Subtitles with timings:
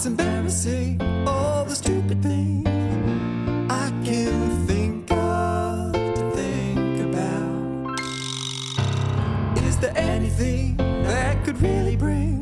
[0.00, 2.66] It's embarrassing, all the stupid things
[3.70, 8.00] I can think of to think about.
[9.62, 12.40] Is there anything that could really bring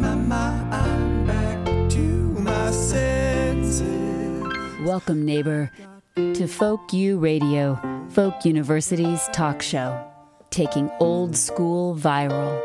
[0.00, 2.00] my mind back to
[2.40, 4.42] my senses?
[4.80, 5.70] Welcome, neighbor,
[6.16, 7.78] to Folk U Radio,
[8.08, 10.02] Folk University's talk show,
[10.48, 12.58] taking old school viral.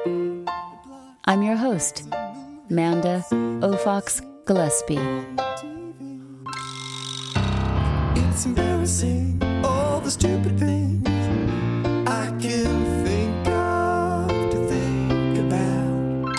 [1.26, 2.08] I'm your host,
[2.70, 3.24] Manda
[3.62, 4.98] Aufochs Gillespie.
[8.16, 11.08] It's embarrassing, all the stupid things
[12.10, 16.36] I can think of to think about.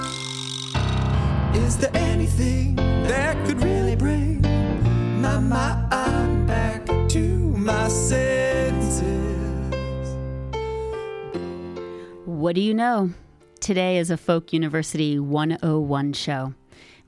[1.56, 4.42] Is there anything that could really bring
[5.20, 7.20] my mind back to
[7.56, 9.06] my senses?
[12.24, 13.12] What do you know?
[13.66, 16.54] Today is a Folk University 101 show.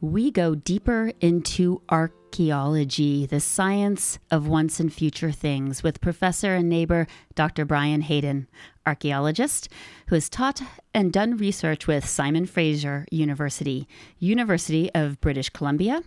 [0.00, 6.68] We go deeper into archaeology, the science of once and future things, with professor and
[6.68, 7.64] neighbor Dr.
[7.64, 8.48] Brian Hayden,
[8.84, 9.68] archaeologist
[10.08, 10.60] who has taught
[10.92, 13.86] and done research with Simon Fraser University,
[14.18, 16.02] University of British Columbia,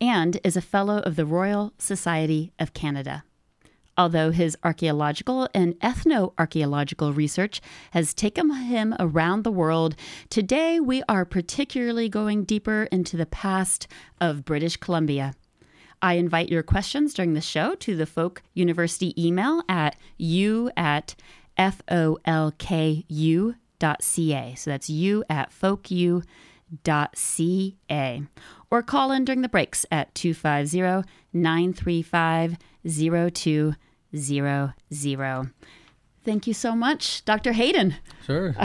[0.00, 3.24] and is a fellow of the Royal Society of Canada.
[3.98, 9.96] Although his archaeological and ethno-archaeological research has taken him around the world,
[10.28, 13.88] today we are particularly going deeper into the past
[14.20, 15.34] of British Columbia.
[16.02, 21.14] I invite your questions during the show to the Folk University email at u at
[21.58, 23.54] folku.ca.
[24.56, 26.22] So that's u at folku.ca.
[28.70, 32.58] Or call in during the breaks at 250 935
[34.14, 35.52] 0200.
[36.26, 37.52] Thank you so much, Dr.
[37.52, 37.94] Hayden.
[38.26, 38.52] Sure.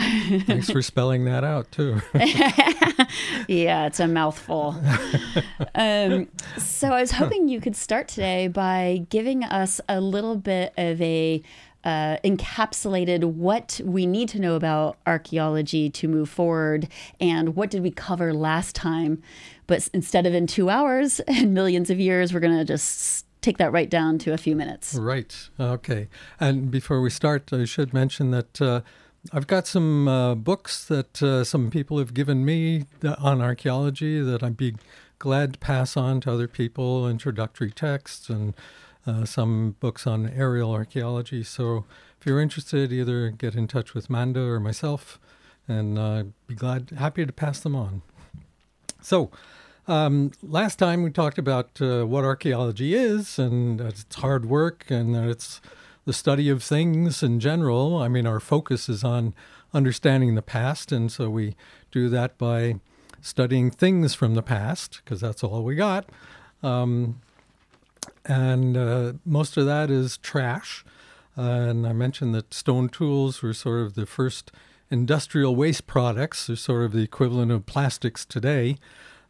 [0.47, 2.01] Thanks for spelling that out, too.
[3.47, 4.75] yeah, it's a mouthful.
[5.75, 10.73] um, so I was hoping you could start today by giving us a little bit
[10.75, 11.43] of a
[11.83, 16.87] uh, encapsulated what we need to know about archaeology to move forward
[17.19, 19.21] and what did we cover last time.
[19.67, 23.57] But instead of in two hours and millions of years, we're going to just take
[23.57, 24.95] that right down to a few minutes.
[24.95, 25.49] Right.
[25.59, 26.07] Okay.
[26.39, 28.81] And before we start, I should mention that uh,
[29.33, 32.85] I've got some uh, books that uh, some people have given me
[33.19, 34.75] on archaeology that I'd be
[35.19, 38.53] glad to pass on to other people, introductory texts and
[39.05, 41.43] uh, some books on aerial archaeology.
[41.43, 41.85] So
[42.19, 45.19] if you're interested, either get in touch with Manda or myself,
[45.67, 48.01] and I'd uh, be glad, happy to pass them on.
[49.01, 49.31] So,
[49.87, 55.15] um, last time we talked about uh, what archaeology is and it's hard work and
[55.15, 55.61] it's
[56.05, 57.97] the study of things in general.
[57.97, 59.33] I mean, our focus is on
[59.73, 61.55] understanding the past, and so we
[61.91, 62.79] do that by
[63.21, 66.09] studying things from the past because that's all we got.
[66.63, 67.21] Um,
[68.25, 70.83] and uh, most of that is trash.
[71.37, 74.51] Uh, and I mentioned that stone tools were sort of the first
[74.89, 78.77] industrial waste products, they're sort of the equivalent of plastics today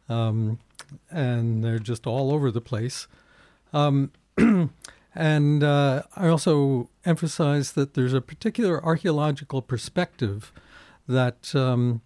[0.08, 0.58] um,
[1.10, 3.06] and they're just all over the place.
[3.72, 4.12] Um,
[5.14, 10.52] and uh, I also emphasize that there's a particular archaeological perspective
[11.08, 12.02] that, um,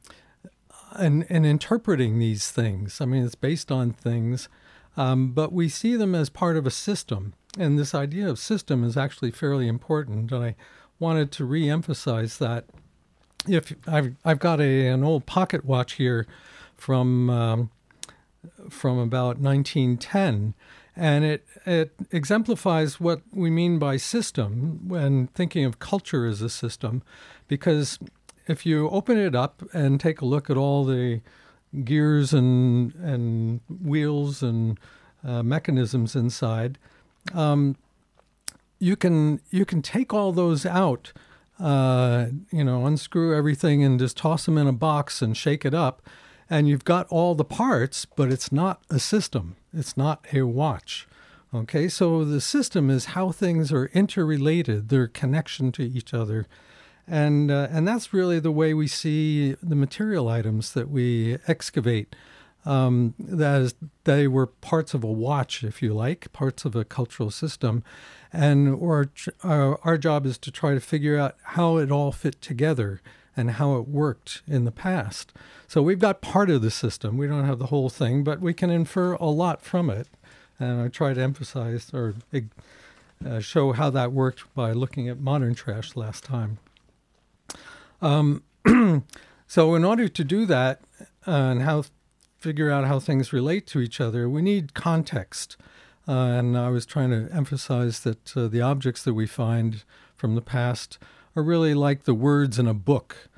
[0.98, 4.48] in, in interpreting these things, I mean, it's based on things,
[4.96, 7.34] um, but we see them as part of a system.
[7.58, 10.32] And this idea of system is actually fairly important.
[10.32, 10.56] And I
[10.98, 12.64] wanted to re emphasize that.
[13.48, 16.26] If I've, I've got a, an old pocket watch here
[16.76, 17.70] from um,
[18.70, 20.54] from about 1910,
[20.94, 26.48] and it it exemplifies what we mean by system when thinking of culture as a
[26.48, 27.02] system,
[27.48, 27.98] because
[28.46, 31.20] if you open it up and take a look at all the
[31.84, 34.78] gears and and wheels and
[35.24, 36.78] uh, mechanisms inside,
[37.34, 37.76] um,
[38.78, 41.12] you can you can take all those out,
[41.58, 45.74] uh, you know, unscrew everything and just toss them in a box and shake it
[45.74, 46.02] up,
[46.48, 49.56] and you've got all the parts, but it's not a system.
[49.72, 51.06] It's not a watch.
[51.54, 56.46] Okay, so the system is how things are interrelated, their connection to each other.
[57.06, 62.16] And, uh, and that's really the way we see the material items that we excavate.
[62.64, 66.84] Um, that is, they were parts of a watch, if you like, parts of a
[66.84, 67.84] cultural system.
[68.32, 69.08] And our,
[69.44, 73.00] our, our job is to try to figure out how it all fit together
[73.36, 75.32] and how it worked in the past.
[75.68, 77.18] So we've got part of the system.
[77.18, 80.08] We don't have the whole thing, but we can infer a lot from it.
[80.58, 82.14] And I try to emphasize or
[83.24, 86.58] uh, show how that worked by looking at modern trash last time.
[88.00, 88.42] Um,
[89.46, 90.80] so, in order to do that,
[91.26, 91.84] uh, and how
[92.38, 95.56] figure out how things relate to each other, we need context.
[96.06, 99.82] Uh, and I was trying to emphasize that uh, the objects that we find
[100.16, 100.98] from the past
[101.36, 103.28] are really like the words in a book.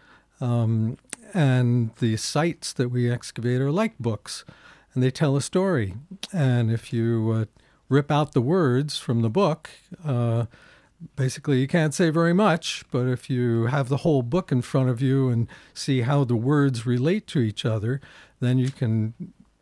[0.41, 0.97] Um,
[1.35, 4.45] and the sites that we excavate are like books,
[4.95, 5.95] and they tell a story.
[6.33, 7.45] And if you uh,
[7.89, 9.69] rip out the words from the book,
[10.05, 10.47] uh,
[11.17, 12.85] basically you can't say very much.
[12.91, 16.37] But if you have the whole book in front of you and see how the
[16.37, 18.01] words relate to each other,
[18.41, 19.15] then you can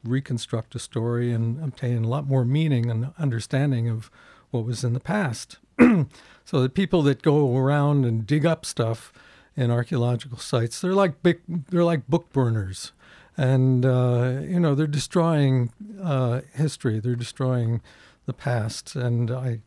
[0.05, 4.11] reconstruct a story and obtain a lot more meaning and understanding of
[4.51, 5.59] what was in the past.
[6.45, 9.13] so the people that go around and dig up stuff
[9.57, 12.93] in archaeological sites, they're like big, they're like book burners,
[13.37, 17.01] and uh, you know they're destroying uh, history.
[17.01, 17.81] They're destroying
[18.27, 18.95] the past.
[18.95, 19.61] And I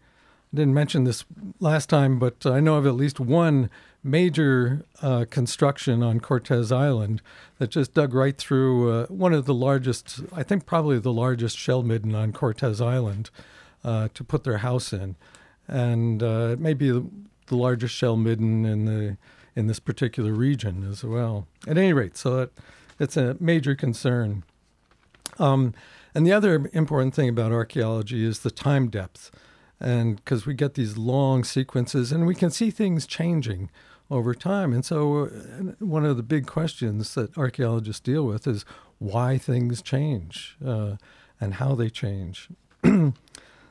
[0.54, 1.26] didn't mention this
[1.60, 3.70] last time, but I know of at least one
[4.04, 7.22] major uh, construction on Cortes Island
[7.58, 11.58] that just dug right through uh, one of the largest, I think probably the largest
[11.58, 13.30] shell midden on Cortes Island
[13.84, 15.16] uh, to put their house in.
[15.70, 17.06] And uh, it may be the,
[17.52, 19.18] largest shell midden in the
[19.56, 21.48] in this particular region as well.
[21.68, 22.52] At any rate, so that
[23.00, 24.44] it's a major concern.
[25.40, 25.74] Um,
[26.14, 29.32] and the other important thing about archaeology is the time depth.
[29.80, 33.70] And because we get these long sequences and we can see things changing
[34.12, 34.74] over time.
[34.74, 35.30] And so, uh,
[35.80, 38.66] one of the big questions that archaeologists deal with is
[38.98, 40.96] why things change uh,
[41.40, 42.50] and how they change.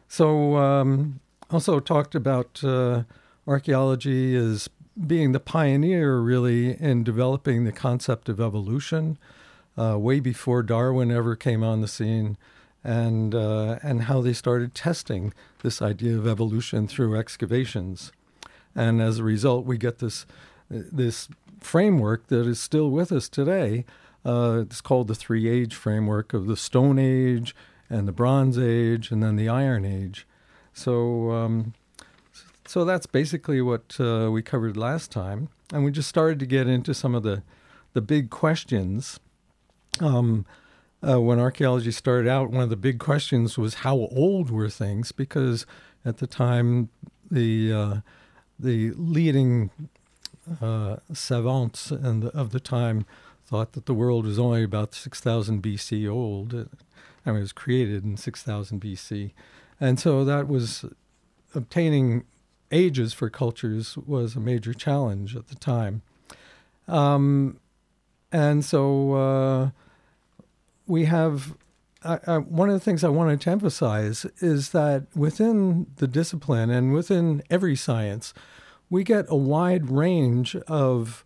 [0.09, 3.05] so, um, also talked about uh,
[3.47, 4.69] archaeology as
[5.07, 9.19] being the pioneer, really, in developing the concept of evolution
[9.79, 12.37] uh, way before Darwin ever came on the scene,
[12.83, 18.13] and uh, and how they started testing this idea of evolution through excavations,
[18.75, 20.27] and as a result, we get this
[20.71, 21.29] this
[21.61, 23.85] framework that is still with us today.
[24.25, 27.55] Uh, it's called the Three Age Framework of the Stone Age
[27.89, 30.27] and the Bronze Age, and then the Iron Age.
[30.79, 31.31] So.
[31.33, 31.75] Um,
[32.67, 36.67] so that's basically what uh, we covered last time, and we just started to get
[36.67, 37.43] into some of the
[37.95, 39.21] the big questions
[40.01, 40.45] um,
[41.07, 45.13] uh, when archaeology started out, one of the big questions was how old were things?
[45.13, 45.65] Because
[46.05, 46.89] at the time,
[47.31, 47.97] the uh,
[48.59, 49.71] the leading
[50.61, 53.07] uh, savants and of the time
[53.47, 56.53] thought that the world was only about 6,000 BC old.
[57.25, 59.31] I mean, it was created in 6,000 BC,
[59.81, 60.85] and so that was
[61.55, 62.25] obtaining
[62.71, 66.03] ages for cultures was a major challenge at the time.
[66.87, 67.61] Um,
[68.31, 69.71] and so uh,
[70.87, 71.55] we have
[72.05, 76.71] I, I, one of the things I wanted to emphasize is that within the discipline
[76.71, 78.33] and within every science,
[78.89, 81.25] we get a wide range of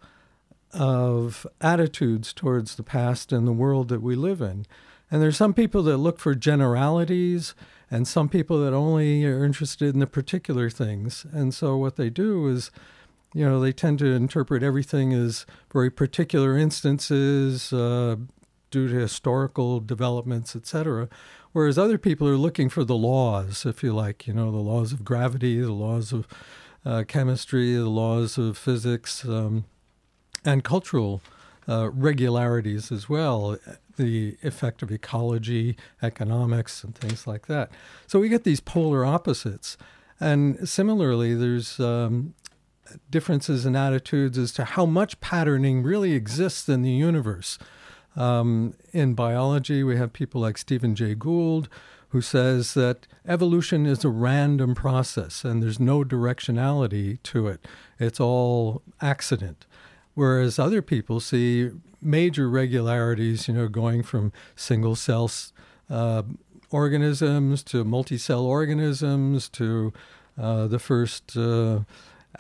[0.73, 4.65] of attitudes towards the past and the world that we live in.
[5.11, 7.55] And there's some people that look for generalities
[7.93, 11.27] and some people that only are interested in the particular things.
[11.33, 12.71] And so what they do is
[13.35, 18.17] you know, they tend to interpret everything as very particular instances, uh,
[18.71, 21.09] due to historical developments, etc.
[21.53, 24.93] Whereas other people are looking for the laws, if you like, you know, the laws
[24.93, 26.27] of gravity, the laws of
[26.85, 29.67] uh, chemistry, the laws of physics, um,
[30.45, 31.23] and cultural
[31.69, 33.57] uh, regularities as well,
[33.97, 37.71] the effect of ecology, economics, and things like that.
[38.07, 39.77] So we get these polar opposites.
[40.21, 42.35] And similarly, there's um,
[43.11, 47.59] differences in attitudes as to how much patterning really exists in the universe.
[48.17, 51.69] Um, in biology, we have people like Stephen Jay Gould,
[52.11, 57.67] who says that evolution is a random process and there's no directionality to it.
[57.99, 59.67] It's all accident.
[60.15, 65.31] Whereas other people see major regularities, you know, going from single cell
[65.89, 66.23] uh,
[66.71, 69.93] organisms to multi cell organisms to
[70.39, 71.81] uh, the first uh,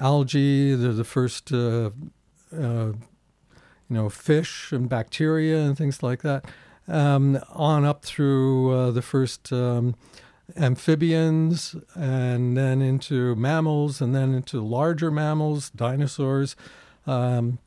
[0.00, 1.90] algae, the, the first uh,
[2.54, 2.92] uh,
[3.92, 6.46] you know, fish and bacteria and things like that,
[6.88, 9.94] um, on up through uh, the first um,
[10.56, 16.56] amphibians, and then into mammals, and then into larger mammals, dinosaurs.
[17.06, 17.58] Um,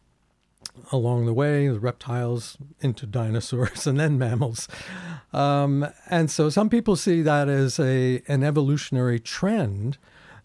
[0.91, 4.67] along the way, the reptiles into dinosaurs, and then mammals.
[5.33, 9.97] Um, and so some people see that as a an evolutionary trend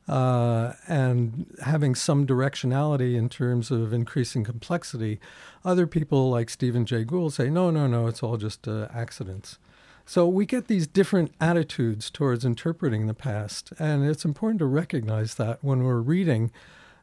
[0.08, 5.20] uh, and having some directionality in terms of increasing complexity.
[5.64, 9.58] Other people, like Stephen Jay Gould, say, no, no, no, it's all just uh, accidents.
[10.04, 15.36] So we get these different attitudes towards interpreting the past, and it's important to recognize
[15.36, 16.50] that when we're reading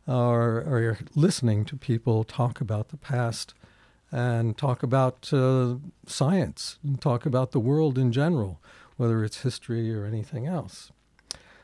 [0.07, 3.53] or, or you're listening to people talk about the past.
[4.09, 8.61] and talk about uh, science and talk about the world in general,
[8.95, 10.91] whether it's history or anything else.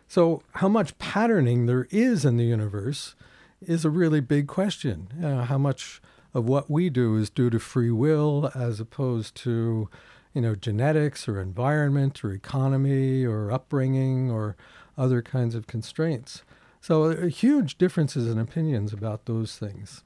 [0.10, 3.16] So, how much patterning there is in the universe
[3.62, 5.08] is a really big question.
[5.24, 6.02] Uh, how much
[6.34, 9.90] of what we do is due to free will as opposed to,
[10.34, 14.56] you know, genetics or environment or economy or upbringing or
[14.98, 16.44] other kinds of constraints.
[16.84, 20.04] So, uh, huge differences in opinions about those things.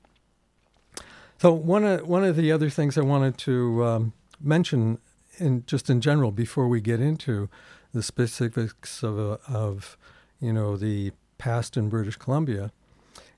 [1.40, 5.00] So one of one of the other things I wanted to um, mention,
[5.40, 7.50] in just in general, before we get into
[7.96, 9.98] the specifics of uh, of
[10.40, 12.72] you know the past in British Columbia,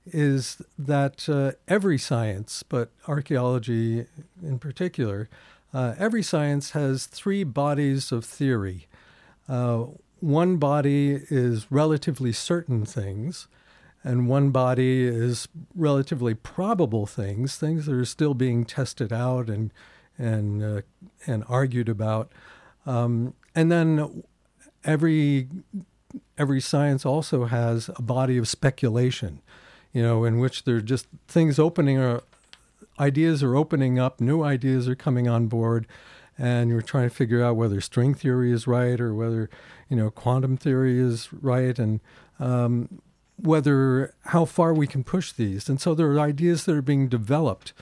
[0.05, 4.05] is that uh, every science, but archaeology
[4.43, 5.29] in particular,
[5.74, 8.88] uh, every science has three bodies of theory.
[10.21, 13.47] Uh, one body is relatively certain things
[14.03, 19.71] and one body is relatively probable things, things that are still being tested out and
[20.17, 20.81] and uh,
[21.27, 22.31] and argued about.
[22.85, 24.23] Um, and then
[24.83, 25.47] every
[26.38, 29.41] every science also has a body of speculation,
[29.93, 32.21] you know, in which there are just things opening or
[32.99, 35.88] ideas are opening up, new ideas are coming on board,
[36.39, 39.50] and you're trying to figure out whether string theory is right or whether
[39.89, 42.00] you know quantum theory is right, and
[42.39, 43.01] um,
[43.38, 45.69] whether how far we can push these.
[45.69, 47.74] And so there are ideas that are being developed,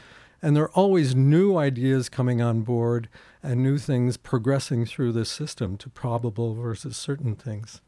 [0.41, 3.07] and there are always new ideas coming on board
[3.43, 7.81] and new things progressing through this system to probable versus certain things.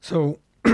[0.00, 0.38] So,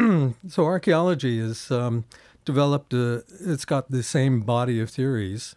[0.48, 2.04] so archaeology is um,
[2.44, 2.94] developed.
[2.94, 5.56] A, it's got the same body of theories,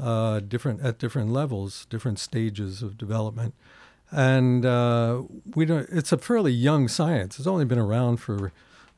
[0.00, 3.54] uh, different at different levels, different stages of development,
[4.10, 5.22] and uh,
[5.54, 5.88] we don't.
[5.90, 7.38] It's a fairly young science.
[7.38, 8.52] It's only been around for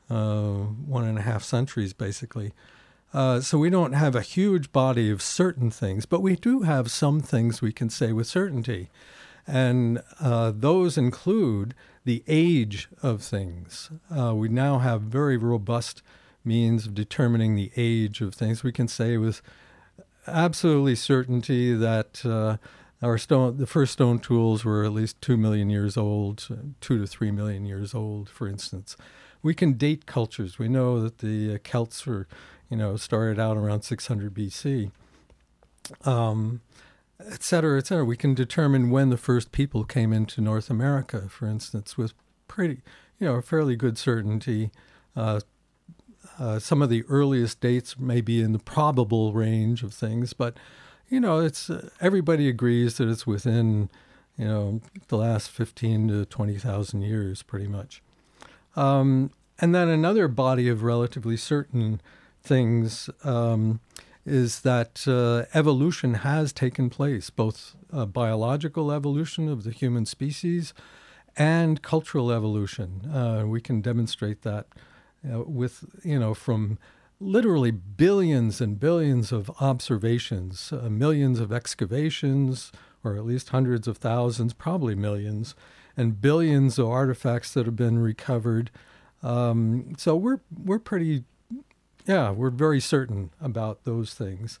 [0.09, 0.53] uh,
[0.85, 2.53] one and a half centuries, basically.
[3.13, 6.89] Uh, so we don't have a huge body of certain things, but we do have
[6.89, 8.89] some things we can say with certainty.
[9.45, 13.91] And uh, those include the age of things.
[14.15, 16.01] Uh, we now have very robust
[16.43, 18.63] means of determining the age of things.
[18.63, 19.41] We can say with
[20.27, 22.57] absolutely certainty that uh,
[23.01, 26.47] our stone, the first stone tools were at least two million years old,
[26.81, 28.95] two to three million years old, for instance
[29.43, 30.57] we can date cultures.
[30.57, 32.27] We know that the uh, Celts were,
[32.69, 34.89] you know, started out around 600 BC,
[36.05, 36.61] um,
[37.19, 38.05] et cetera, et cetera.
[38.05, 42.13] We can determine when the first people came into North America, for instance, with
[42.47, 42.81] pretty,
[43.19, 44.71] you know, a fairly good certainty.
[45.15, 45.41] Uh,
[46.39, 50.57] uh, some of the earliest dates may be in the probable range of things, but
[51.09, 53.89] you know, it's uh, everybody agrees that it's within,
[54.37, 58.01] you know, the last fifteen to twenty thousand years, pretty much.
[58.75, 62.01] Um, and then another body of relatively certain
[62.41, 63.79] things um,
[64.25, 70.73] is that uh, evolution has taken place, both uh, biological evolution of the human species
[71.37, 73.09] and cultural evolution.
[73.13, 74.67] Uh, we can demonstrate that
[75.31, 76.77] uh, with, you know, from
[77.19, 82.71] literally billions and billions of observations, uh, millions of excavations,
[83.03, 85.55] or at least hundreds of thousands, probably millions,
[85.95, 88.71] and billions of artifacts that have been recovered.
[89.21, 91.23] Um, so we're we're pretty,
[92.05, 94.59] yeah, we're very certain about those things,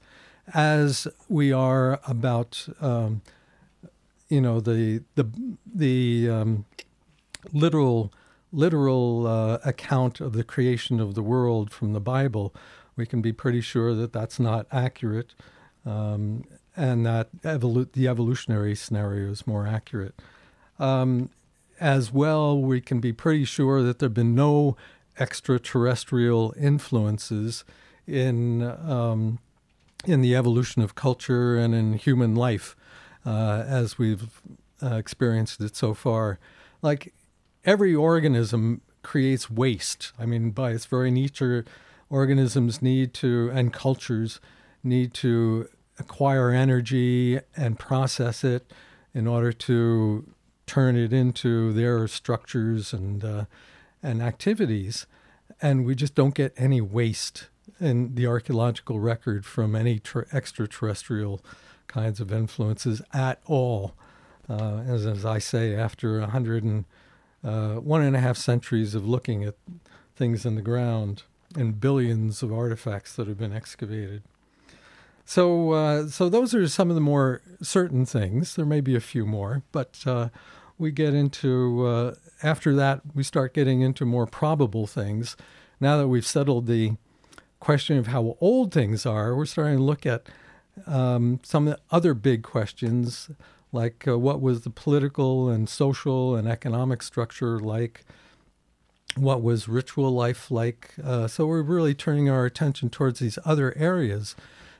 [0.53, 3.21] as we are about, um,
[4.29, 5.25] you know, the the
[5.65, 6.65] the um,
[7.51, 8.13] literal
[8.53, 12.53] literal uh, account of the creation of the world from the Bible.
[12.95, 15.33] We can be pretty sure that that's not accurate,
[15.85, 16.45] um,
[16.75, 20.13] and that evolu- the evolutionary scenario is more accurate.
[20.79, 21.29] Um,
[21.79, 24.77] as well, we can be pretty sure that there have been no
[25.19, 27.65] extraterrestrial influences
[28.07, 29.39] in um,
[30.05, 32.75] in the evolution of culture and in human life
[33.25, 34.41] uh, as we've
[34.81, 36.39] uh, experienced it so far.
[36.81, 37.13] Like
[37.65, 40.11] every organism creates waste.
[40.19, 41.65] I mean, by its very nature,
[42.09, 44.39] organisms need to and cultures
[44.83, 45.67] need to
[45.99, 48.71] acquire energy and process it
[49.13, 50.27] in order to
[50.65, 53.45] turn it into their structures and uh,
[54.01, 55.05] and activities,
[55.61, 57.47] and we just don't get any waste
[57.79, 61.41] in the archaeological record from any ter- extraterrestrial
[61.87, 63.93] kinds of influences at all.
[64.49, 66.83] Uh, as, as I say, after a hundred and
[67.43, 69.55] uh, one and a half centuries of looking at
[70.15, 71.23] things in the ground
[71.55, 74.23] and billions of artifacts that have been excavated.
[75.25, 78.55] So, uh, so those are some of the more certain things.
[78.55, 80.29] There may be a few more, but uh,
[80.77, 85.37] we get into uh, after that we start getting into more probable things.
[85.79, 86.97] Now that we've settled the
[87.59, 90.27] question of how old things are, we're starting to look at
[90.85, 93.29] um, some other big questions,
[93.73, 98.05] like uh, what was the political and social and economic structure like?
[99.15, 100.91] What was ritual life like?
[101.03, 104.35] Uh, so we're really turning our attention towards these other areas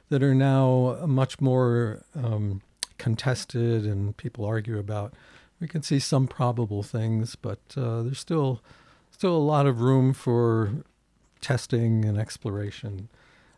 [0.10, 2.62] that are now much more um,
[2.98, 5.14] contested and people argue about.
[5.60, 8.62] We can see some probable things, but uh, there's still
[9.12, 10.84] still a lot of room for
[11.42, 13.10] testing and exploration.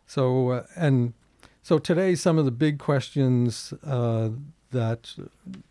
[0.06, 1.14] So uh, and
[1.62, 4.28] so today, some of the big questions uh,
[4.70, 5.14] that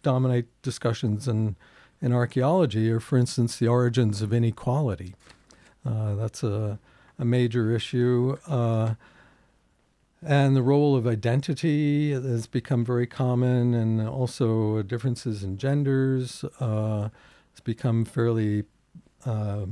[0.03, 1.55] dominate discussions in
[2.01, 5.15] in archaeology are, for instance, the origins of inequality.
[5.85, 6.77] Uh, that's a,
[7.17, 8.37] a major issue.
[8.47, 8.95] Uh,
[10.21, 16.43] and the role of identity has become very common, and also differences in genders.
[16.59, 17.09] Uh,
[17.51, 18.63] it's become fairly
[19.25, 19.65] uh,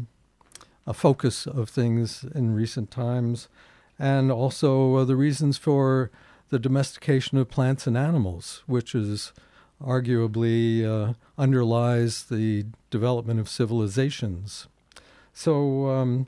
[0.85, 3.47] a focus of things in recent times,
[3.97, 6.11] and also the reasons for
[6.53, 9.33] the domestication of plants and animals, which is
[9.83, 14.67] arguably uh, underlies the development of civilizations.
[15.33, 16.27] So, um,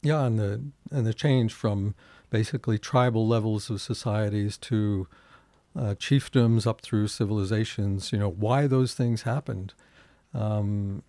[0.00, 1.94] yeah, and the and the change from
[2.30, 5.06] basically tribal levels of societies to
[5.76, 8.10] uh, chiefdoms up through civilizations.
[8.10, 9.74] You know why those things happened.
[10.32, 11.02] Um,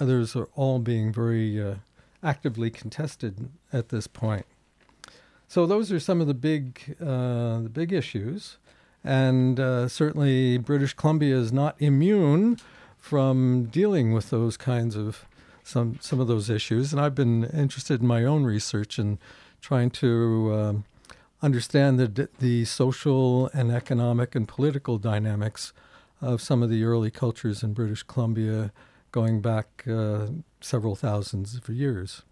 [0.00, 1.74] others are all being very uh,
[2.24, 4.46] actively contested at this point.
[5.50, 8.58] So those are some of the big uh, the big issues,
[9.02, 12.56] and uh, certainly British Columbia is not immune
[12.98, 15.26] from dealing with those kinds of
[15.64, 16.92] some some of those issues.
[16.92, 19.18] And I've been interested in my own research and
[19.60, 20.84] trying to um,
[21.42, 25.72] understand the, the social and economic and political dynamics
[26.20, 28.70] of some of the early cultures in British Columbia
[29.10, 30.28] going back uh,
[30.60, 32.22] several thousands of years.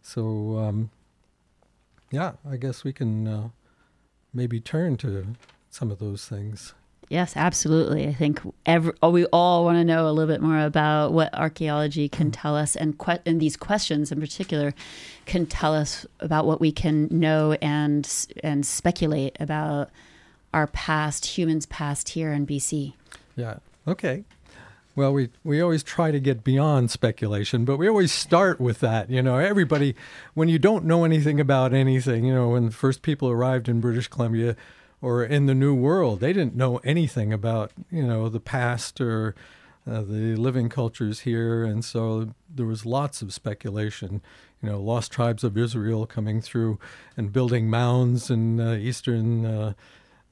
[0.00, 0.90] So, um,
[2.14, 3.48] yeah, I guess we can uh,
[4.32, 5.26] maybe turn to
[5.68, 6.72] some of those things.
[7.08, 8.06] Yes, absolutely.
[8.06, 11.34] I think every, oh, we all want to know a little bit more about what
[11.34, 12.34] archaeology can mm.
[12.40, 14.74] tell us, and, que- and these questions in particular
[15.26, 18.08] can tell us about what we can know and
[18.42, 19.90] and speculate about
[20.54, 22.94] our past, humans' past here in BC.
[23.36, 23.56] Yeah.
[23.88, 24.24] Okay.
[24.96, 29.10] Well, we we always try to get beyond speculation, but we always start with that.
[29.10, 29.96] You know, everybody,
[30.34, 33.80] when you don't know anything about anything, you know, when the first people arrived in
[33.80, 34.54] British Columbia
[35.04, 36.20] or in the New World.
[36.20, 39.34] They didn't know anything about you know the past or
[39.86, 44.22] uh, the living cultures here, and so there was lots of speculation.
[44.62, 46.78] You know, lost tribes of Israel coming through
[47.18, 49.72] and building mounds in uh, eastern uh,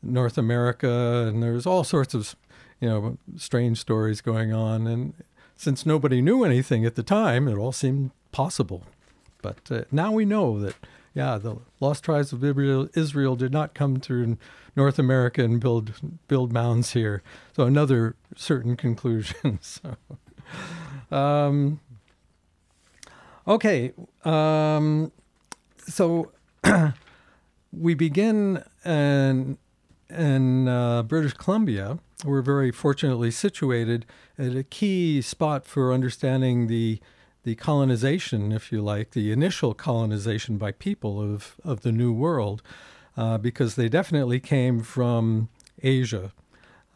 [0.02, 2.34] North America, and there's all sorts of
[2.82, 4.86] you know strange stories going on.
[4.86, 5.14] And
[5.56, 8.82] since nobody knew anything at the time, it all seemed possible.
[9.40, 10.74] But uh, now we know that
[11.14, 14.36] yeah, the lost tribes of Israel, did not come to
[14.74, 15.92] North America and build
[16.26, 17.22] build mounds here.
[17.54, 19.58] So another certain conclusion.
[19.60, 19.96] so,
[21.10, 21.80] um,
[23.46, 23.92] okay,
[24.24, 25.12] um,
[25.86, 26.32] so
[27.72, 29.58] we begin in
[30.12, 31.98] in uh, British Columbia.
[32.24, 34.06] We're very fortunately situated
[34.38, 37.00] at a key spot for understanding the
[37.44, 42.62] the colonization, if you like, the initial colonization by people of, of the New World,
[43.16, 45.48] uh, because they definitely came from
[45.82, 46.32] Asia,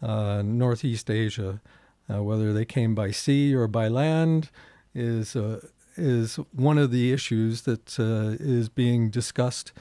[0.00, 1.60] uh, Northeast Asia.
[2.08, 4.48] Uh, whether they came by sea or by land
[4.94, 5.60] is uh,
[5.96, 9.72] is one of the issues that uh, is being discussed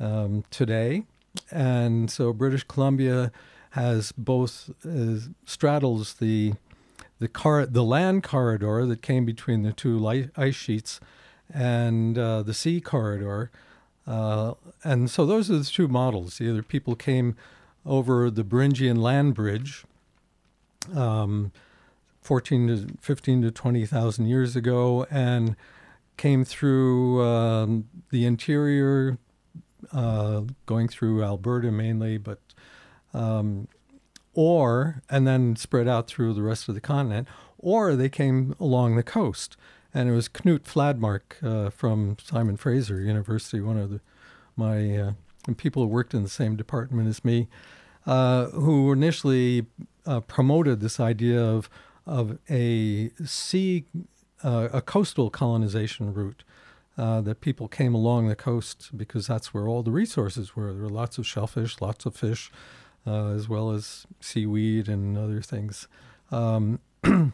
[0.00, 1.04] um, today,
[1.50, 3.32] and so British Columbia
[3.70, 6.54] has both uh, straddles the
[7.18, 11.00] the car the land corridor that came between the two light, ice sheets
[11.52, 13.50] and uh, the sea corridor.
[14.06, 16.40] Uh, and so those are the two models.
[16.40, 17.36] Either people came
[17.86, 19.84] over the Beringian land bridge,
[20.94, 21.52] um,
[22.22, 25.56] 14 to 15 to 20,000 years ago, and
[26.16, 29.18] came through um, the interior,
[29.92, 32.40] uh, going through Alberta mainly, but
[33.12, 33.68] um,
[34.34, 38.96] or and then spread out through the rest of the continent, or they came along
[38.96, 39.56] the coast.
[39.92, 44.00] And it was Knut Fladmark uh, from Simon Fraser University, one of the,
[44.54, 45.12] my uh,
[45.56, 47.48] people who worked in the same department as me,
[48.06, 49.66] uh, who initially
[50.06, 51.68] uh, promoted this idea of
[52.06, 53.84] of a sea,
[54.42, 56.42] a coastal colonization route.
[57.00, 60.70] Uh, that people came along the coast because that's where all the resources were.
[60.74, 62.52] There were lots of shellfish, lots of fish,
[63.06, 65.88] uh, as well as seaweed and other things.
[66.30, 66.78] Um,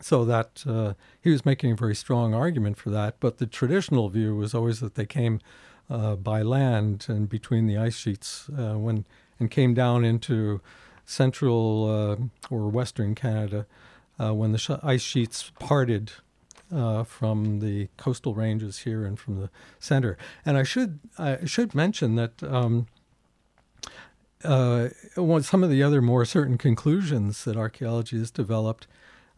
[0.00, 3.16] so that uh, he was making a very strong argument for that.
[3.18, 5.40] But the traditional view was always that they came
[5.90, 9.06] uh, by land and between the ice sheets uh, when
[9.40, 10.60] and came down into
[11.04, 13.66] central or western Canada
[14.18, 16.12] when the sh- ice sheets parted
[16.72, 20.16] uh, from the coastal ranges here and from the center.
[20.44, 22.86] And I should I should mention that um,
[24.44, 24.88] uh,
[25.40, 28.86] some of the other more certain conclusions that archaeology has developed,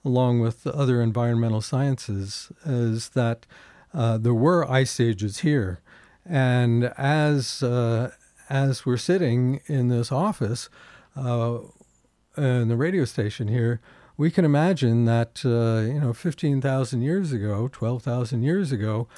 [0.04, 3.46] along with other environmental sciences, is that
[3.94, 5.80] uh, there were ice ages here,
[6.24, 8.10] and as uh,
[8.50, 10.68] as we're sitting in this office
[11.16, 11.58] uh,
[12.36, 13.80] in the radio station here,
[14.16, 19.08] we can imagine that uh, you know 15,000 years ago, 12,000 years ago,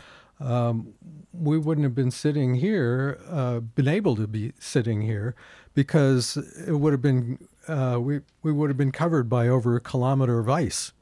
[0.40, 0.94] um,
[1.32, 5.34] we wouldn't have been sitting here, uh, been able to be sitting here,
[5.74, 9.80] because it would have been uh, we we would have been covered by over a
[9.80, 10.92] kilometer of ice,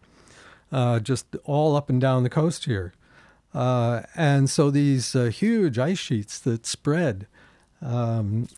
[0.72, 2.92] uh, just all up and down the coast here,
[3.54, 7.26] uh, and so these uh, huge ice sheets that spread.
[7.82, 8.48] Um,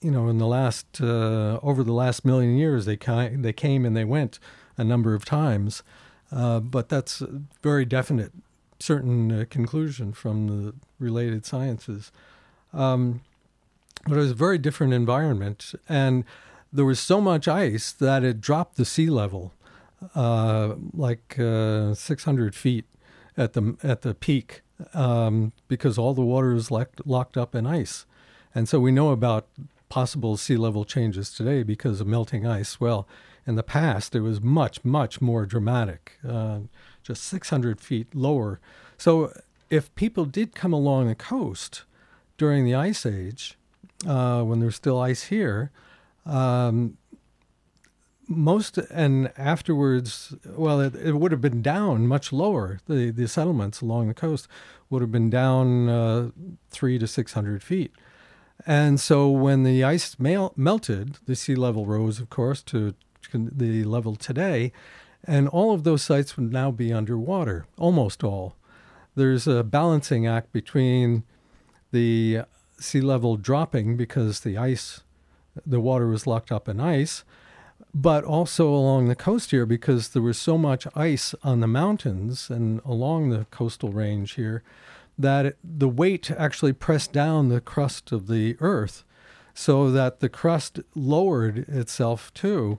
[0.00, 3.96] you know, in the last over the last million years, they ca- they came and
[3.96, 4.38] they went
[4.78, 5.82] a number of times,
[6.32, 8.32] uh, but that's a very definite,
[8.78, 12.10] certain uh, conclusion from the related sciences.
[12.72, 13.22] Um,
[14.06, 16.24] but it was a very different environment, and
[16.72, 19.52] there was so much ice that it dropped the sea level,
[20.14, 22.84] uh, like uh, 600 feet
[23.36, 24.62] at the at the peak,
[24.94, 28.06] um, because all the water is locked locked up in ice,
[28.54, 29.48] and so we know about
[29.88, 32.80] possible sea level changes today because of melting ice.
[32.80, 33.08] Well,
[33.48, 36.58] in the past, it was much, much more dramatic, uh,
[37.02, 38.60] just 600 feet lower.
[38.98, 39.32] So,
[39.70, 41.84] if people did come along the coast
[42.36, 43.56] during the Ice Age,
[44.06, 45.70] uh, when there's still ice here,
[46.26, 46.98] um,
[48.28, 52.80] most and afterwards, well, it, it, would have been down much lower.
[52.86, 54.46] The the settlements along the coast
[54.90, 56.30] would have been down uh,
[56.68, 57.92] three to six hundred feet.
[58.66, 62.94] And so when the ice mel- melted, the sea level rose, of course, to
[63.32, 64.72] the level today,
[65.24, 68.56] and all of those sites would now be underwater, almost all.
[69.14, 71.24] There's a balancing act between
[71.90, 72.42] the
[72.78, 75.02] sea level dropping because the ice,
[75.66, 77.24] the water was locked up in ice,
[77.94, 82.50] but also along the coast here because there was so much ice on the mountains
[82.50, 84.62] and along the coastal range here
[85.18, 89.04] that it, the weight actually pressed down the crust of the earth
[89.52, 92.78] so that the crust lowered itself too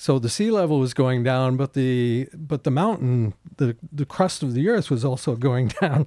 [0.00, 4.42] so the sea level was going down, but the but the mountain, the the crust
[4.42, 6.06] of the earth was also going down,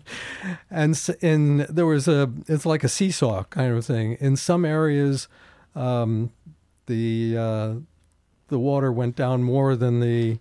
[0.71, 4.17] and in there was a it's like a seesaw kind of thing.
[4.19, 5.27] In some areas,
[5.75, 6.31] um,
[6.87, 7.73] the uh,
[8.47, 10.39] the water went down more than the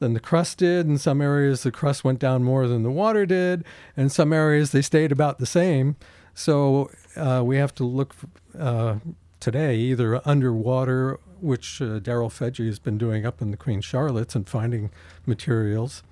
[0.00, 0.88] than the crust did.
[0.88, 3.64] In some areas, the crust went down more than the water did.
[3.96, 5.94] In some areas, they stayed about the same.
[6.34, 8.16] So uh, we have to look
[8.58, 8.96] uh,
[9.38, 14.34] today either underwater which uh, Daryl Fedje has been doing up in the Queen Charlottes
[14.34, 14.90] and finding
[15.26, 16.02] materials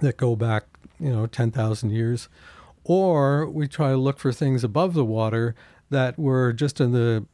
[0.00, 0.64] that go back,
[0.98, 2.28] you know, 10,000 years.
[2.84, 5.54] Or we try to look for things above the water
[5.90, 7.26] that were just in the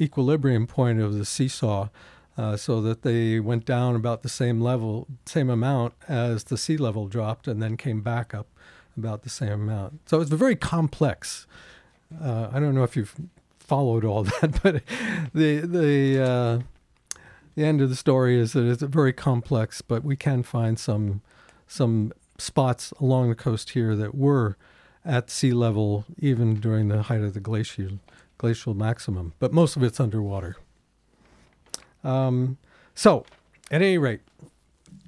[0.00, 1.88] equilibrium point of the seesaw,
[2.36, 6.76] uh, so that they went down about the same level, same amount as the sea
[6.76, 8.46] level dropped, and then came back up
[8.96, 10.00] about the same amount.
[10.06, 11.46] So it's very complex.
[12.20, 13.14] Uh, I don't know if you've
[13.72, 14.82] followed all that, but
[15.32, 16.58] the the uh,
[17.54, 21.22] the end of the story is that it's very complex, but we can find some
[21.66, 24.58] some spots along the coast here that were
[25.06, 27.98] at sea level even during the height of the glacial
[28.36, 30.56] glacial maximum, but most of it's underwater.
[32.04, 32.58] Um,
[32.94, 33.24] so,
[33.70, 34.20] at any rate,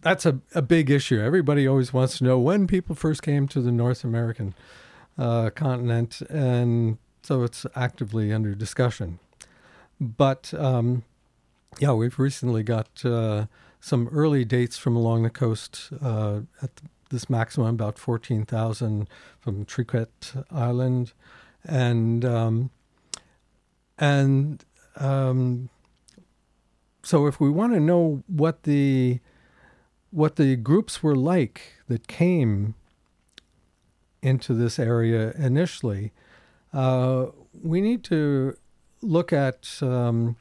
[0.01, 1.21] that's a, a big issue.
[1.21, 4.55] Everybody always wants to know when people first came to the North American
[5.19, 9.19] uh, continent, and so it's actively under discussion.
[9.99, 11.05] But um,
[11.79, 13.47] yeah, we've recently got uh,
[13.81, 16.71] some early dates from along the coast uh, at
[17.09, 19.09] this maximum, about 14,000
[19.41, 21.13] from Triquet Island.
[21.65, 22.71] And, um,
[23.99, 24.65] and
[24.97, 25.71] um,
[27.03, 29.21] so if we want to know what the,
[30.11, 32.75] what the groups were like that came
[34.23, 36.13] into this area initially,
[36.75, 37.27] uh,
[37.63, 38.57] we need to
[39.01, 40.37] look at um,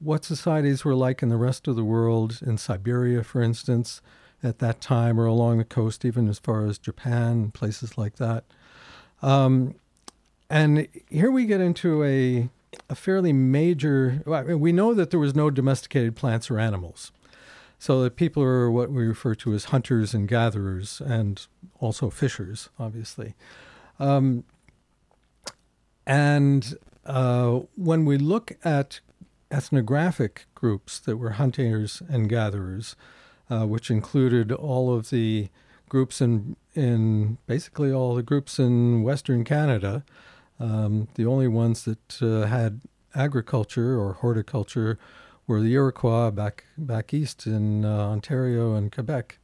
[0.00, 4.02] what societies were like in the rest of the world, in Siberia, for instance,
[4.42, 8.44] at that time, or along the coast, even as far as Japan, places like that.
[9.22, 9.76] Um,
[10.50, 12.48] and here we get into a,
[12.90, 14.22] a fairly major.
[14.26, 17.12] We know that there was no domesticated plants or animals.
[17.80, 21.46] So that people are what we refer to as hunters and gatherers, and
[21.78, 23.36] also fishers, obviously.
[24.00, 24.42] Um,
[26.08, 29.00] And uh, when we look at
[29.50, 32.96] ethnographic groups that were hunters and gatherers,
[33.50, 35.48] uh, which included all of the
[35.88, 40.04] groups in in basically all the groups in Western Canada.
[40.60, 42.80] Um, the only ones that uh, had
[43.14, 44.98] agriculture or horticulture
[45.46, 49.38] were the Iroquois back back east in uh, Ontario and Quebec.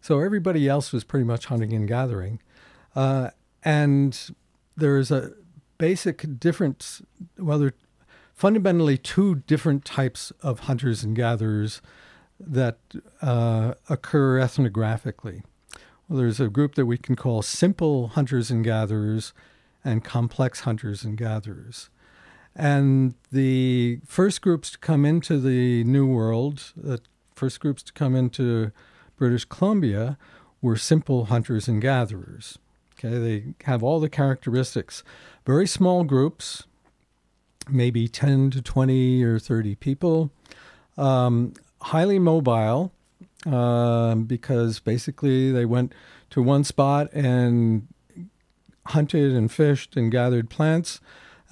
[0.00, 2.40] So everybody else was pretty much hunting and gathering,
[2.94, 3.30] uh,
[3.64, 4.18] and
[4.76, 5.32] there's a
[5.78, 7.02] basic difference.
[7.38, 7.74] Well, there are
[8.34, 11.80] fundamentally two different types of hunters and gatherers
[12.40, 12.78] that
[13.22, 15.42] uh, occur ethnographically.
[16.08, 19.32] Well, there's a group that we can call simple hunters and gatherers
[19.84, 21.90] and complex hunters and gatherers.
[22.56, 27.00] And the first groups to come into the New World, the
[27.34, 28.70] first groups to come into
[29.16, 30.18] British Columbia,
[30.62, 32.58] were simple hunters and gatherers.
[32.98, 35.02] Okay, they have all the characteristics.
[35.46, 36.64] Very small groups,
[37.68, 40.30] maybe 10 to 20 or 30 people,
[40.96, 41.52] um,
[41.82, 42.92] highly mobile,
[43.46, 45.92] uh, because basically they went
[46.30, 47.88] to one spot and
[48.86, 51.00] hunted and fished and gathered plants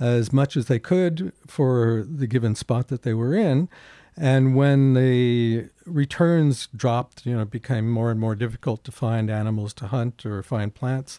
[0.01, 3.69] as much as they could for the given spot that they were in.
[4.17, 9.31] And when the returns dropped, you know, it became more and more difficult to find
[9.31, 11.19] animals to hunt or find plants.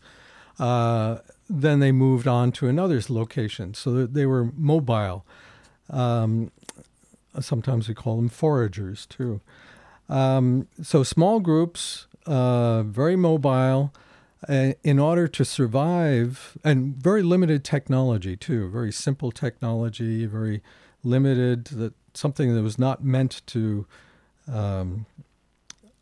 [0.60, 1.18] Uh,
[1.50, 3.74] then they moved on to another location.
[3.74, 5.26] So they were mobile.
[5.90, 6.52] Um,
[7.40, 9.42] sometimes we call them foragers too.
[10.10, 13.94] Um, so small groups, uh, very mobile,
[14.48, 18.70] uh, in order to survive, and very limited technology too.
[18.70, 20.62] Very simple technology, very
[21.04, 21.66] limited.
[21.66, 23.86] That something that was not meant to
[24.52, 25.06] um,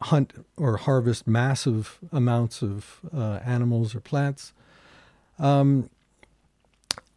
[0.02, 4.54] hunt or harvest massive amounts of uh, animals or plants.
[5.39, 5.89] Um,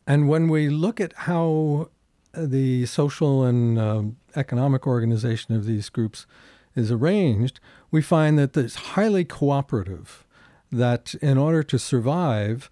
[0.06, 1.88] and when we look at how
[2.36, 4.02] the social and uh,
[4.36, 6.26] economic organization of these groups
[6.74, 10.24] is arranged, we find that it's highly cooperative,
[10.70, 12.70] that in order to survive,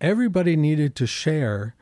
[0.00, 1.74] everybody needed to share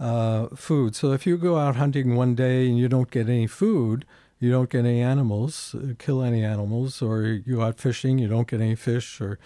[0.00, 0.94] uh, food.
[0.94, 4.04] So if you go out hunting one day and you don't get any food,
[4.40, 8.28] you don't get any animals, uh, kill any animals, or you go out fishing, you
[8.28, 9.38] don't get any fish, or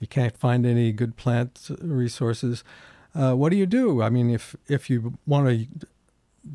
[0.00, 2.62] you can't find any good plant resources.
[3.14, 4.02] Uh, what do you do?
[4.02, 5.86] I mean, if if you want to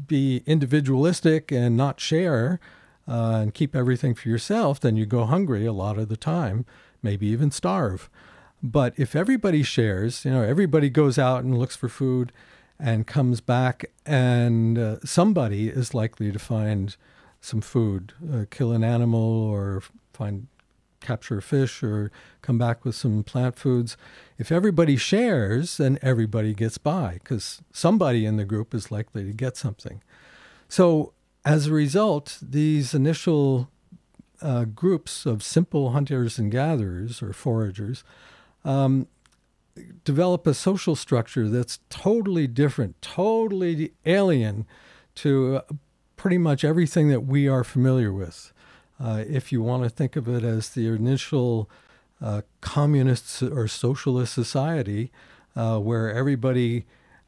[0.08, 2.60] be individualistic and not share,
[3.10, 6.66] uh, and keep everything for yourself, then you go hungry a lot of the time,
[7.02, 8.10] maybe even starve.
[8.62, 12.32] But if everybody shares, you know, everybody goes out and looks for food
[12.80, 16.96] and comes back, and uh, somebody is likely to find
[17.42, 19.82] some food, uh, kill an animal or
[20.14, 20.48] find
[21.02, 22.12] capture a fish or
[22.42, 23.98] come back with some plant foods.
[24.38, 29.34] If everybody shares, then everybody gets by because somebody in the group is likely to
[29.34, 30.02] get something.
[30.68, 31.14] So
[31.46, 33.70] as a result, these initial
[34.42, 38.04] uh, groups of simple hunters and gatherers or foragers
[38.64, 39.08] um,
[40.04, 44.66] develop a social structure that's totally different, totally alien
[45.16, 45.62] to uh,
[46.16, 48.52] pretty much everything that we are familiar with.
[49.00, 51.70] Uh, if you want to think of it as the initial
[52.22, 55.12] uh, communist or socialist society,
[55.56, 56.86] uh, where everybody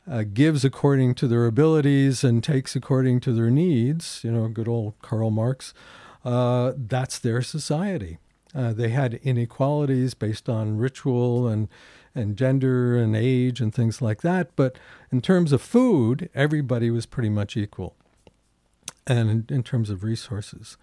[0.10, 4.68] uh, gives according to their abilities and takes according to their needs, you know, good
[4.68, 5.74] old Karl Marx,
[6.26, 8.18] uh, that's their society.
[8.54, 11.70] They had inequalities based on ritual and,
[12.13, 14.56] and gender and age and things like that.
[14.56, 14.78] But
[15.12, 17.95] in terms of food, everybody was pretty much equal.
[19.08, 20.78] And in, in terms of resources.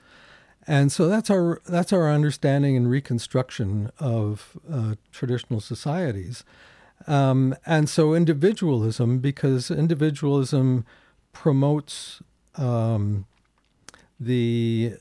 [0.67, 6.45] And so that's our that's our understanding and reconstruction of uh, traditional societies.
[7.07, 10.85] Um, and so individualism, because individualism
[11.33, 12.21] promotes
[12.57, 13.25] um,
[14.21, 14.95] the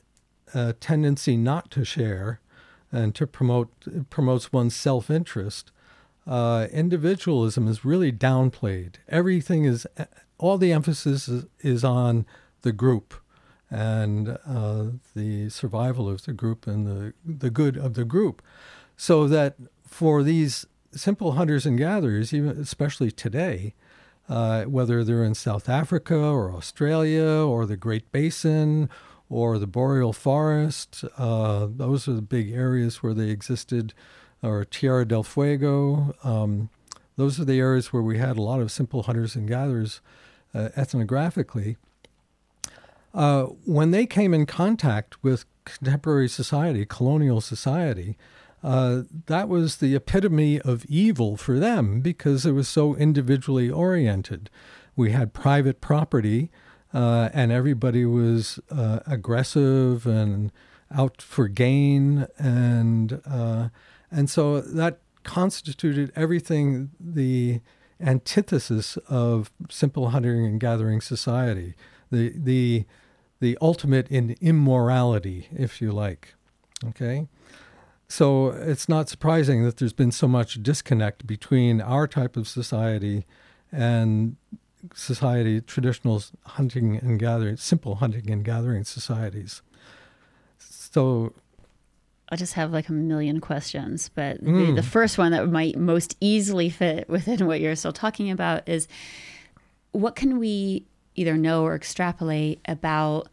[0.54, 2.40] uh, tendency not to share
[2.90, 5.70] and to promote promotes one's self-interest.
[6.28, 8.96] Uh, individualism is really downplayed.
[9.08, 9.86] Everything is
[10.36, 12.26] all the emphasis is, is on
[12.62, 13.14] the group
[13.70, 14.84] and uh,
[15.16, 18.42] the survival of the group and the the good of the group,
[18.96, 23.74] so that for these simple hunters and gatherers, even especially today,
[24.28, 28.88] uh, whether they're in South Africa or Australia or the Great Basin
[29.30, 33.92] or the boreal forest, uh, those are the big areas where they existed,
[34.42, 36.14] or Tierra del Fuego.
[36.22, 36.70] Um,
[37.16, 40.00] those are the areas where we had a lot of simple hunters and gatherers
[40.54, 41.76] uh, ethnographically.
[43.12, 48.16] Uh, when they came in contact with contemporary society, colonial society,
[48.62, 54.50] uh, that was the epitome of evil for them because it was so individually oriented.
[54.96, 56.50] we had private property,
[56.92, 60.50] uh, and everybody was uh, aggressive and
[60.92, 63.68] out for gain, and uh,
[64.10, 67.60] and so that constituted everything the
[68.00, 71.74] antithesis of simple hunting and gathering society,
[72.10, 72.84] the the
[73.40, 76.34] the ultimate in immorality, if you like.
[76.84, 77.28] Okay.
[78.08, 83.26] So it's not surprising that there's been so much disconnect between our type of society
[83.70, 84.36] and
[84.94, 89.60] society, traditional hunting and gathering, simple hunting and gathering societies.
[90.58, 91.34] So
[92.30, 94.66] I just have like a million questions, but Mm.
[94.68, 98.68] the, the first one that might most easily fit within what you're still talking about
[98.68, 98.86] is
[99.92, 103.28] what can we either know or extrapolate about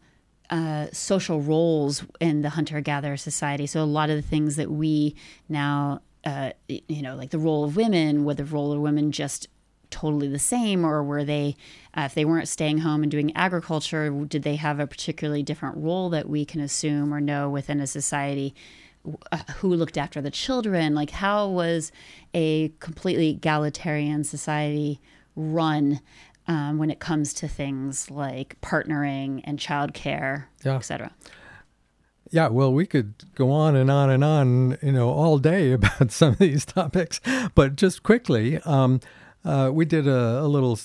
[0.48, 3.66] uh, social roles in the hunter gatherer society?
[3.66, 5.14] So, a lot of the things that we
[5.48, 9.48] now, uh, you know, like the role of women, were the role of women just
[9.90, 11.54] totally the same, or were they,
[11.96, 15.76] uh, if they weren't staying home and doing agriculture, did they have a particularly different
[15.76, 18.54] role that we can assume or know within a society?
[19.32, 21.92] Uh, who looked after the children like how was
[22.34, 25.00] a completely egalitarian society
[25.34, 26.00] run
[26.48, 30.76] um, when it comes to things like partnering and childcare Yeah.
[30.76, 31.10] etc
[32.32, 36.10] Yeah, well, we could go on and on and on, you know, all day about
[36.10, 37.20] some of these topics.
[37.54, 39.00] But just quickly, um,
[39.44, 40.76] uh, we did a, a little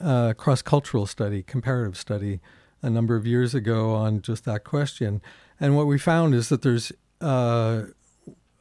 [0.00, 2.40] uh, cross cultural study, comparative study,
[2.80, 5.20] a number of years ago on just that question.
[5.60, 7.82] And what we found is that there's uh,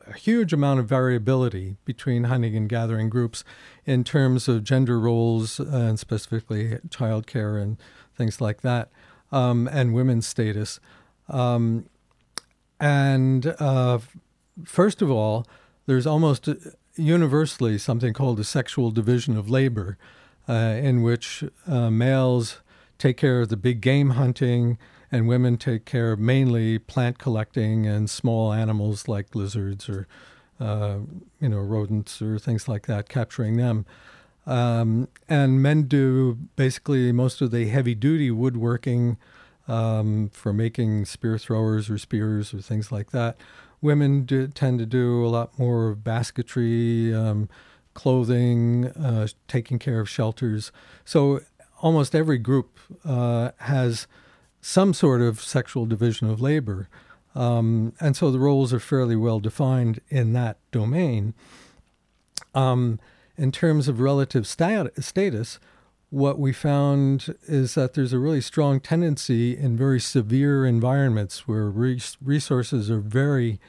[0.07, 3.43] a huge amount of variability between hunting and gathering groups
[3.85, 7.77] in terms of gender roles and specifically childcare and
[8.15, 8.89] things like that,
[9.31, 10.79] um, and women's status.
[11.29, 11.87] Um,
[12.79, 13.99] and uh,
[14.65, 15.45] first of all,
[15.85, 16.47] there's almost
[16.95, 19.97] universally something called a sexual division of labor,
[20.47, 22.61] uh, in which uh, males
[22.97, 24.77] take care of the big game hunting
[25.11, 30.07] and women take care of mainly plant collecting and small animals like lizards or
[30.59, 30.97] uh,
[31.39, 33.85] you know rodents or things like that, capturing them.
[34.45, 39.17] Um, and men do basically most of the heavy duty woodworking
[39.67, 43.37] um, for making spear throwers or spears or things like that.
[43.81, 47.49] Women do, tend to do a lot more basketry, um,
[47.93, 50.71] clothing, uh, taking care of shelters.
[51.03, 51.41] So
[51.81, 54.07] almost every group uh, has
[54.61, 56.89] some sort of sexual division of labor.
[57.35, 61.33] Um, and so the roles are fairly well defined in that domain.
[62.55, 62.99] Um,
[63.37, 65.59] in terms of relative stat- status,
[66.09, 71.69] what we found is that there's a really strong tendency in very severe environments where
[71.69, 73.59] res- resources are very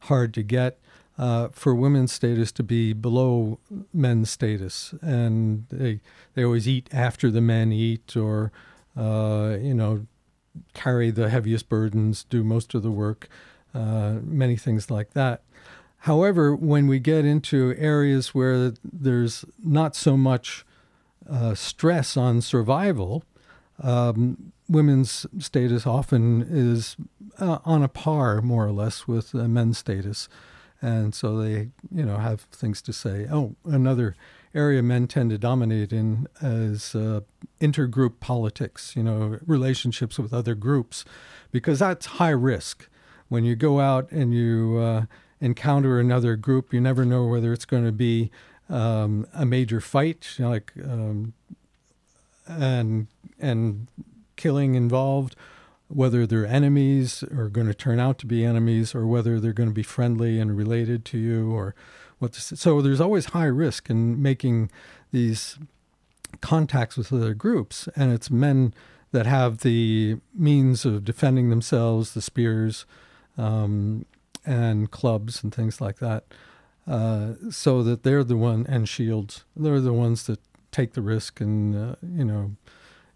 [0.00, 0.78] hard to get
[1.16, 3.58] uh, for women's status to be below
[3.92, 6.00] men's status, and they
[6.34, 8.50] they always eat after the men eat, or
[8.96, 10.06] uh, you know,
[10.72, 13.28] carry the heaviest burdens, do most of the work,
[13.74, 15.42] uh, many things like that.
[15.98, 20.66] However, when we get into areas where there's not so much
[21.28, 23.24] uh, stress on survival,
[23.82, 26.96] um, women's status often is
[27.38, 30.28] uh, on a par, more or less, with uh, men's status,
[30.84, 33.26] and so they, you know, have things to say.
[33.32, 34.14] Oh, another
[34.54, 37.20] area men tend to dominate in is uh,
[37.58, 38.94] intergroup politics.
[38.94, 41.04] You know, relationships with other groups,
[41.50, 42.88] because that's high risk.
[43.28, 45.06] When you go out and you uh,
[45.40, 48.30] encounter another group, you never know whether it's going to be
[48.68, 51.32] um, a major fight, you know, like um,
[52.46, 53.06] and
[53.40, 53.88] and
[54.36, 55.34] killing involved,
[55.88, 59.68] whether they're enemies or going to turn out to be enemies, or whether they're going
[59.68, 61.74] to be friendly and related to you, or
[62.18, 62.32] what.
[62.34, 64.70] To, so there's always high risk in making
[65.12, 65.58] these
[66.40, 68.74] contacts with other groups, and it's men
[69.12, 72.84] that have the means of defending themselves, the spears,
[73.38, 74.04] um,
[74.44, 76.24] and clubs and things like that.
[76.86, 79.44] Uh, so that they're the one and shields.
[79.56, 82.56] They're the ones that take the risk and uh, you know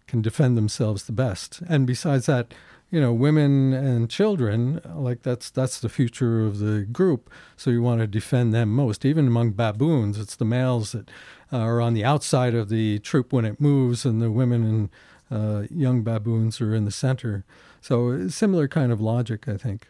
[0.09, 1.61] can defend themselves the best.
[1.69, 2.53] And besides that,
[2.91, 7.29] you know, women and children like that's that's the future of the group.
[7.55, 9.05] So you want to defend them most.
[9.05, 11.09] Even among baboons, it's the males that
[11.51, 14.89] are on the outside of the troop when it moves, and the women and
[15.31, 17.45] uh, young baboons are in the center.
[17.81, 19.87] So similar kind of logic, I think.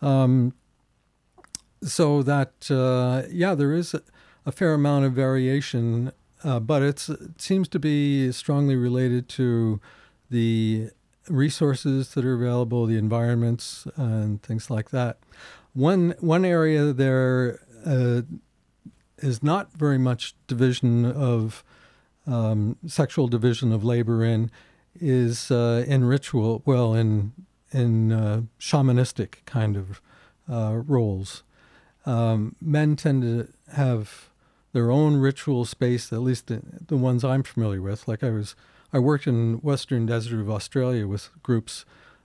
[0.00, 0.54] Um,
[1.82, 4.02] so that uh, yeah, there is a,
[4.46, 6.12] a, fair amount of variation,
[6.44, 9.80] uh, but it seems to be strongly related to
[10.30, 10.90] the
[11.28, 15.18] resources that are available, the environments, and things like that.
[15.72, 18.22] One one area there uh,
[19.18, 21.64] is not very much division of
[22.26, 24.50] um, sexual division of labor in
[25.00, 27.32] is uh, in ritual, well, in
[27.72, 30.00] in uh, shamanistic kind of
[30.48, 31.42] uh, roles.
[32.06, 34.28] Um, men tend to have
[34.74, 38.08] their own ritual space, at least the, the, ones I'm familiar with.
[38.08, 38.56] Like I was,
[38.92, 41.84] I worked in Western Desert of Australia with groups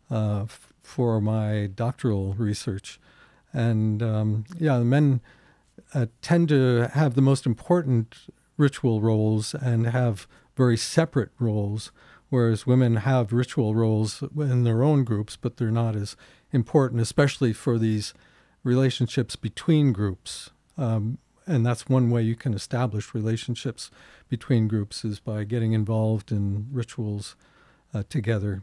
[0.09, 2.99] uh, f- for my doctoral research,
[3.53, 5.21] and um, yeah, the men
[5.93, 8.17] uh, tend to have the most important
[8.57, 10.27] ritual roles and have
[10.57, 11.91] very separate roles,
[12.29, 16.17] whereas women have ritual roles in their own groups, but they're not as
[16.51, 18.11] important, especially for these
[18.63, 20.49] relationships between groups.
[20.79, 21.19] Um,
[21.49, 23.89] and that's one way you can establish relationships
[24.29, 27.35] between groups is by getting involved in rituals
[27.93, 28.61] uh, together.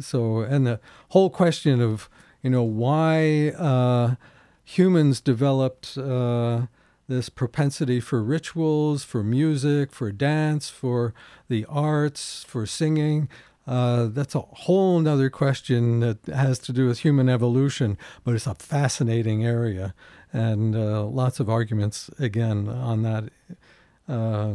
[0.00, 0.80] So, and the
[1.10, 2.08] whole question of,
[2.42, 4.16] you know, why uh,
[4.64, 6.66] humans developed uh,
[7.06, 11.14] this propensity for rituals, for music, for dance, for
[11.48, 13.28] the arts, for singing.
[13.66, 18.46] Uh, that's a whole other question that has to do with human evolution, but it's
[18.46, 19.94] a fascinating area,
[20.34, 23.24] and uh, lots of arguments again on that
[24.08, 24.54] uh,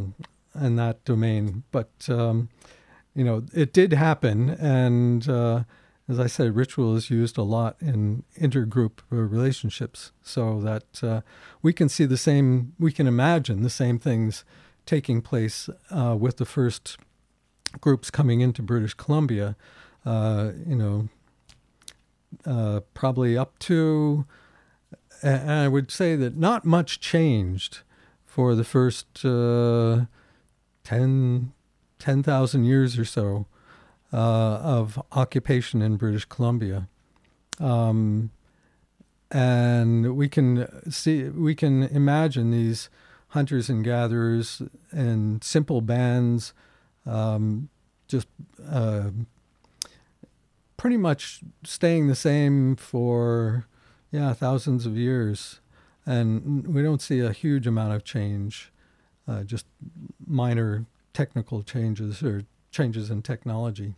[0.61, 1.63] in that domain.
[1.71, 2.49] But um,
[3.15, 5.63] you know, it did happen, and uh,
[6.07, 11.21] as I said, ritual is used a lot in intergroup relationships, so that uh,
[11.61, 14.43] we can see the same, we can imagine the same things
[14.85, 16.97] taking place uh, with the first
[17.79, 19.55] groups coming into British Columbia.
[20.05, 21.09] Uh, you know,
[22.45, 24.25] uh, probably up to,
[25.21, 27.79] and I would say that not much changed
[28.25, 30.05] for the first uh,
[30.83, 31.51] 10,
[31.99, 33.45] 10,000 years or so
[34.13, 36.87] uh, of occupation in British Columbia.
[37.59, 38.31] Um,
[39.31, 42.89] and we can see, we can imagine these
[43.29, 44.61] hunters and gatherers
[44.91, 46.53] and simple bands,
[47.05, 47.69] um,
[48.07, 48.27] just
[48.67, 49.09] uh,
[50.77, 53.67] pretty much staying the same for
[54.11, 55.59] yeah thousands of years,
[56.05, 58.71] and we don't see a huge amount of change,
[59.27, 59.65] uh, just
[60.25, 63.95] minor technical changes or changes in technology.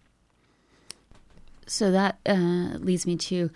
[1.67, 3.49] So that uh, leads me to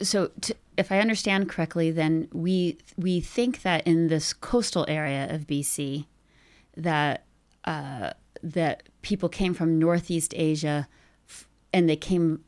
[0.00, 5.32] so to, if I understand correctly, then we we think that in this coastal area
[5.32, 6.06] of BC,
[6.76, 7.24] that
[7.64, 8.10] uh,
[8.42, 10.88] that people came from Northeast Asia,
[11.28, 12.44] f- and they came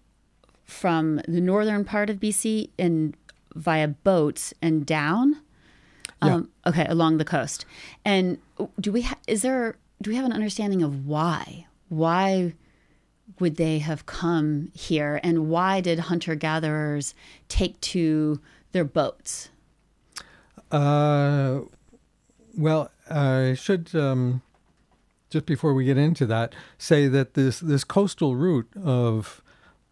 [0.64, 3.16] from the northern part of BC and
[3.57, 5.36] via boats and down.
[6.22, 6.70] Um, yeah.
[6.70, 7.66] Okay, along the coast.
[8.04, 8.38] And
[8.80, 12.54] do we ha- is there do we have an understanding of why why
[13.38, 17.14] would they have come here and why did hunter gatherers
[17.48, 18.40] take to
[18.72, 19.50] their boats?
[20.70, 21.61] Uh,
[22.57, 24.42] well, I should um,
[25.30, 29.42] just before we get into that say that this this coastal route of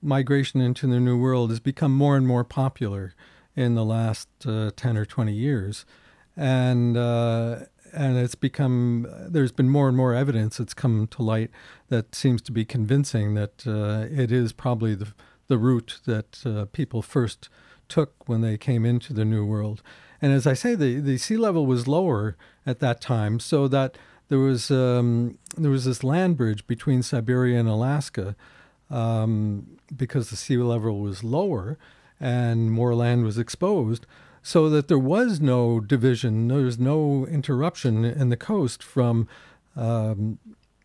[0.01, 3.15] migration into the New World has become more and more popular
[3.57, 5.85] in the last uh, ten or twenty years,
[6.37, 7.61] and uh,
[7.93, 11.51] and it's become there's been more and more evidence that's come to light
[11.89, 15.13] that seems to be convincing that uh, it is probably the
[15.47, 17.49] the route that uh, people first
[17.89, 19.83] took when they came into the New World.
[20.23, 23.99] And as I say, the, the sea level was lower at that time, so that
[24.29, 28.35] there was um, there was this land bridge between Siberia and Alaska
[28.91, 31.79] um, because the sea level was lower
[32.25, 34.07] and more land was exposed
[34.43, 39.29] so that there was no division, there was no interruption in the coast from,
[39.77, 40.39] um,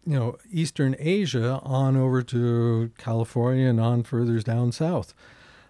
[0.06, 5.14] you know, Eastern Asia on over to California and on further down south.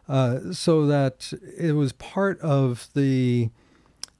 [0.07, 3.51] Uh, so that it was part of the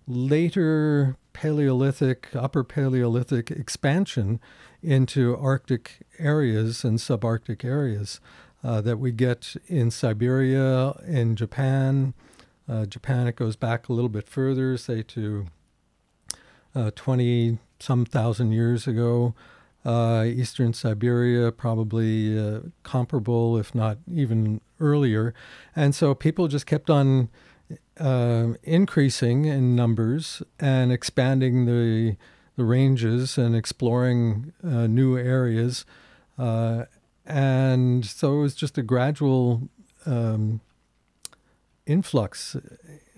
[0.07, 4.39] later Paleolithic, Upper Paleolithic expansion
[4.83, 8.19] into Arctic areas and subarctic areas
[8.63, 12.13] uh, that we get in Siberia, in Japan,
[12.69, 15.47] uh, Japan, it goes back a little bit further, say to
[16.75, 19.33] uh, 20 some thousand years ago.
[19.83, 25.33] Uh, Eastern Siberia, probably uh, comparable, if not even earlier.
[25.75, 27.29] And so people just kept on
[28.63, 32.17] increasing in numbers and expanding the,
[32.55, 35.85] the ranges and exploring uh, new areas.
[37.29, 39.69] And so it was just a gradual
[40.05, 40.61] um,
[41.85, 42.57] influx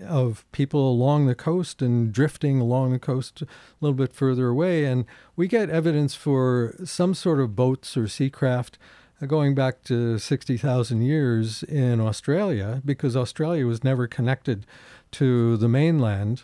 [0.00, 3.46] of people along the coast and drifting along the coast a
[3.80, 4.84] little bit further away.
[4.84, 8.78] And we get evidence for some sort of boats or sea craft
[9.26, 14.66] going back to 60,000 years in Australia because Australia was never connected
[15.12, 16.42] to the mainland.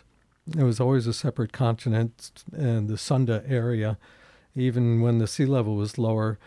[0.57, 3.97] It was always a separate continent and the Sunda area.
[4.55, 6.39] even when the sea level was lower.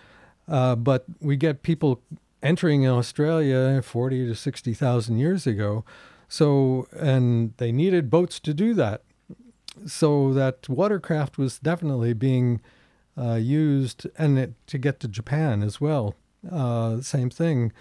[0.49, 2.03] Uh, but we get people
[2.43, 5.85] entering Australia 40 to 60,000 years ago.
[6.29, 9.03] So, and they needed boats to do that.
[9.87, 12.61] So that watercraft was definitely being
[13.17, 16.15] uh, used, and it, to get to Japan as well.
[16.51, 17.73] Uh, same thing,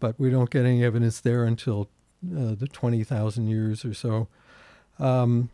[0.00, 1.88] but we don't get any evidence there until
[2.24, 4.28] uh, the 20,000 years or so.
[4.98, 5.50] Um,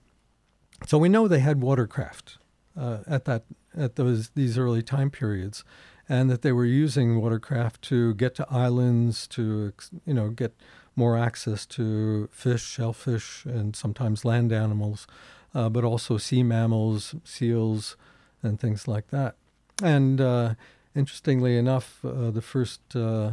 [0.87, 2.39] so we know they had watercraft
[2.79, 3.45] uh, at that
[3.77, 5.65] at those these early time periods,
[6.13, 9.73] and that they were using watercraft to get to islands, to
[10.05, 10.53] you know get
[10.95, 15.07] more access to fish, shellfish, and sometimes land animals,
[15.55, 17.97] uh, but also sea mammals, seals,
[18.43, 19.37] and things like that.
[19.83, 20.55] And uh,
[20.95, 23.31] interestingly enough, uh, the first uh,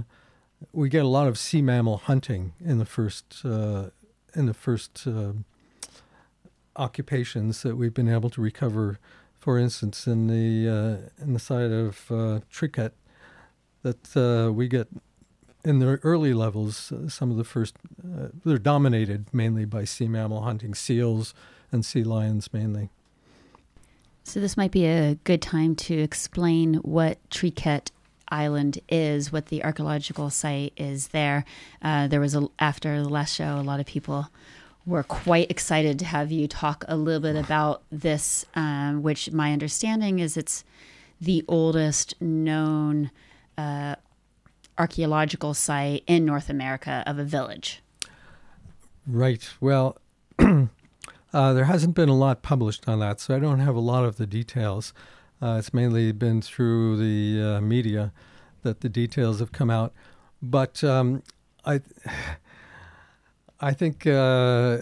[0.71, 3.89] we get a lot of sea mammal hunting in the first uh,
[4.33, 5.33] in the first uh,
[6.77, 8.99] occupations that we've been able to recover.
[9.39, 12.91] For instance, in the uh, in the side of uh, Triquet,
[13.83, 14.87] that uh, we get
[15.63, 17.75] in the early levels, uh, some of the first
[18.45, 21.33] they're dominated mainly by sea mammal hunting, seals
[21.71, 22.89] and sea lions mainly.
[24.23, 27.89] So this might be a good time to explain what Triquet
[28.29, 31.45] Island is, what the archaeological site is there.
[31.81, 34.27] Uh, there was a after the last show, a lot of people
[34.89, 39.53] were quite excited to have you talk a little bit about this, um, which my
[39.53, 40.63] understanding is it's
[41.21, 43.11] the oldest known
[43.57, 43.95] uh,
[44.77, 47.81] archaeological site in North America of a village.
[49.07, 49.47] Right.
[49.61, 49.97] Well.
[51.31, 54.03] Uh, there hasn't been a lot published on that, so I don't have a lot
[54.03, 54.93] of the details.
[55.39, 58.11] Uh, it's mainly been through the uh, media
[58.63, 59.93] that the details have come out.
[60.41, 61.21] But um,
[61.65, 61.81] I,
[63.61, 64.77] I think uh,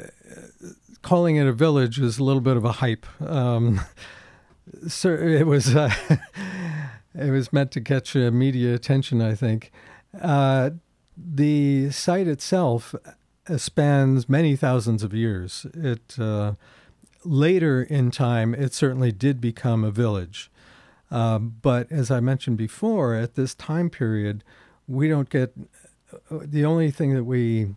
[1.01, 3.05] calling it a village is a little bit of a hype.
[3.21, 3.82] Um,
[4.82, 5.93] it was uh,
[7.15, 9.21] it was meant to catch uh, media attention.
[9.21, 9.71] I think
[10.13, 12.93] the site itself
[13.55, 15.65] spans many thousands of years.
[15.73, 16.17] It
[17.28, 20.49] later in time, it certainly did become a village.
[21.09, 24.43] Uh, but as I mentioned before, at this time period,
[24.88, 25.53] we don't get
[26.32, 27.75] the only thing that we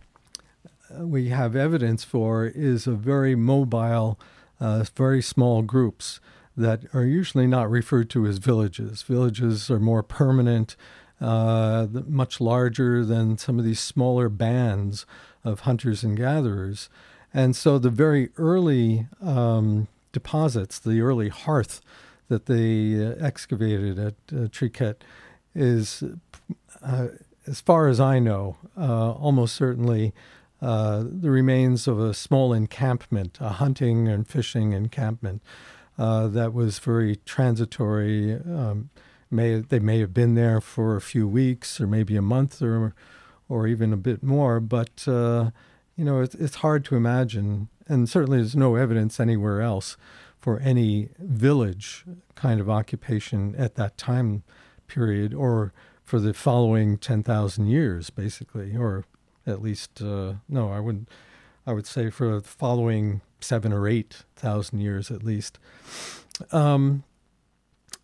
[0.98, 4.18] we have evidence for is a very mobile,
[4.58, 6.20] uh, very small groups
[6.56, 9.02] that are usually not referred to as villages.
[9.02, 10.76] Villages are more permanent,
[11.20, 15.06] uh, much larger than some of these smaller bands
[15.44, 16.88] of hunters and gatherers.
[17.32, 21.80] And so the very early um, deposits, the early hearth
[22.28, 24.96] that they uh, excavated at uh, Triquet
[25.54, 26.02] is,
[26.82, 27.08] uh,
[27.46, 30.12] as far as I know, uh, almost certainly
[30.60, 35.42] uh, the remains of a small encampment, a hunting and fishing encampment
[35.98, 38.34] uh, that was very transitory.
[38.34, 38.90] Um,
[39.30, 42.94] may they may have been there for a few weeks or maybe a month or
[43.48, 45.06] or even a bit more, but
[46.00, 49.98] you know, it's, it's hard to imagine, and certainly there's no evidence anywhere else
[50.38, 54.42] for any village kind of occupation at that time
[54.86, 59.04] period or for the following 10,000 years, basically, or
[59.46, 61.08] at least, uh, no, I wouldn't.
[61.66, 65.58] I would say for the following seven or 8,000 years at least.
[66.52, 67.04] Um,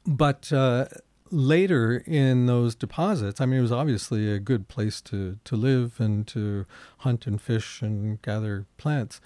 [0.07, 0.87] but uh,
[1.31, 5.99] later in those deposits, I mean, it was obviously a good place to, to live
[5.99, 6.67] and to
[6.99, 9.21] hunt and fish and gather plants.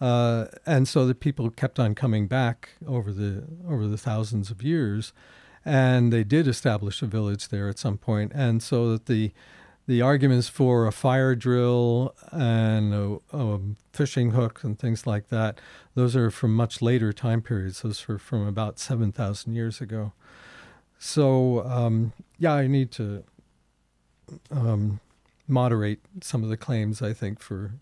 [0.00, 4.62] Uh, and so the people kept on coming back over the over the thousands of
[4.62, 5.14] years,
[5.64, 8.30] and they did establish a village there at some point.
[8.34, 9.32] And so that the
[9.86, 13.60] the arguments for a fire drill and a, a
[13.92, 15.60] fishing hook and things like that,
[15.94, 17.82] those are from much later time periods.
[17.82, 20.12] Those are from about seven thousand years ago.
[20.98, 23.24] So um, yeah, I need to
[24.50, 25.00] um,
[25.46, 27.00] moderate some of the claims.
[27.00, 27.72] I think for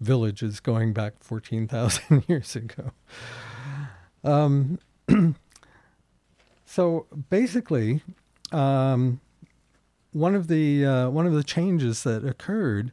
[0.00, 2.92] villages going back fourteen thousand years ago.
[4.24, 4.78] Um,
[6.64, 8.02] so basically,
[8.52, 9.20] um,
[10.16, 12.92] one of the uh, one of the changes that occurred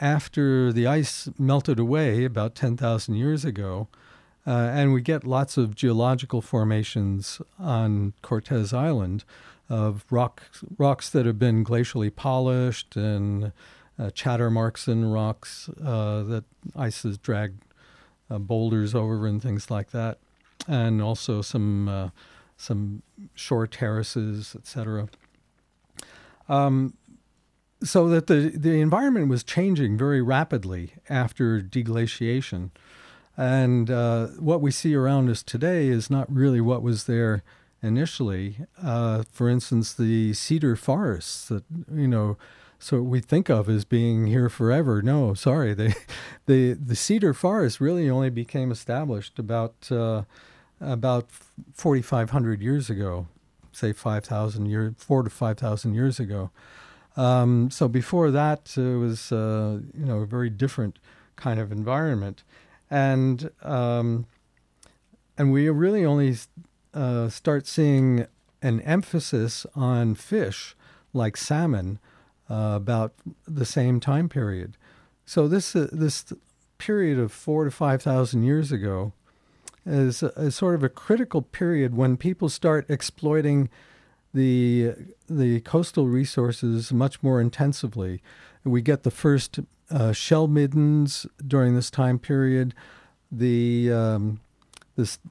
[0.00, 3.88] after the ice melted away about ten thousand years ago
[4.46, 9.24] uh, and we get lots of geological formations on Cortes Island
[9.70, 10.42] of rock,
[10.76, 13.52] rocks that have been glacially polished and
[13.98, 16.44] uh, chatter marks in rocks uh, that
[16.76, 17.62] ice has dragged
[18.30, 20.18] uh, boulders over and things like that,
[20.68, 22.08] and also some uh,
[22.56, 23.02] some
[23.34, 25.08] shore terraces, etc.
[26.48, 26.94] Um,
[27.82, 32.70] so that the the environment was changing very rapidly after deglaciation.
[33.36, 37.42] And uh, what we see around us today is not really what was there
[37.82, 38.58] initially.
[38.82, 42.36] Uh, for instance, the cedar forests that you know,
[42.78, 45.02] so we think of as being here forever.
[45.02, 45.94] No, sorry, they,
[46.46, 50.22] the the cedar forest really only became established about uh,
[50.80, 51.28] about
[51.74, 53.26] 4,500 years ago,
[53.76, 56.50] say 5,000 years, four to 5,000 years ago.
[57.16, 60.98] Um, so before that, it was uh, you know a very different
[61.36, 62.42] kind of environment,
[62.90, 64.26] and um,
[65.38, 66.36] and we really only
[66.92, 68.26] uh, start seeing
[68.62, 70.74] an emphasis on fish
[71.12, 72.00] like salmon
[72.50, 73.14] uh, about
[73.46, 74.76] the same time period.
[75.24, 76.32] So this uh, this
[76.78, 79.12] period of four to five thousand years ago
[79.86, 83.68] is, is sort of a critical period when people start exploiting
[84.32, 84.92] the
[85.28, 88.20] the coastal resources much more intensively.
[88.64, 89.60] We get the first
[89.90, 92.74] uh, shell middens during this time period.
[93.30, 94.40] The um,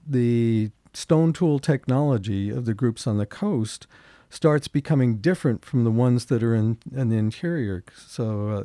[0.08, 3.88] the stone tool technology of the groups on the coast
[4.30, 7.84] starts becoming different from the ones that are in, in the interior.
[7.96, 8.64] So, uh,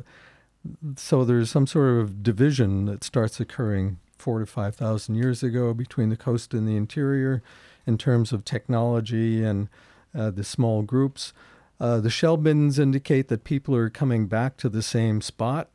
[0.95, 5.73] so there's some sort of division that starts occurring four to five thousand years ago
[5.73, 7.41] between the coast and the interior,
[7.85, 9.69] in terms of technology and
[10.15, 11.33] uh, the small groups.
[11.79, 15.69] Uh, the shell middens indicate that people are coming back to the same spot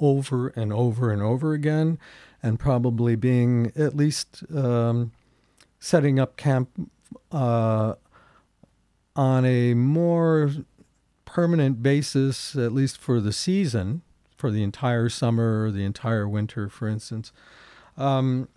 [0.00, 1.98] over and over and over again,
[2.42, 5.12] and probably being at least um,
[5.78, 6.68] setting up camp
[7.32, 7.94] uh,
[9.14, 10.50] on a more
[11.24, 14.02] permanent basis, at least for the season,
[14.36, 17.32] for the entire summer or the entire winter, for instance.
[17.96, 18.48] Um,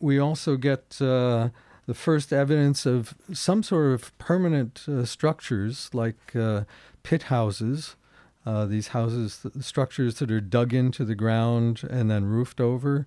[0.00, 1.50] we also get uh,
[1.86, 6.64] the first evidence of some sort of permanent uh, structures like uh,
[7.02, 7.96] pit houses.
[8.46, 13.06] Uh, these houses, structures that are dug into the ground and then roofed over.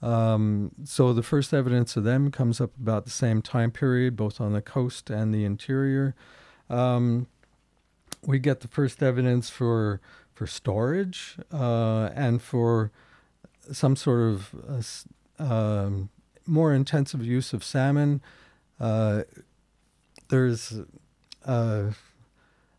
[0.00, 4.40] Um, so the first evidence of them comes up about the same time period, both
[4.40, 6.14] on the coast and the interior.
[6.70, 7.26] Um,
[8.24, 10.00] we get the first evidence for
[10.38, 12.92] for storage uh, and for
[13.72, 14.54] some sort of
[15.40, 16.10] uh, um,
[16.46, 18.22] more intensive use of salmon.
[18.78, 19.22] Uh,
[20.30, 20.78] there's
[21.44, 21.92] a,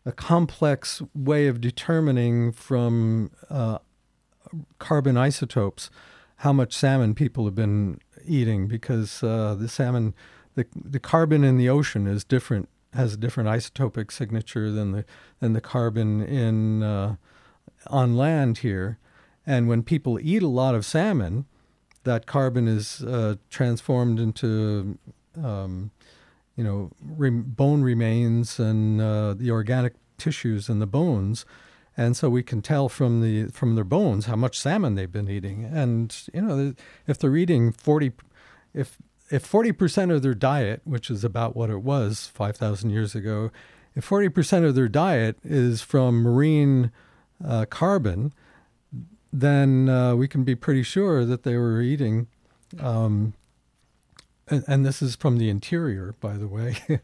[0.06, 3.76] a, complex way of determining from uh,
[4.78, 5.90] carbon isotopes
[6.36, 10.14] how much salmon people have been eating because uh, the salmon,
[10.54, 15.04] the, the carbon in the ocean is different, has a different isotopic signature than the,
[15.40, 17.16] than the carbon in, uh,
[17.86, 18.98] on land here.
[19.46, 21.46] And when people eat a lot of salmon,
[22.04, 24.98] that carbon is uh, transformed into,
[25.42, 25.90] um,
[26.56, 31.44] you know, re- bone remains and uh, the organic tissues in the bones
[32.00, 35.28] and so we can tell from the from their bones how much salmon they've been
[35.28, 35.64] eating.
[35.64, 36.74] And you know,
[37.06, 38.12] if they're eating forty,
[38.72, 38.96] if
[39.30, 43.14] if forty percent of their diet, which is about what it was five thousand years
[43.14, 43.50] ago,
[43.94, 46.90] if forty percent of their diet is from marine
[47.44, 48.32] uh, carbon,
[49.32, 52.26] then uh, we can be pretty sure that they were eating.
[52.78, 53.34] Um,
[54.48, 56.76] and, and this is from the interior, by the way.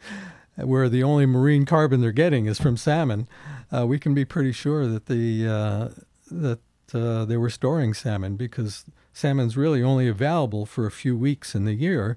[0.57, 3.29] where the only marine carbon they're getting is from salmon,
[3.71, 5.89] uh, we can be pretty sure that the uh,
[6.31, 6.61] that
[6.95, 11.65] uh, they were storing salmon because salmon's really only available for a few weeks in
[11.65, 12.17] the year,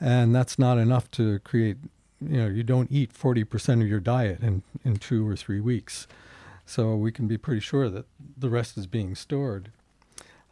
[0.00, 1.76] and that's not enough to create.
[2.20, 5.60] You know, you don't eat forty percent of your diet in in two or three
[5.60, 6.08] weeks,
[6.68, 8.06] so we can be pretty sure that
[8.36, 9.70] the rest is being stored.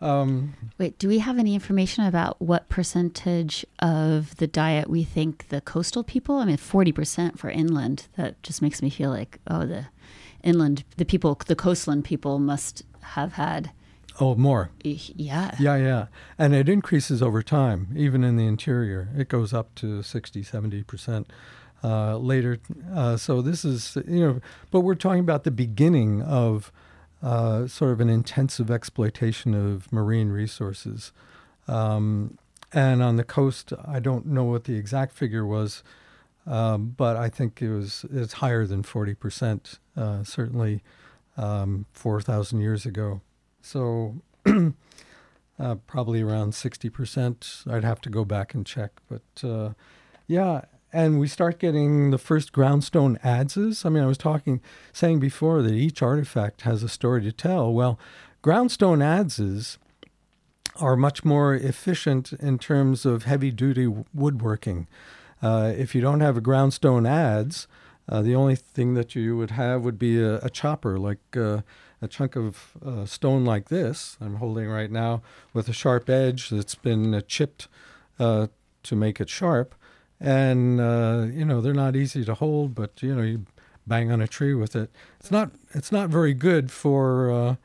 [0.00, 5.48] Um, Wait, do we have any information about what percentage of the diet we think
[5.48, 6.36] the coastal people?
[6.36, 8.06] I mean, 40% for inland.
[8.16, 9.86] That just makes me feel like, oh, the
[10.42, 13.70] inland, the people, the coastland people must have had.
[14.20, 14.70] Oh, more.
[14.82, 15.54] Yeah.
[15.58, 16.06] Yeah, yeah.
[16.38, 19.10] And it increases over time, even in the interior.
[19.16, 21.26] It goes up to 60, 70%
[21.86, 22.58] uh, later.
[22.92, 24.40] Uh, so this is, you know,
[24.72, 26.72] but we're talking about the beginning of
[27.22, 31.12] uh, sort of an intensive exploitation of marine resources.
[31.68, 32.38] Um,
[32.72, 35.84] and on the coast, I don't know what the exact figure was,
[36.44, 40.82] um, but I think it was it's higher than forty percent, uh, certainly
[41.36, 43.20] um, four thousand years ago.
[43.62, 44.16] So
[45.58, 47.62] uh, probably around sixty percent.
[47.68, 49.70] I'd have to go back and check, but uh,
[50.26, 50.62] yeah,
[50.96, 53.84] and we start getting the first groundstone adzes.
[53.84, 54.62] I mean, I was talking,
[54.94, 57.70] saying before that each artifact has a story to tell.
[57.70, 57.98] Well,
[58.42, 59.76] groundstone adzes
[60.80, 64.88] are much more efficient in terms of heavy duty woodworking.
[65.42, 67.66] Uh, if you don't have a groundstone adze,
[68.08, 71.60] uh, the only thing that you would have would be a, a chopper, like uh,
[72.00, 75.20] a chunk of uh, stone like this I'm holding right now,
[75.52, 77.68] with a sharp edge that's been uh, chipped
[78.18, 78.46] uh,
[78.84, 79.74] to make it sharp
[80.20, 83.46] and uh, you know they're not easy to hold, but you know you
[83.86, 84.90] bang on a tree with it.
[85.20, 87.56] It's not it's not very good for uh,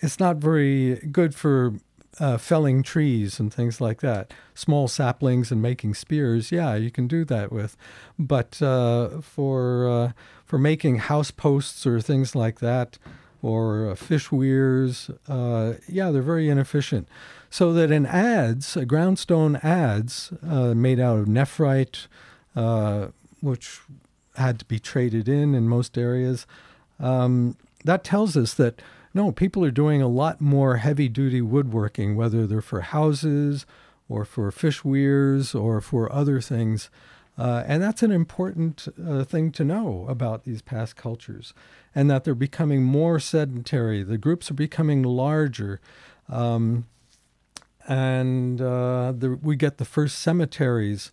[0.00, 1.74] it's not very good for
[2.20, 4.32] uh, felling trees and things like that.
[4.54, 7.76] Small saplings and making spears, yeah, you can do that with,
[8.18, 10.12] but uh, for uh,
[10.44, 12.98] for making house posts or things like that,
[13.42, 17.08] or uh, fish weirs, uh, yeah, they're very inefficient.
[17.50, 22.06] So that in adze, a groundstone adze uh, made out of nephrite,
[23.40, 23.80] which
[24.36, 26.46] had to be traded in in most areas,
[27.00, 28.82] um, that tells us that
[29.14, 33.66] no, people are doing a lot more heavy duty woodworking, whether they're for houses
[34.08, 36.90] or for fish weirs or for other things.
[37.36, 41.54] Uh, and that's an important uh, thing to know about these past cultures,
[41.94, 44.02] and that they're becoming more sedentary.
[44.02, 45.80] The groups are becoming larger.
[46.28, 46.86] Um,
[47.88, 51.10] and uh, the, we get the first cemeteries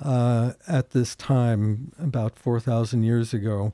[0.00, 3.72] uh, at this time, about 4,000 years ago.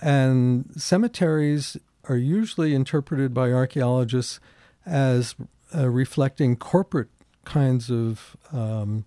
[0.00, 4.40] And cemeteries are usually interpreted by archaeologists
[4.84, 5.34] as
[5.74, 7.08] uh, reflecting corporate
[7.44, 9.06] kinds of um,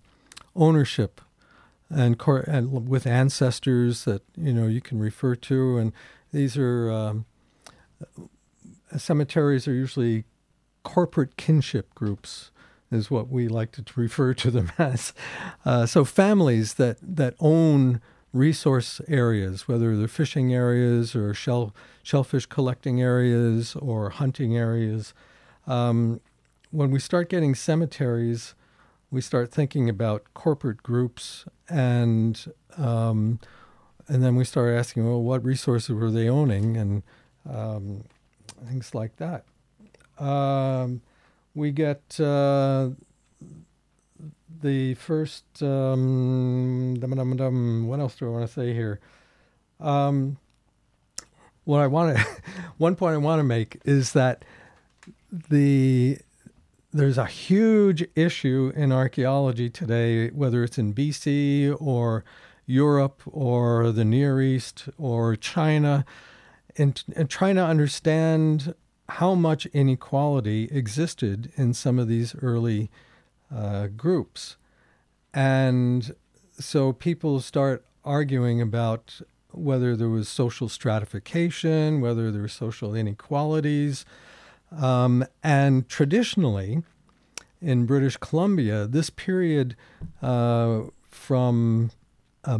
[0.56, 1.20] ownership
[1.90, 5.92] and, cor- and, with ancestors that you know you can refer to and
[6.32, 7.26] these are um,
[8.96, 10.24] cemeteries are usually
[10.82, 12.50] corporate kinship groups
[12.90, 15.12] is what we like to refer to them as
[15.64, 18.00] uh, so families that that own
[18.34, 21.72] resource areas, whether they're fishing areas or shell,
[22.02, 25.14] shellfish collecting areas or hunting areas.
[25.68, 26.20] Um,
[26.72, 28.54] when we start getting cemeteries,
[29.10, 33.38] we start thinking about corporate groups and um,
[34.08, 37.02] and then we start asking, well, what resources were they owning and
[37.48, 38.04] um,
[38.66, 39.44] things like that.
[40.18, 41.00] Um,
[41.54, 42.90] we get uh,
[44.60, 49.00] the first um, dum, dum, dum, what else do I want to say here?
[49.80, 50.38] Um,
[51.64, 52.26] what I want to
[52.78, 54.44] one point I want to make is that
[55.30, 56.18] the
[56.92, 62.24] there's a huge issue in archaeology today, whether it's in BC or
[62.66, 66.04] Europe or the Near East or China,
[66.76, 68.74] and, and trying to understand
[69.08, 72.90] how much inequality existed in some of these early
[73.54, 74.56] uh, groups.
[75.32, 76.14] And
[76.58, 79.20] so people start arguing about
[79.52, 84.04] whether there was social stratification, whether there were social inequalities.
[84.72, 86.82] Um, and traditionally,
[87.60, 89.76] in British Columbia, this period
[90.22, 91.90] uh, from
[92.44, 92.58] uh,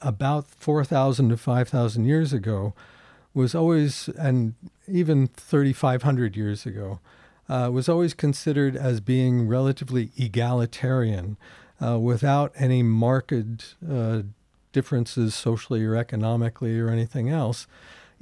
[0.00, 2.74] about 4,000 to 5,000 years ago
[3.34, 4.54] was always, and
[4.88, 7.00] even 3,500 years ago,
[7.48, 11.36] uh, was always considered as being relatively egalitarian
[11.84, 14.22] uh, without any marked uh,
[14.72, 17.66] differences socially or economically or anything else,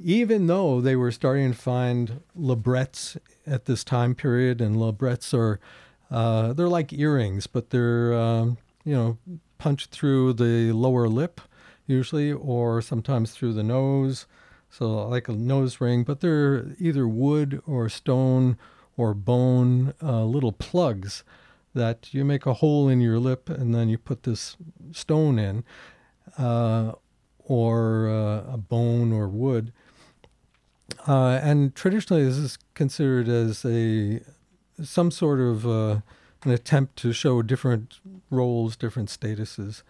[0.03, 5.59] even though they were starting to find labrets at this time period, and labrets are
[6.09, 9.17] uh, they're like earrings, but they're um, you know
[9.57, 11.41] punched through the lower lip
[11.85, 14.25] usually, or sometimes through the nose,
[14.69, 16.03] so like a nose ring.
[16.03, 18.57] But they're either wood or stone
[18.97, 21.23] or bone uh, little plugs
[21.73, 24.57] that you make a hole in your lip and then you put this
[24.91, 25.63] stone in,
[26.37, 26.93] uh,
[27.45, 29.71] or uh, a bone or wood.
[31.07, 34.21] Uh, and traditionally, this is considered as a
[34.83, 36.01] some sort of uh,
[36.43, 37.99] an attempt to show different
[38.29, 39.83] roles, different statuses.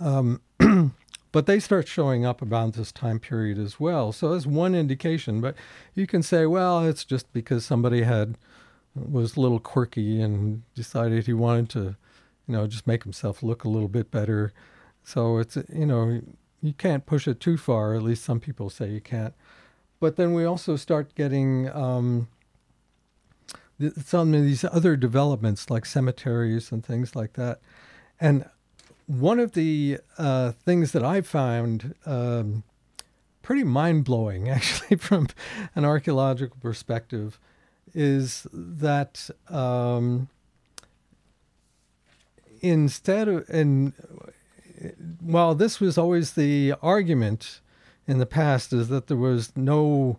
[0.00, 0.40] Um,
[1.32, 4.12] but they start showing up about this time period as well.
[4.12, 5.40] So that's one indication.
[5.40, 5.56] But
[5.94, 8.36] you can say, well, it's just because somebody had
[8.94, 11.96] was a little quirky and decided he wanted to,
[12.46, 14.52] you know, just make himself look a little bit better.
[15.02, 16.20] So it's you know
[16.60, 17.94] you can't push it too far.
[17.94, 19.34] At least some people say you can't.
[19.98, 22.28] But then we also start getting um,
[24.04, 27.60] some of these other developments like cemeteries and things like that.
[28.20, 28.44] And
[29.20, 32.62] one of the uh, things that I found um,
[33.42, 35.28] pretty mind blowing, actually, from
[35.74, 37.38] an archaeological perspective,
[37.94, 40.28] is that um,
[42.62, 43.92] instead of and
[45.20, 47.60] while this was always the argument
[48.06, 50.18] in the past is that there was no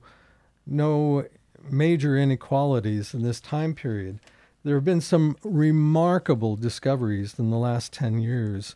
[0.66, 1.26] no
[1.70, 4.20] major inequalities in this time period
[4.64, 8.76] there have been some remarkable discoveries in the last 10 years,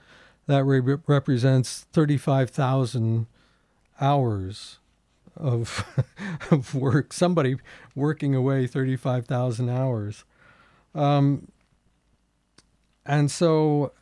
[0.47, 3.27] that re- represents 35,000
[3.99, 4.79] hours
[5.35, 5.85] of,
[6.51, 7.13] of work.
[7.13, 7.57] Somebody
[7.95, 10.23] working away 35,000 hours.
[10.93, 11.47] Um,
[13.05, 13.93] and so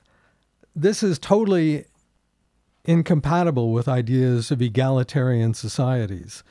[0.75, 1.85] this is totally
[2.85, 6.43] incompatible with ideas of egalitarian societies.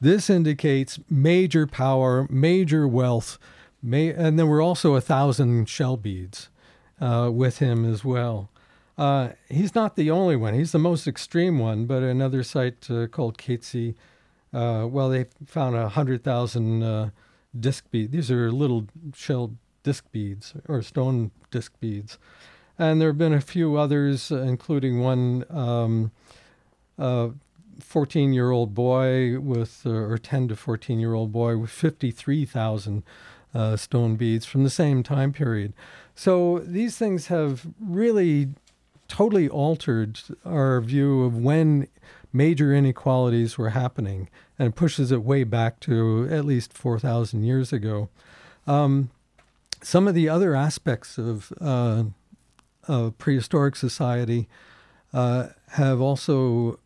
[0.00, 3.38] This indicates major power, major wealth,
[3.82, 6.48] may, and there were also a thousand shell beads
[7.00, 8.50] uh, with him as well.
[8.96, 10.54] Uh, he's not the only one.
[10.54, 13.94] He's the most extreme one, but another site uh, called Katesi,
[14.52, 17.10] uh, well, they found a hundred thousand uh,
[17.58, 18.12] disc beads.
[18.12, 22.18] These are little shell disc beads or stone disc beads,
[22.78, 25.44] and there have been a few others, including one.
[25.50, 26.12] Um,
[27.80, 33.02] 14 year old boy with, uh, or 10 to 14 year old boy with 53,000
[33.54, 35.72] uh, stone beads from the same time period.
[36.14, 38.50] So these things have really
[39.14, 41.86] totally altered our view of when
[42.32, 48.08] major inequalities were happening and pushes it way back to at least 4,000 years ago.
[48.66, 49.10] Um,
[49.80, 52.02] some of the other aspects of, uh,
[52.88, 54.48] of prehistoric society
[55.12, 56.80] uh, have also,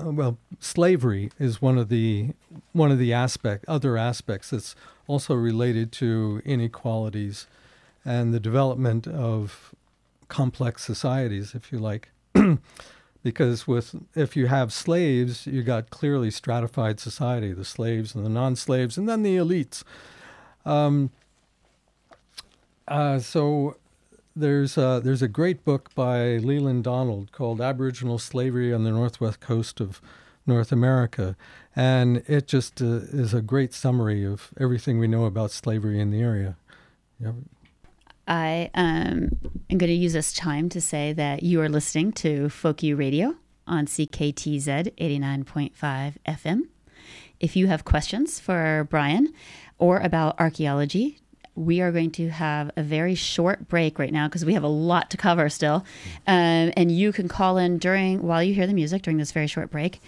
[0.00, 2.30] uh, well, slavery is one of the
[2.72, 4.74] one of the aspect other aspects that's
[5.06, 7.46] also related to inequalities
[8.04, 9.72] and the development of
[10.30, 12.08] complex societies, if you like.
[13.22, 18.30] because with if you have slaves, you got clearly stratified society: the slaves and the
[18.30, 19.82] non-slaves, and then the elites.
[20.64, 21.10] Um,
[22.88, 23.76] uh, so
[24.34, 29.40] there's a, there's a great book by Leland Donald called Aboriginal Slavery on the Northwest
[29.40, 30.00] Coast of
[30.46, 31.36] North America,
[31.76, 36.10] and it just uh, is a great summary of everything we know about slavery in
[36.10, 36.56] the area.
[38.30, 39.36] I um,
[39.68, 42.94] am going to use this time to say that you are listening to Folk U
[42.94, 43.34] Radio
[43.66, 46.60] on CKTZ 89.5 FM.
[47.40, 49.34] If you have questions for Brian
[49.78, 51.18] or about archaeology,
[51.56, 54.68] we are going to have a very short break right now because we have a
[54.68, 55.84] lot to cover still.
[56.28, 59.48] Um, and you can call in during while you hear the music during this very
[59.48, 60.00] short break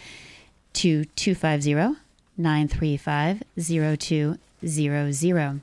[0.74, 2.00] to 250
[2.38, 5.60] 935 0200.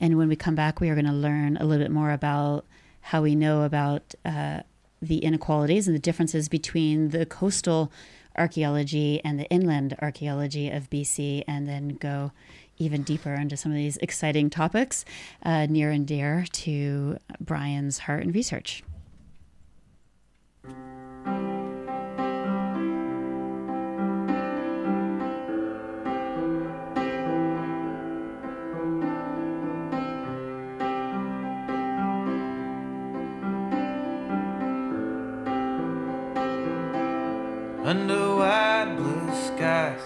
[0.00, 2.64] And when we come back, we are going to learn a little bit more about
[3.02, 4.60] how we know about uh,
[5.02, 7.92] the inequalities and the differences between the coastal
[8.36, 12.32] archaeology and the inland archaeology of BC, and then go
[12.78, 15.04] even deeper into some of these exciting topics
[15.42, 18.82] uh, near and dear to Brian's heart and research.
[37.90, 40.04] Under wide blue skies.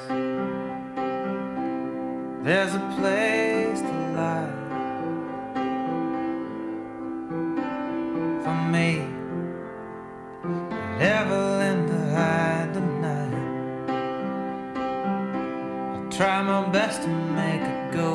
[2.43, 4.55] There's a place to lie
[8.43, 8.91] for me.
[10.99, 13.35] Never in to hide tonight.
[15.95, 18.11] I'll try my best to make it go.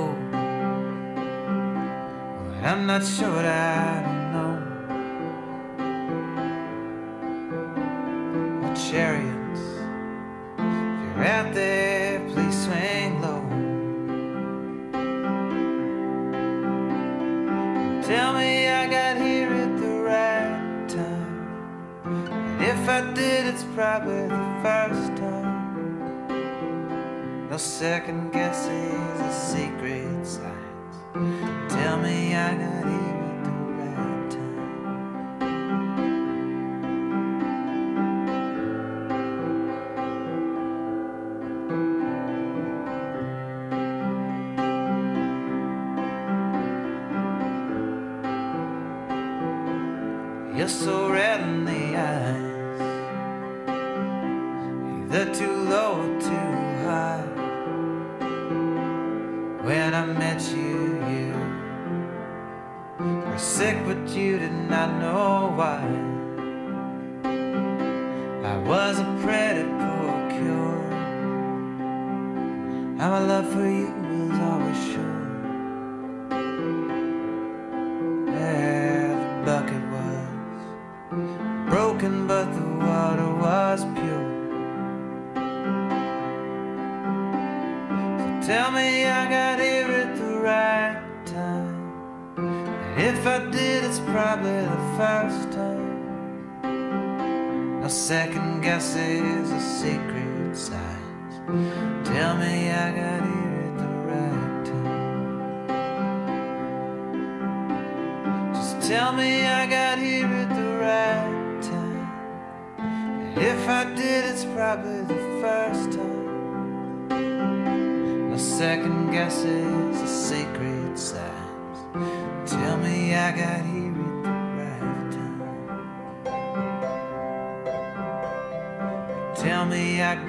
[2.44, 4.19] But I'm not sure what I
[11.54, 13.42] there, please swing low.
[18.04, 22.02] Tell me I got here at the right time.
[22.06, 25.60] And if I did, it's probably the first time.
[27.50, 31.74] No second guesses or secret signs.
[31.74, 33.09] Tell me I got here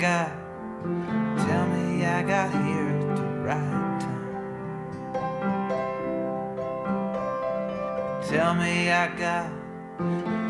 [0.01, 0.32] got,
[1.46, 4.32] tell me I got here at the right time.
[8.26, 9.53] Tell me I got,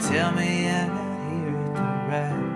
[0.00, 2.49] tell me I got here at the right time.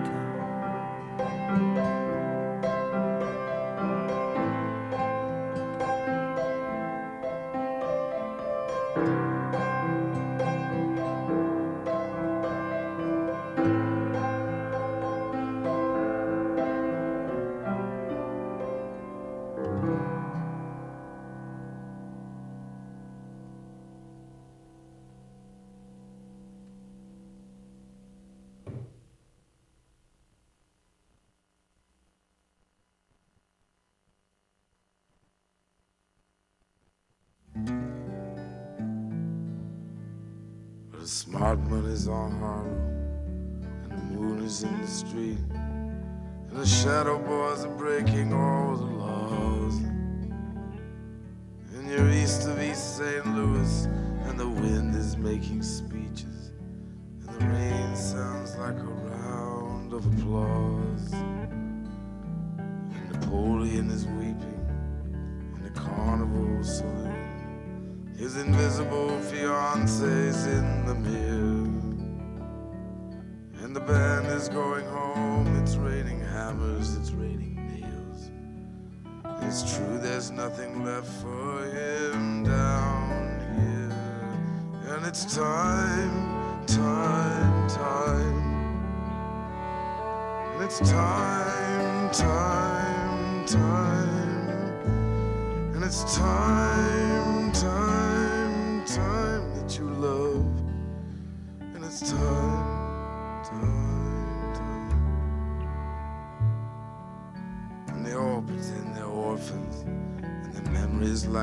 [42.07, 42.79] On Harlem,
[43.83, 48.83] and the moon is in the street, and the shadow boys are breaking all the
[48.83, 49.75] laws.
[51.73, 53.25] And you're east of East St.
[53.35, 53.85] Louis,
[54.25, 56.51] and the wind is making speeches,
[57.21, 61.11] and the rain sounds like a round of applause.
[61.11, 64.67] And Napoleon is weeping
[65.55, 67.23] in the carnival saloon.
[68.17, 70.84] His invisible fiance's in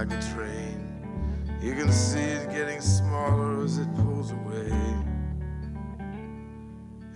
[0.05, 1.57] like a train.
[1.61, 4.69] You can see it getting smaller as it pulls away.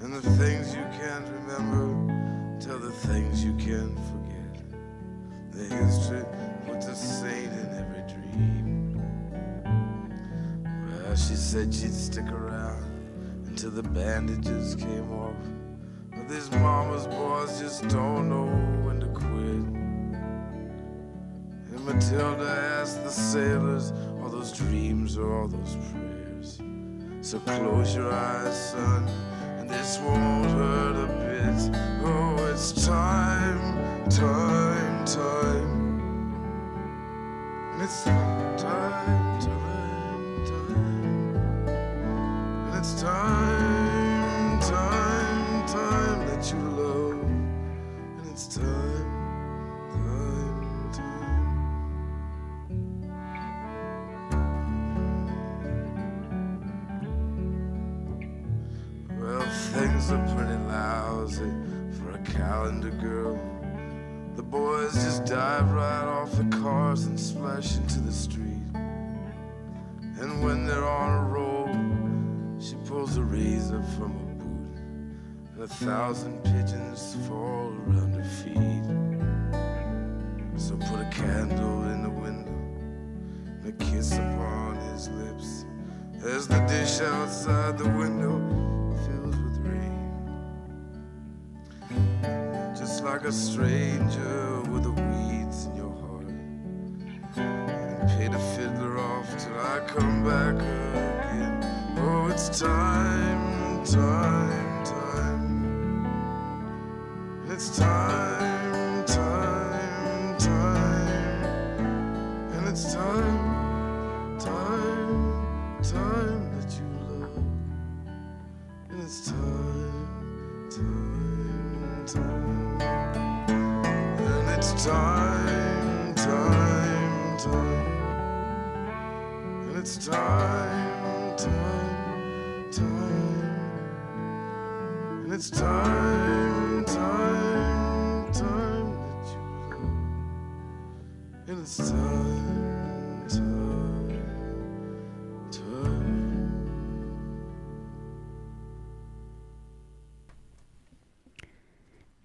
[0.01, 4.62] And the things you can't remember tell the things you can't forget.
[5.51, 6.24] The history
[6.64, 9.01] puts a saint in every dream.
[10.87, 12.84] Well, she said she'd stick around
[13.47, 15.34] until the bandages came off.
[16.12, 18.66] But these mama's boys just don't know
[21.97, 26.61] Matilda asked the sailors, all those dreams or all those prayers.
[27.22, 29.09] So close your eyes, son,
[29.57, 31.74] and this won't hurt a bit.
[32.05, 36.01] Oh, it's time, time, time.
[37.72, 39.56] And it's time, time, time.
[75.77, 76.43] Thousand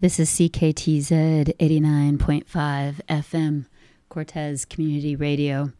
[0.01, 2.45] This is CKTZ 89.5
[3.07, 3.65] FM,
[4.09, 5.73] Cortes Community Radio.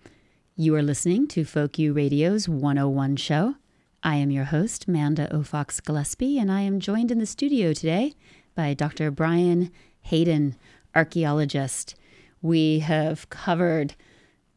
[0.56, 3.56] You are listening to Folk U Radio's 101 show.
[4.04, 8.14] I am your host, Manda Aufochs Gillespie, and I am joined in the studio today
[8.54, 9.10] by Dr.
[9.10, 10.56] Brian Hayden,
[10.94, 11.96] archaeologist.
[12.44, 13.96] We have covered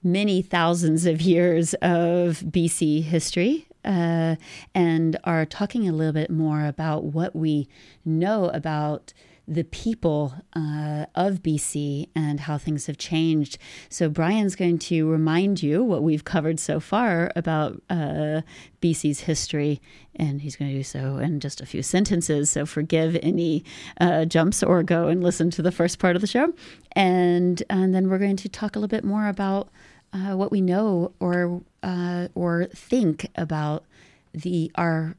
[0.02, 4.36] many thousands of years of BC history uh,
[4.74, 7.66] and are talking a little bit more about what we
[8.04, 9.14] know about
[9.46, 13.58] the people uh, of BC and how things have changed.
[13.88, 18.40] So, Brian's going to remind you what we've covered so far about uh,
[18.80, 19.80] BC's history,
[20.16, 22.50] and he's going to do so in just a few sentences.
[22.50, 23.64] So, forgive any
[24.00, 26.52] uh, jumps or go and listen to the first part of the show.
[26.92, 29.68] And, and then we're going to talk a little bit more about
[30.12, 33.84] uh, what we know or, uh, or think about
[34.32, 35.16] the our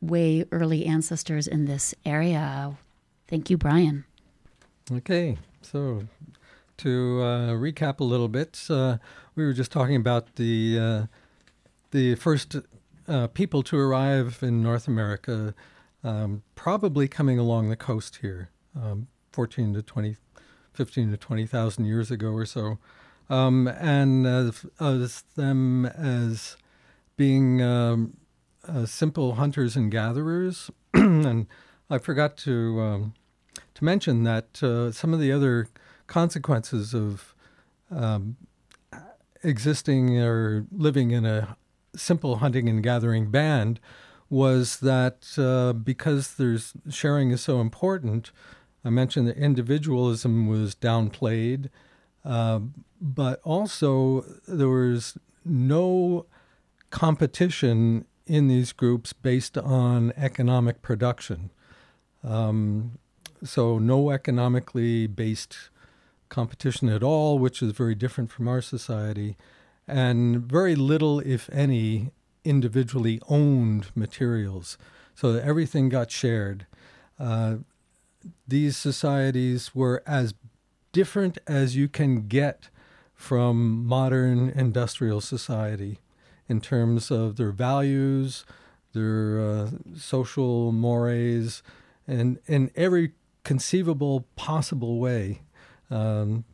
[0.00, 2.76] way early ancestors in this area.
[3.28, 4.04] Thank you, Brian.
[4.90, 6.04] Okay, so
[6.78, 8.98] to uh, recap a little bit, uh,
[9.34, 11.06] we were just talking about the uh,
[11.92, 12.56] the first
[13.06, 15.54] uh, people to arrive in North America,
[16.02, 20.16] um, probably coming along the coast here, um, 14 to 20,
[20.72, 22.78] 15 to 20,000 years ago or so,
[23.30, 26.56] um, and as them as
[27.16, 28.16] being um,
[28.66, 31.46] uh, simple hunters and gatherers, and
[31.92, 33.14] I forgot to um,
[33.74, 35.68] to mention that uh, some of the other
[36.06, 37.34] consequences of
[37.90, 38.38] um,
[39.44, 41.54] existing or living in a
[41.94, 43.78] simple hunting and gathering band
[44.30, 48.30] was that uh, because there's sharing is so important.
[48.82, 51.68] I mentioned that individualism was downplayed,
[52.24, 52.60] uh,
[53.02, 56.24] but also there was no
[56.88, 61.50] competition in these groups based on economic production.
[62.24, 62.98] Um,
[63.44, 65.56] so, no economically based
[66.28, 69.36] competition at all, which is very different from our society,
[69.88, 72.10] and very little, if any,
[72.44, 74.78] individually owned materials.
[75.14, 76.66] So, everything got shared.
[77.18, 77.56] Uh,
[78.46, 80.34] these societies were as
[80.92, 82.68] different as you can get
[83.14, 85.98] from modern industrial society
[86.48, 88.44] in terms of their values,
[88.92, 91.62] their uh, social mores,
[92.06, 93.12] and in every
[93.44, 95.42] conceivable possible way.
[95.90, 96.44] Um,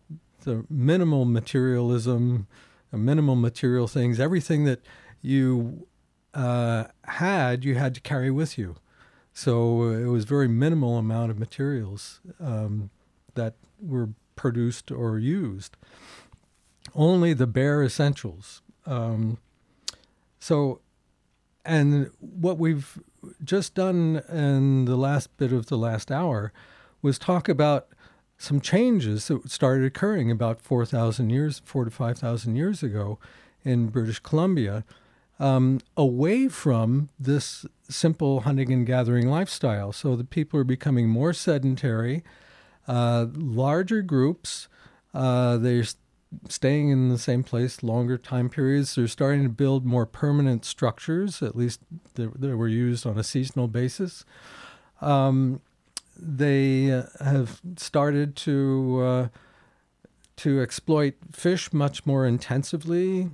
[0.45, 2.47] the minimal materialism,
[2.93, 4.81] uh, minimal material things, everything that
[5.21, 5.87] you
[6.35, 8.77] uh, had, you had to carry with you.
[9.33, 12.91] So uh, it was very minimal amount of materials um,
[13.35, 15.77] that were produced or used.
[16.95, 18.63] Only the bare essentials.
[18.87, 19.39] Um,
[20.39, 20.81] so,
[21.65, 22.99] and what we've
[23.43, 26.53] just done in the last bit of the last hour
[27.03, 27.89] was talk about
[28.37, 33.19] some changes that started occurring about 4,000 years, 4 to 5,000 years ago
[33.65, 34.85] in British Columbia,
[35.41, 39.93] um, away from this simple hunting and gathering lifestyle.
[39.93, 42.23] So the people are becoming more sedentary,
[42.87, 44.69] uh, larger groups.
[45.13, 45.85] Uh, they're
[46.49, 48.95] staying in the same place longer time periods.
[48.95, 51.81] They're starting to build more permanent structures, at least
[52.15, 54.25] that, that were used on a seasonal basis.
[55.01, 55.61] Um,
[56.17, 59.29] they uh, have started to uh,
[60.37, 63.31] to exploit fish much more intensively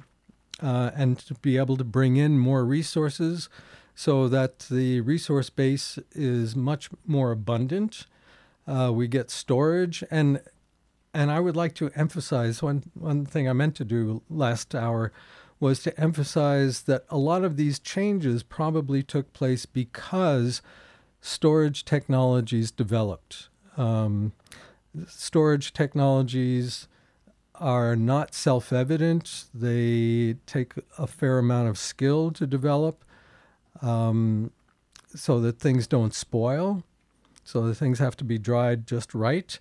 [0.63, 3.49] uh, and to be able to bring in more resources
[3.95, 8.07] so that the resource base is much more abundant.
[8.67, 10.41] Uh, we get storage and
[11.15, 15.13] and I would like to emphasize one one thing I meant to do last hour
[15.61, 20.61] was to emphasize that a lot of these changes probably took place because
[21.21, 23.49] storage technologies developed.
[23.77, 24.33] Um,
[25.07, 26.89] storage technologies
[27.55, 33.05] are not self evident, they take a fair amount of skill to develop
[33.81, 34.51] um,
[35.15, 36.83] so that things don't spoil.
[37.47, 39.59] So that things have to be dried just right.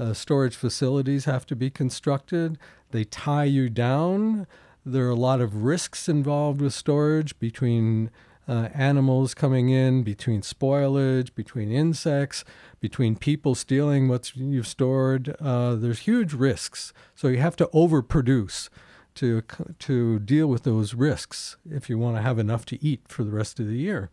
[0.00, 2.58] Uh, storage facilities have to be constructed.
[2.90, 4.46] They tie you down.
[4.84, 8.10] There are a lot of risks involved with storage between
[8.48, 12.44] uh, animals coming in, between spoilage, between insects,
[12.80, 15.36] between people stealing what you've stored.
[15.38, 16.94] Uh, there's huge risks.
[17.14, 18.70] So you have to overproduce
[19.16, 19.42] to
[19.80, 23.32] to deal with those risks if you want to have enough to eat for the
[23.32, 24.08] rest of the year.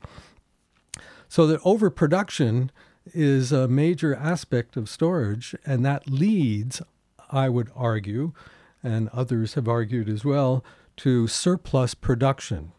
[1.30, 2.72] So the overproduction
[3.14, 6.82] is a major aspect of storage, and that leads,
[7.32, 8.34] I would argue,
[8.84, 10.64] and others have argued as well,
[10.98, 12.72] to surplus production.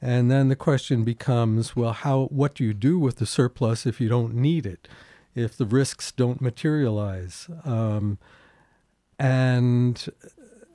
[0.00, 4.00] And then the question becomes, well, how what do you do with the surplus if
[4.00, 4.86] you don't need it,
[5.34, 7.48] if the risks don't materialize?
[7.64, 8.18] Um,
[9.18, 10.06] and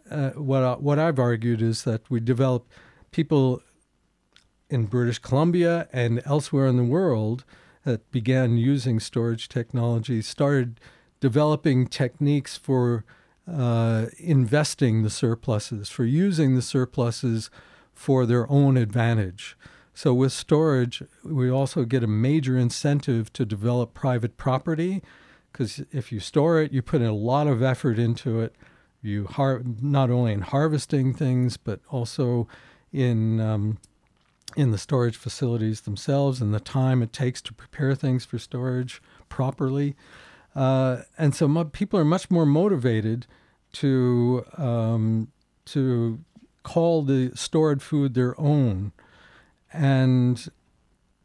[0.10, 2.68] uh, what I, what I've argued is that we develop
[3.12, 3.62] people
[4.70, 7.44] in British Columbia and elsewhere in the world
[7.84, 10.80] that began using storage technology started
[11.20, 13.04] developing techniques for
[13.52, 17.50] uh, investing the surpluses, for using the surpluses
[17.94, 19.58] for their own advantage.
[19.94, 25.02] So, with storage, we also get a major incentive to develop private property
[25.52, 28.56] because if you store it, you put in a lot of effort into it.
[29.02, 32.48] You har- not only in harvesting things, but also
[32.92, 33.78] in um,
[34.56, 39.02] in the storage facilities themselves and the time it takes to prepare things for storage
[39.30, 39.96] properly.
[40.56, 43.28] Uh, and so people are much more motivated
[43.72, 45.32] to um,
[45.66, 46.20] to
[46.64, 48.92] call the stored food their own.
[49.72, 50.50] And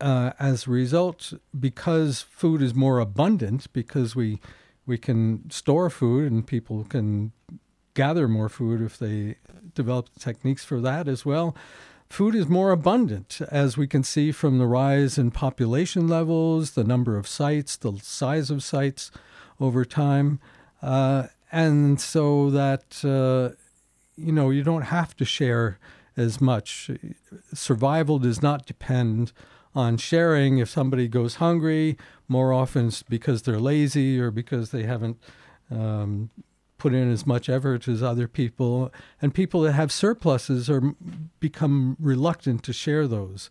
[0.00, 4.40] uh, as a result, because food is more abundant, because we
[4.86, 7.32] we can store food and people can
[7.94, 9.36] gather more food if they
[9.74, 11.56] develop techniques for that as well.
[12.08, 16.84] Food is more abundant, as we can see from the rise in population levels, the
[16.84, 19.10] number of sites, the size of sites
[19.58, 20.38] over time.
[20.80, 23.56] Uh, and so that uh,
[24.16, 25.78] you know, you don't have to share
[26.16, 26.90] as much.
[27.52, 29.32] Survival does not depend
[29.74, 30.58] on sharing.
[30.58, 31.96] If somebody goes hungry,
[32.28, 35.18] more often it's because they're lazy or because they haven't
[35.70, 36.30] um,
[36.84, 38.92] put in as much effort as other people.
[39.22, 40.82] And people that have surpluses are
[41.40, 43.48] become reluctant to share those.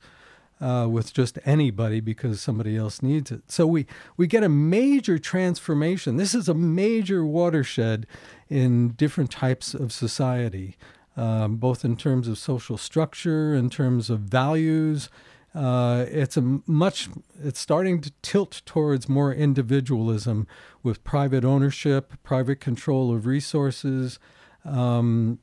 [0.62, 3.42] Uh, with just anybody because somebody else needs it.
[3.52, 3.86] So we,
[4.16, 6.16] we get a major transformation.
[6.16, 8.08] This is a major watershed
[8.50, 10.78] in different types of society,
[11.18, 15.10] um, both in terms of social structure, in terms of values.
[15.54, 17.10] Uh, it's a much.
[17.44, 20.48] It's starting to tilt towards more individualism,
[20.82, 24.20] with private ownership, private control of resources,
[24.66, 25.40] um,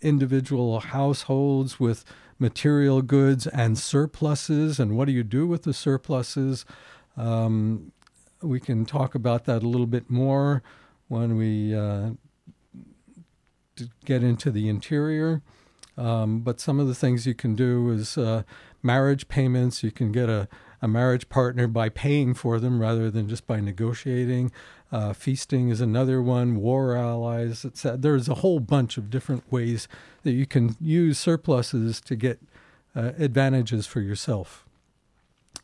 [0.00, 2.04] individual households with
[2.38, 6.64] material goods and surpluses, and what do you do with the surpluses?
[7.16, 7.92] Um,
[8.42, 10.62] we can talk about that a little bit more
[11.08, 12.10] when we uh,
[14.04, 15.42] get into the interior.
[15.96, 18.42] Um, but some of the things you can do is uh,
[18.82, 19.82] marriage payments.
[19.82, 20.48] You can get a,
[20.80, 24.52] a marriage partner by paying for them rather than just by negotiating.
[24.90, 26.56] Uh, feasting is another one.
[26.56, 27.64] War allies.
[27.64, 27.96] Etc.
[27.96, 29.88] There's a whole bunch of different ways
[30.22, 32.40] that you can use surpluses to get
[32.94, 34.66] uh, advantages for yourself.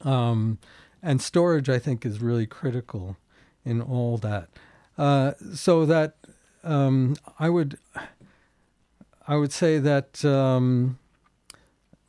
[0.03, 0.59] Um,
[1.03, 3.17] and storage, I think, is really critical
[3.65, 4.49] in all that.
[4.97, 6.17] Uh, so that
[6.65, 7.79] um, I would
[9.27, 10.99] I would say that um,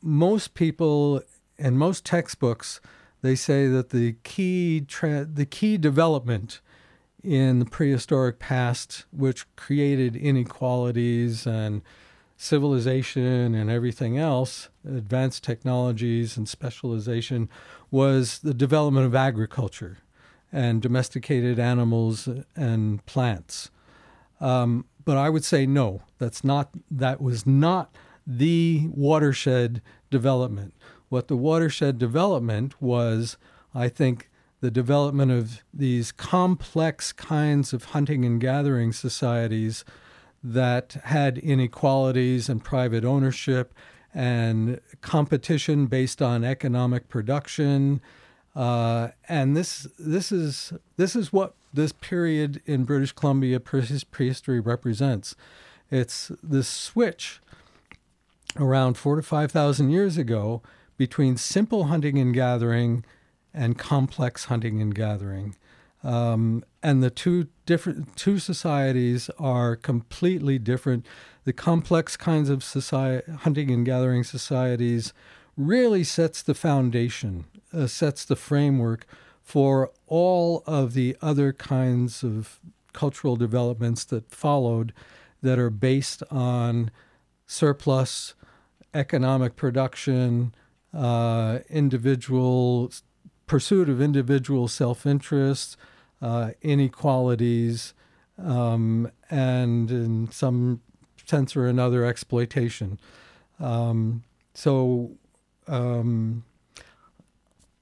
[0.02, 1.22] most people
[1.58, 2.80] and most textbooks
[3.22, 6.60] they say that the key tra- the key development
[7.22, 11.82] in the prehistoric past, which created inequalities and
[12.36, 17.48] civilization and everything else, advanced technologies and specialization,
[17.90, 19.98] was the development of agriculture
[20.50, 23.70] and domesticated animals and plants.
[24.40, 27.94] Um, but I would say no, that's not that was not
[28.38, 30.74] the watershed development.
[31.08, 33.36] What the watershed development was,
[33.74, 34.30] I think,
[34.60, 39.84] the development of these complex kinds of hunting and gathering societies
[40.44, 43.74] that had inequalities and private ownership
[44.14, 48.00] and competition based on economic production.
[48.54, 55.34] Uh, and this this is this is what this period in British Columbia prehistory represents.
[55.90, 57.40] It's this switch
[58.56, 60.62] around four to five thousand years ago
[60.96, 63.04] between simple hunting and gathering
[63.54, 65.56] and complex hunting and gathering.
[66.02, 71.06] Um, and the two different two societies are completely different.
[71.44, 75.12] The complex kinds of society, hunting and gathering societies
[75.56, 79.06] really sets the foundation, uh, sets the framework
[79.42, 82.60] for all of the other kinds of
[82.92, 84.92] cultural developments that followed
[85.42, 86.90] that are based on
[87.46, 88.34] surplus,
[88.94, 90.54] economic production,
[90.92, 92.90] uh, individual
[93.46, 95.76] pursuit of individual self interest,
[96.22, 97.94] uh, inequalities,
[98.38, 100.80] um, and in some
[101.24, 102.98] sense or another, exploitation.
[103.58, 105.12] Um, so,
[105.66, 106.44] um,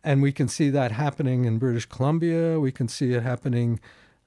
[0.05, 2.61] and we can see that happening in British Columbia.
[2.61, 3.81] We can see it happening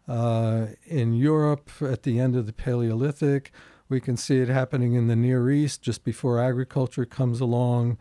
[0.07, 3.51] uh, in Europe at the end of the Paleolithic.
[3.91, 7.97] We can see it happening in the Near East just before agriculture comes along.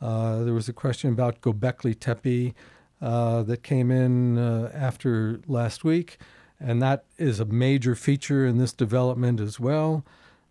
[0.00, 2.54] Uh, there was a question about Gobekli Tepe
[3.00, 6.18] uh, that came in uh, after last week,
[6.60, 10.04] and that is a major feature in this development as well.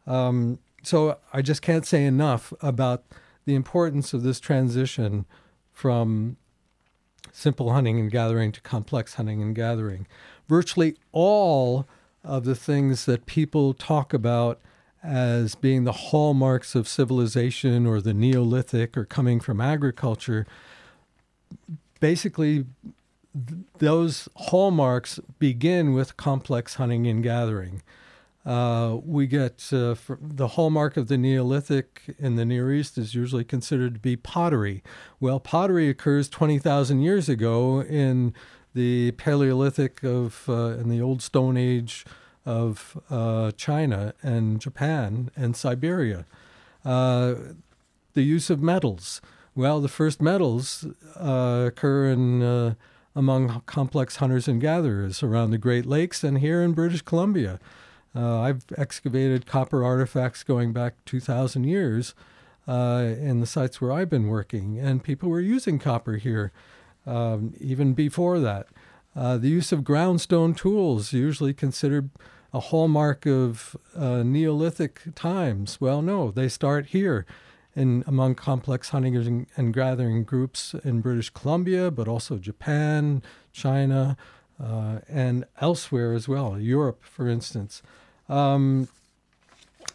[0.06, 3.06] Um, so I just can't say enough about
[3.46, 5.26] the importance of this transition
[5.72, 6.36] from
[7.32, 10.06] simple hunting and gathering to complex hunting and gathering.
[10.50, 11.88] Virtually all
[12.26, 14.60] of the things that people talk about
[15.04, 20.46] as being the hallmarks of civilization or the Neolithic or coming from agriculture
[22.02, 22.66] basically
[23.34, 27.82] th- those hallmarks begin with complex hunting and gathering.
[28.44, 33.44] Uh, we get uh, the hallmark of the Neolithic in the Near East is usually
[33.44, 34.84] considered to be pottery.
[35.20, 38.34] Well, pottery occurs 20,000 years ago in
[38.74, 42.04] the Paleolithic of uh, in the Old Stone Age
[42.46, 46.26] of uh, China and Japan and Siberia.
[46.84, 47.36] Uh,
[48.14, 49.22] the use of metals.
[49.56, 50.86] Well, the first metals
[51.18, 52.74] uh, occur in uh,
[53.16, 57.60] among complex hunters and gatherers around the Great Lakes and here in British Columbia.
[58.16, 62.14] Uh, I've excavated copper artifacts going back 2,000 years
[62.68, 66.52] uh, in the sites where I've been working, and people were using copper here
[67.06, 68.68] um, even before that.
[69.16, 72.10] Uh, the use of groundstone tools, usually considered
[72.54, 75.80] a hallmark of uh, Neolithic times.
[75.80, 77.26] Well, no, they start here
[77.76, 83.22] in among complex hunting and, and gathering groups in British Columbia, but also Japan,
[83.54, 84.18] China,
[84.62, 87.82] uh, and elsewhere as well, Europe, for instance.
[88.28, 88.88] Um,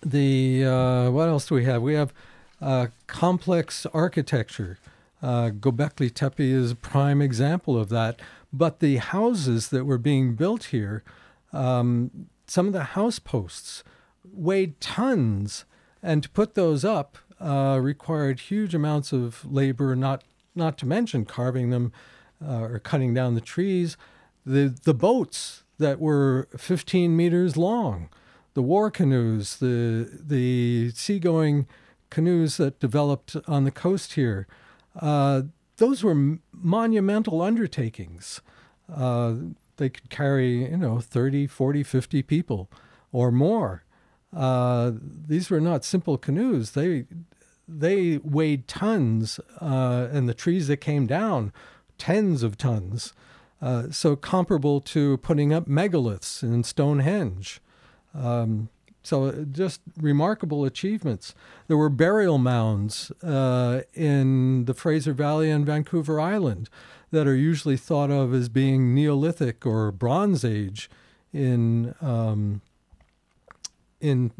[0.04, 1.82] the uh, what else do we have?
[1.82, 2.12] We have
[2.60, 4.78] uh, complex architecture.
[5.22, 8.20] Uh, Gobekli Tepe is a prime example of that.
[8.52, 11.02] But the houses that were being built here,
[11.52, 13.82] um, some of the house posts
[14.24, 15.64] weighed tons,
[16.02, 20.24] and to put those up uh, required huge amounts of labor, not
[20.54, 21.92] not to mention carving them
[22.44, 23.96] uh, or cutting down the trees.
[24.44, 28.08] The the boats that were 15 meters long,
[28.54, 31.66] the war canoes, the the seagoing
[32.10, 34.46] canoes that developed on the coast here,
[35.00, 35.42] uh,
[35.76, 38.40] those were monumental undertakings.
[38.92, 39.34] Uh,
[39.76, 42.70] they could carry, you know, 30, 40, 50 people
[43.12, 43.84] or more.
[44.34, 46.72] Uh, these were not simple canoes.
[46.72, 47.06] They
[47.68, 51.52] they weighed tons, uh, and the trees that came down,
[51.98, 53.12] tens of tons.
[53.60, 57.60] Uh, so comparable to putting up megaliths in Stonehenge.
[58.14, 58.68] Um,
[59.06, 61.34] so just remarkable achievements.
[61.68, 66.68] There were burial mounds uh, in the Fraser Valley and Vancouver Island
[67.12, 70.90] that are usually thought of as being Neolithic or Bronze Age
[71.32, 72.62] in um,
[74.00, 74.32] in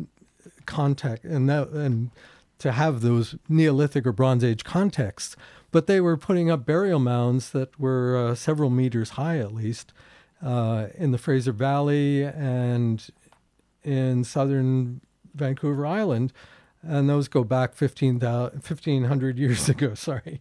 [0.67, 2.11] contact, and that and
[2.59, 5.37] to have those Neolithic or Bronze Age contexts.
[5.71, 9.93] But they were putting up burial mounds that were uh, several meters high, at least,
[10.43, 13.09] uh, in the Fraser Valley and
[13.87, 15.01] in southern
[15.35, 16.33] Vancouver Island.
[16.83, 20.41] And those go back 15, 1,500 years ago, sorry.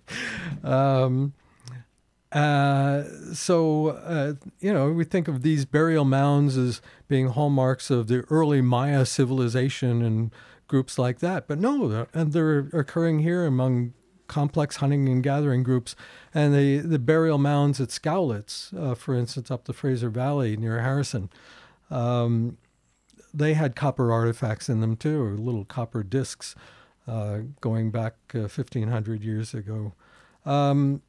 [0.64, 1.34] Um,
[2.32, 3.04] uh,
[3.34, 8.26] so, uh, you know, we think of these burial mounds as being hallmarks of the
[8.30, 10.32] early Maya civilization and
[10.68, 11.48] groups like that.
[11.48, 13.94] But no, and they're occurring here among
[14.28, 15.96] complex hunting and gathering groups,
[16.34, 20.82] and the the burial mounds at Scowlitz, uh, for instance, up the Fraser Valley near
[20.82, 21.30] Harrison.
[21.90, 22.58] Um,
[23.36, 26.56] they had copper artifacts in them too, or little copper discs
[27.08, 29.94] uh, going back uh, 1500 years ago.
[30.46, 31.02] Um,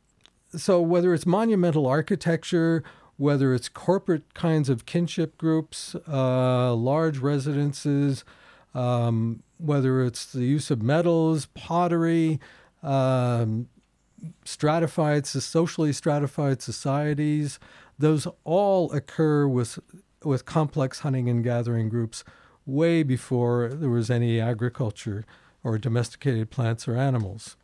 [0.54, 2.82] so, whether it's monumental architecture,
[3.16, 8.24] whether it's corporate kinds of kinship groups, uh, large residences,
[8.74, 12.38] um, whether it's the use of metals, pottery,
[12.82, 13.68] um,
[14.44, 17.58] stratified, socially stratified societies,
[17.98, 19.78] those all occur with
[20.26, 22.24] with complex hunting and gathering groups
[22.66, 25.24] way before there was any agriculture
[25.62, 27.56] or domesticated plants or animals.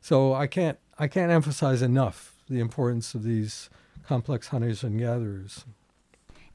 [0.00, 3.70] So I can't I can't emphasize enough the importance of these
[4.06, 5.64] complex hunters and gatherers.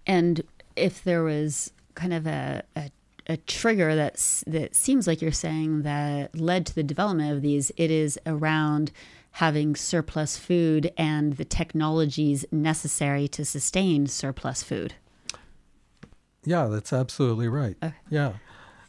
[0.06, 0.42] And
[0.76, 2.92] if there was kind of a, a,
[3.28, 7.72] a trigger that's, that seems like you're saying that led to the development of these,
[7.78, 8.92] it is around
[9.32, 14.94] having surplus food and the technologies necessary to sustain surplus food.
[16.46, 17.76] Yeah, that's absolutely right.
[17.84, 17.96] Okay.
[18.10, 18.34] Yeah,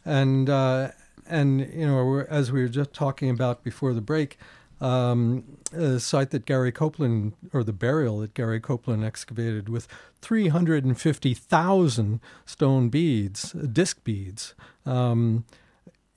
[0.05, 0.91] and uh,
[1.27, 4.37] and you know, we're, as we were just talking about before the break,
[4.79, 5.43] um,
[5.73, 9.87] a site that Gary Coupland, or the burial that Gary Coupland excavated with
[10.21, 14.53] 350,000 stone beads, disc beads.
[14.85, 15.45] Um,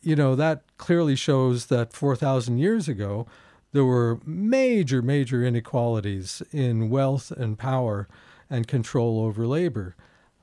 [0.03, 3.27] you know, that clearly shows that 4,000 years ago,
[3.73, 8.09] there were major, major inequalities in wealth and power
[8.49, 9.95] and control over labor.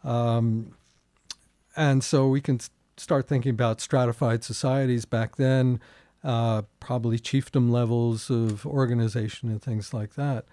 [0.04, 0.77] Um,
[1.78, 2.60] and so we can
[2.98, 5.80] start thinking about stratified societies back then,
[6.24, 10.46] uh, probably chiefdom levels of organization and things like that.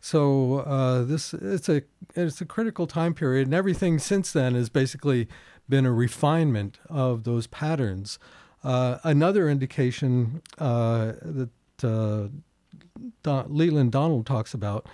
[0.00, 1.82] So uh, this it's a
[2.16, 5.28] it's a critical time period, and everything since then has basically
[5.68, 8.18] been a refinement of those patterns.
[8.64, 11.50] Uh, another indication uh, that
[11.84, 14.88] uh, Leland Donald talks about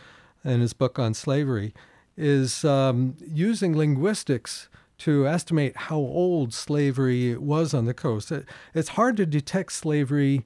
[0.44, 1.72] in his book on slavery
[2.16, 8.32] is um, using linguistics to estimate how old slavery was on the coast.
[8.32, 10.44] It, it's hard to detect slavery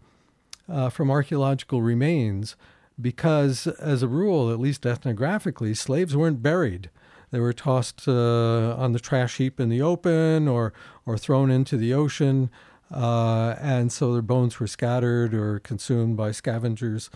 [0.69, 2.57] uh, from archaeological remains
[3.01, 6.91] because, as a rule, at least ethnographically, slaves weren't buried.
[7.31, 10.73] They were tossed uh, on the trash heap in the open or,
[11.07, 12.51] or thrown into the ocean,
[12.93, 17.09] uh, and so their bones were scattered or consumed by scavengers.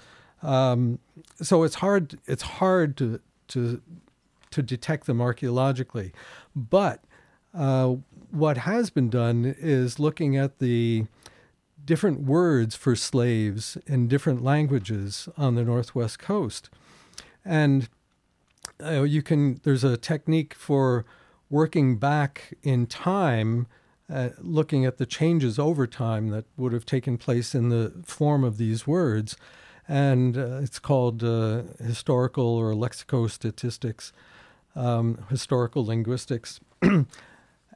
[0.42, 1.00] Um,
[1.42, 2.18] so it's hard.
[2.26, 3.82] It's hard to to
[4.50, 6.12] to detect them archaeologically,
[6.54, 7.02] but
[7.54, 7.96] uh,
[8.30, 11.06] what has been done is looking at the
[11.84, 16.68] different words for slaves in different languages on the northwest coast,
[17.44, 17.88] and
[18.82, 19.60] uh, you can.
[19.62, 21.04] There's a technique for
[21.48, 23.66] working back in time,
[24.10, 28.42] uh, looking at the changes over time that would have taken place in the form
[28.42, 29.36] of these words,
[29.86, 34.10] and uh, it's called uh, historical or lexicostatistics,
[34.74, 36.58] um, historical linguistics.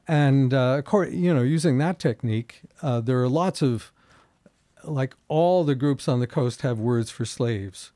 [0.09, 0.81] and uh,
[1.11, 3.91] you know, using that technique, uh, there are lots of,
[4.83, 7.91] like all the groups on the coast have words for slaves.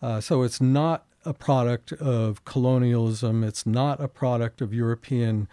[0.00, 3.42] Uh, so it's not a product of colonialism.
[3.42, 5.48] It's not a product of European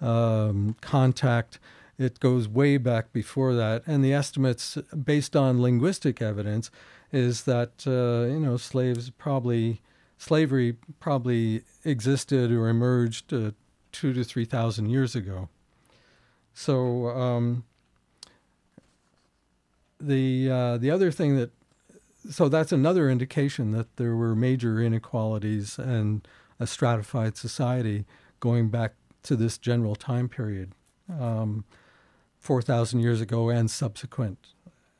[0.00, 1.58] um, contact.
[1.98, 6.70] It goes way back before that, and the estimates, based on linguistic evidence,
[7.10, 9.80] is that uh, you know slaves probably
[10.18, 13.50] slavery probably existed or emerged uh,
[13.98, 15.48] two to three thousand years ago.
[16.54, 17.64] So um,
[20.00, 21.50] the uh, the other thing that
[22.30, 26.26] so that's another indication that there were major inequalities and
[26.60, 28.04] a stratified society
[28.38, 28.94] going back
[29.24, 30.72] to this general time period,
[31.08, 31.64] um,
[32.38, 34.38] four thousand years ago and subsequent.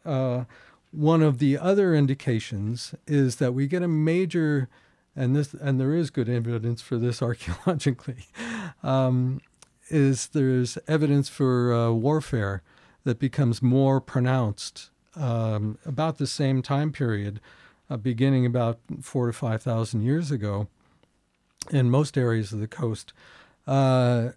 [0.04, 0.44] Uh,
[0.90, 4.68] one of the other indications is that we get a major
[5.18, 8.26] and this and there is good evidence for this archaeologically,
[8.82, 9.40] um,
[9.90, 12.62] is there's evidence for uh, warfare
[13.04, 17.40] that becomes more pronounced um, about the same time period,
[17.90, 20.68] uh, beginning about four to five thousand years ago,
[21.70, 23.12] in most areas of the coast,
[23.66, 24.28] uh,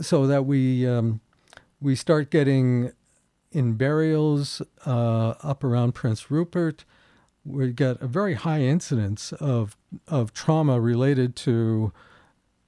[0.00, 1.20] so that we um,
[1.80, 2.92] we start getting
[3.50, 6.84] in burials uh, up around Prince Rupert.
[7.44, 9.76] We get a very high incidence of
[10.08, 11.92] of trauma related to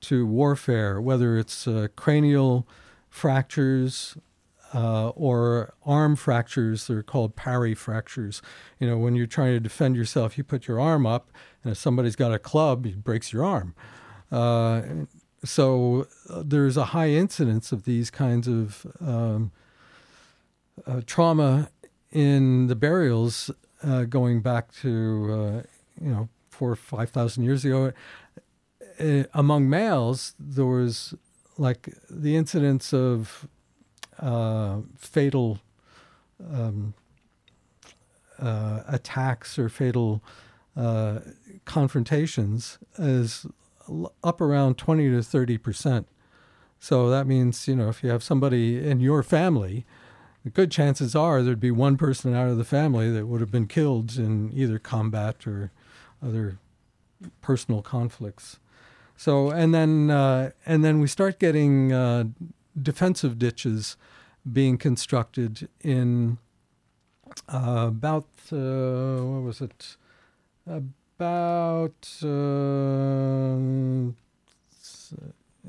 [0.03, 2.69] to warfare, whether it's uh, cranial
[3.09, 4.19] fractures
[4.75, 6.87] uh, or arm fractures.
[6.87, 8.43] They're called parry fractures.
[8.79, 11.31] You know, when you're trying to defend yourself, you put your arm up,
[11.63, 13.75] and if somebody's got a club, it breaks your arm.
[14.31, 14.83] Uh,
[15.45, 19.53] so uh, there's a high incidence of these kinds of um,
[20.87, 21.71] uh, trauma
[22.11, 23.51] in the burials
[23.83, 25.65] uh, going back to
[26.01, 27.93] you know four or five thousand years ago.
[29.01, 31.15] Uh, among males, there was
[31.59, 33.49] like the incidence of
[34.21, 35.59] uh, fatal
[36.53, 36.95] um,
[38.39, 40.23] uh, attacks or fatal
[40.77, 41.21] uh,
[41.65, 43.47] confrontations is
[44.23, 46.09] up around 20 to 30 percent.
[46.79, 49.87] So that means, you know, if you have somebody in your family,
[50.53, 53.67] good chances are there'd be one person out of the family that would have been
[53.67, 55.71] killed in either combat or
[56.25, 56.59] other
[57.41, 58.59] personal conflicts.
[59.17, 62.25] So and then uh, and then we start getting uh,
[62.81, 63.97] defensive ditches
[64.51, 66.39] being constructed in
[67.49, 69.97] uh, about uh, what was it?
[70.67, 73.57] About uh,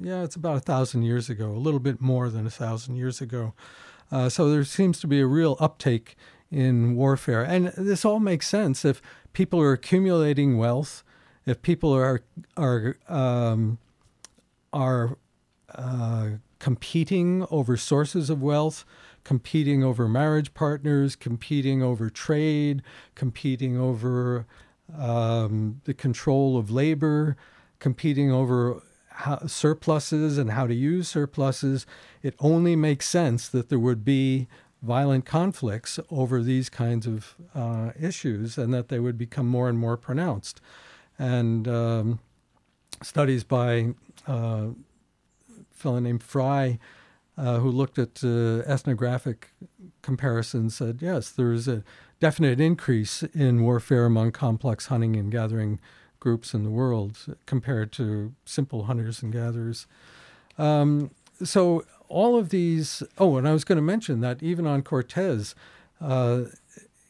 [0.01, 3.21] yeah it's about a thousand years ago a little bit more than a thousand years
[3.21, 3.53] ago.
[4.11, 6.15] Uh, so there seems to be a real uptake
[6.51, 7.43] in warfare.
[7.43, 9.01] And this all makes sense if
[9.35, 11.03] people are accumulating wealth
[11.45, 12.23] if people are
[12.57, 13.77] are um,
[14.73, 15.17] are
[15.75, 18.85] uh, competing over sources of wealth,
[19.23, 22.81] competing over marriage partners, competing over trade,
[23.13, 24.47] competing over
[24.97, 27.35] um, the control of labor,
[27.79, 31.85] competing over how, surpluses and how to use surpluses,
[32.23, 34.47] it only makes sense that there would be
[34.85, 39.77] violent conflicts over these kinds of uh, issues and that they would become more and
[39.77, 40.61] more pronounced
[41.17, 42.19] and um,
[43.01, 43.93] studies by
[44.27, 44.73] uh, a
[45.71, 46.79] fellow named Fry,
[47.37, 49.51] uh, who looked at uh, ethnographic
[50.01, 51.83] comparisons, said yes, there is a
[52.19, 55.79] definite increase in warfare among complex hunting and gathering
[56.19, 59.85] groups in the world compared to simple hunters and gatherers.
[60.57, 61.11] Um,
[61.43, 63.03] so all of these.
[63.17, 65.55] Oh, and I was going to mention that even on Cortes,
[66.01, 66.43] uh,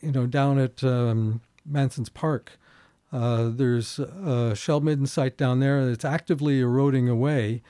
[0.01, 2.53] you know, down at um, Manson's Park,
[3.11, 7.61] uh, there's a shell midden site down there that's actively eroding away,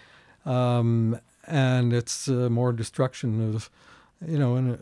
[0.46, 3.70] um, and it's uh, more destruction of,
[4.26, 4.78] you know,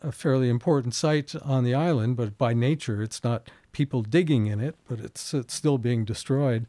[0.00, 2.16] a, fairly important site on the island.
[2.16, 6.66] But by nature, it's not people digging in it, but it's it's still being destroyed.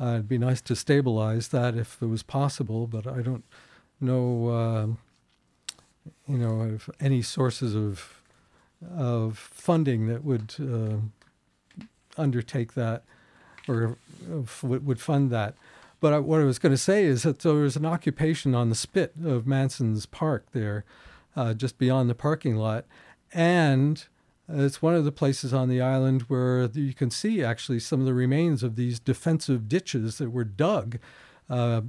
[0.00, 3.44] Uh, it'd be nice to stabilize that if it was possible, but I don't
[4.00, 4.86] know, uh,
[6.28, 8.20] you know, any sources of
[8.96, 10.96] of funding that would uh,
[12.18, 13.02] undertake that
[13.66, 13.96] or
[14.62, 15.54] would fund that.
[16.00, 18.74] But what I was going to say is that there was an occupation on the
[18.74, 20.84] spit of Manson's Park there,
[21.34, 22.84] uh, just beyond the parking lot.
[23.32, 24.04] And
[24.46, 28.06] it's one of the places on the island where you can see actually some of
[28.06, 30.98] the remains of these defensive ditches that were dug
[31.48, 31.80] uh,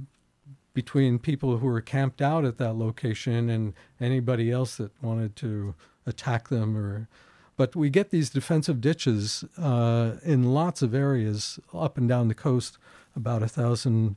[0.76, 5.74] between people who were camped out at that location and anybody else that wanted to
[6.04, 7.08] attack them or
[7.56, 12.34] but we get these defensive ditches uh, in lots of areas up and down the
[12.34, 12.76] coast
[13.16, 14.16] about a thousand,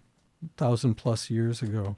[0.57, 1.95] thousand plus years ago.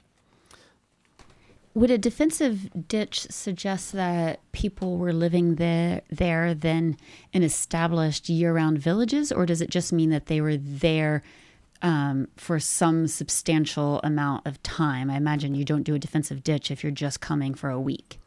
[1.74, 6.96] Would a defensive ditch suggest that people were living there, there then
[7.32, 11.24] in established year round villages, or does it just mean that they were there
[11.82, 15.10] um, for some substantial amount of time?
[15.10, 18.18] I imagine you don't do a defensive ditch if you're just coming for a week.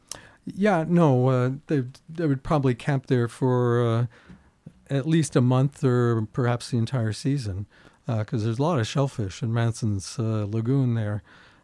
[0.45, 4.05] Yeah, no, uh, they they would probably camp there for uh,
[4.89, 7.65] at least a month or perhaps the entire season,
[8.05, 11.23] because uh, there's a lot of shellfish in Manson's uh, lagoon there,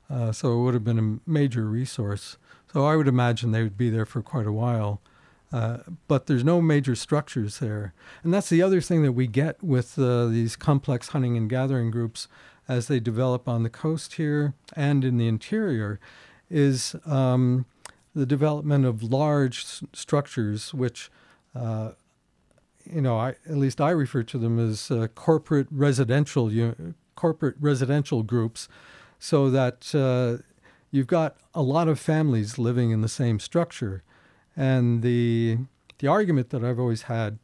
[0.10, 2.38] uh, so it would have been a major resource.
[2.74, 5.02] So I would imagine they would be there for quite a while.
[5.52, 9.62] Uh, but there's no major structures there, and that's the other thing that we get
[9.62, 12.28] with these complex hunting and gathering groups
[12.68, 16.00] as they develop on the coast here and in the interior,
[16.50, 17.66] is um,
[18.16, 21.12] the development of large s- structures, which,
[21.56, 21.92] uh,
[22.86, 26.52] you know, I, at least I refer to them as uh, corporate residential
[27.16, 28.68] corporate residential groups,
[29.20, 30.42] so that uh,
[30.92, 34.04] you've got a lot of families living in the same structure,
[34.56, 35.58] and the
[36.00, 37.40] the argument that I've always had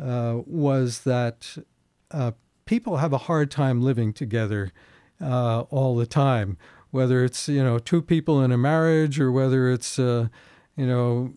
[0.00, 1.58] uh, was that
[2.10, 2.32] uh,
[2.64, 4.72] people have a hard time living together
[5.20, 6.56] uh, all the time.
[6.90, 10.28] Whether it's you know two people in a marriage or whether it's uh,
[10.76, 11.32] you know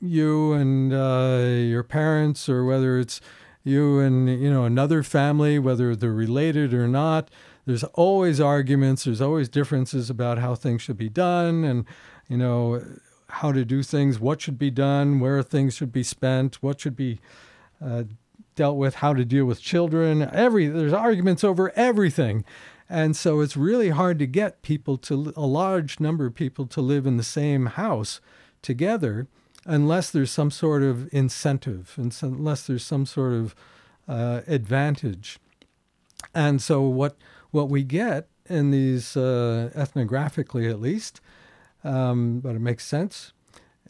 [0.00, 3.20] you and uh, your parents or whether it's
[3.64, 7.30] you and you know another family whether they're related or not
[7.64, 11.64] there's always arguments there's always differences about how things should be done.
[11.64, 11.84] And
[12.28, 12.82] you know
[13.36, 16.96] how to do things what should be done where things should be spent what should
[16.96, 17.18] be
[17.84, 18.04] uh,
[18.54, 22.44] dealt with how to deal with children every there's arguments over everything
[22.88, 26.82] and so it's really hard to get people to, a large number of people to
[26.82, 28.20] live in the same house
[28.60, 29.28] together.
[29.64, 33.54] unless there's some sort of incentive, unless there's some sort of
[34.08, 35.38] uh, advantage.
[36.34, 37.16] And so what
[37.50, 41.20] what we get in these uh, ethnographically, at least,
[41.84, 43.32] um, but it makes sense,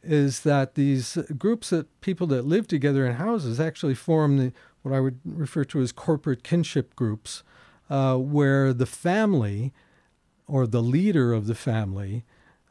[0.02, 4.52] is that these groups of people that live together in houses actually form the
[4.82, 7.44] what I would refer to as corporate kinship groups,
[7.89, 9.73] uh, where the family
[10.48, 12.24] or the leader of the family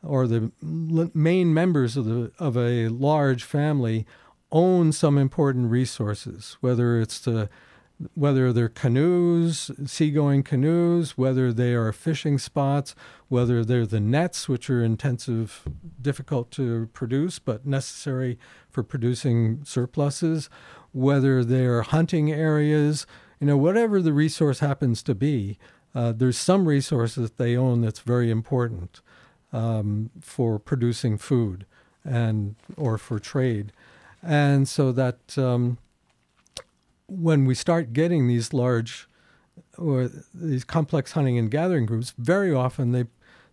[0.04, 4.06] or the main members of the of a large family
[4.52, 7.50] own some important resources, whether it's the
[8.16, 12.96] whether they're canoes, seagoing canoes, whether they are fishing spots,
[13.28, 15.64] whether they're the nets, which are intensive,
[16.02, 18.38] difficult to produce, but necessary
[18.70, 20.50] for producing surpluses,
[20.92, 23.06] whether they're hunting areas,
[23.40, 25.58] you know, whatever the resource happens to be,
[25.94, 29.02] uh, there's some resource that they own that's very important
[29.52, 31.66] um, for producing food
[32.04, 33.72] and or for trade,
[34.24, 35.78] and so that um,
[37.12, 39.08] when we start getting these large
[39.78, 43.06] or these complex hunting and gathering groups, very often they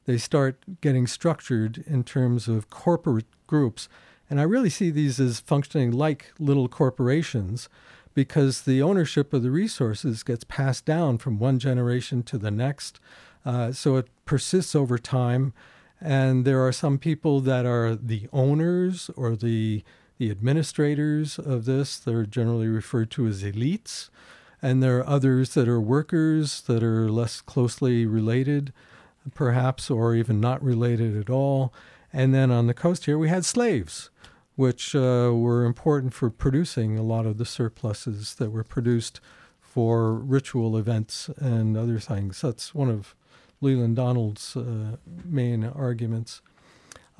[0.07, 3.89] they start getting structured in terms of corporate groups,
[4.31, 7.69] and I really see these as functioning like little corporations
[8.15, 12.99] because the ownership of the resources gets passed down from one generation to the next.
[13.45, 15.53] Uh, so it persists over time.
[16.01, 19.83] And there are some people that are the owners or the,
[20.19, 21.99] the administrators of this.
[21.99, 24.11] They're generally referred to as elites.
[24.61, 28.73] And there are others that are workers that are less closely related,
[29.35, 31.73] perhaps, or even not related at all.
[32.13, 34.11] And then on the coast here, we had slaves
[34.59, 39.21] which uh, were important for producing a lot of the surpluses that were produced
[39.61, 42.41] for ritual events and other things.
[42.41, 43.15] That's one of
[43.61, 46.43] Leland Donald's uh, main arguments.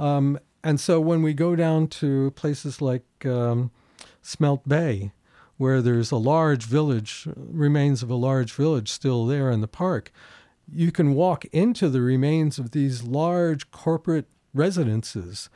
[0.01, 3.71] Um, and so when we go down to places like um,
[4.23, 5.13] Smelt Bay,
[5.57, 10.13] where there's a large village, remains of a large village still there in the park,
[10.71, 15.49] you can walk into the remains of these large corporate residences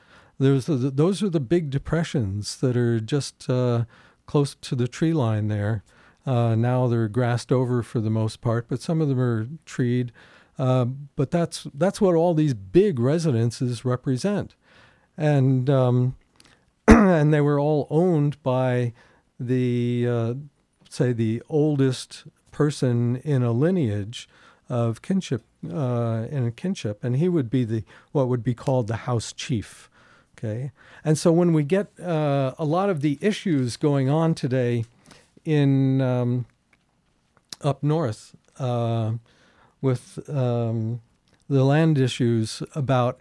[0.43, 3.85] there's a, those are the big depressions that are just uh,
[4.27, 5.85] close to the tree line there.
[6.27, 10.13] Uh, now they're grassed over for the most part, but some of them are treed.
[10.59, 10.85] Uh,
[11.17, 14.55] but that's that's what all these big residences represent,
[15.17, 16.17] and um,
[16.89, 18.93] and they were all owned by
[19.39, 20.35] the uh,
[20.89, 24.29] say the oldest person in a lineage
[24.69, 28.89] of kinship uh, in a kinship, and he would be the what would be called
[28.89, 29.89] the house chief.
[30.37, 30.73] Okay,
[31.05, 34.85] and so when we get uh, a lot of the issues going on today
[35.45, 36.47] in um,
[37.61, 39.13] up north uh,
[39.81, 41.01] with um,
[41.49, 43.21] the land issues about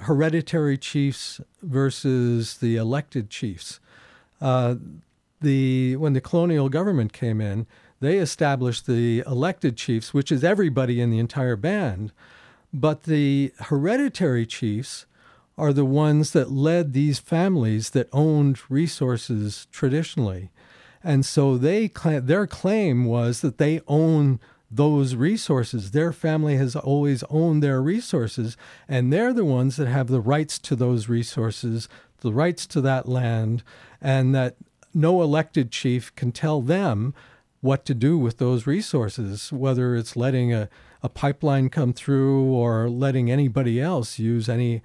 [0.00, 3.80] hereditary chiefs versus the elected chiefs.
[4.40, 4.76] Uh,
[5.40, 7.66] the when the colonial government came in,
[8.00, 12.12] they established the elected chiefs, which is everybody in the entire band,
[12.72, 15.06] but the hereditary chiefs
[15.58, 20.50] are the ones that led these families that owned resources traditionally.
[21.04, 24.40] And so they their claim was that they own
[24.72, 25.90] those resources.
[25.90, 28.56] Their family has always owned their resources,
[28.88, 31.88] and they're the ones that have the rights to those resources,
[32.20, 33.62] the rights to that land,
[34.00, 34.56] and that
[34.94, 37.14] no elected chief can tell them
[37.60, 40.68] what to do with those resources, whether it's letting a,
[41.02, 44.82] a pipeline come through or letting anybody else use any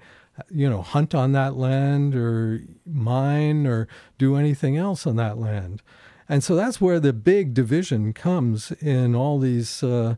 [0.50, 3.88] you know, hunt on that land or mine or
[4.18, 5.82] do anything else on that land.
[6.28, 10.16] And so that's where the big division comes in all these, uh,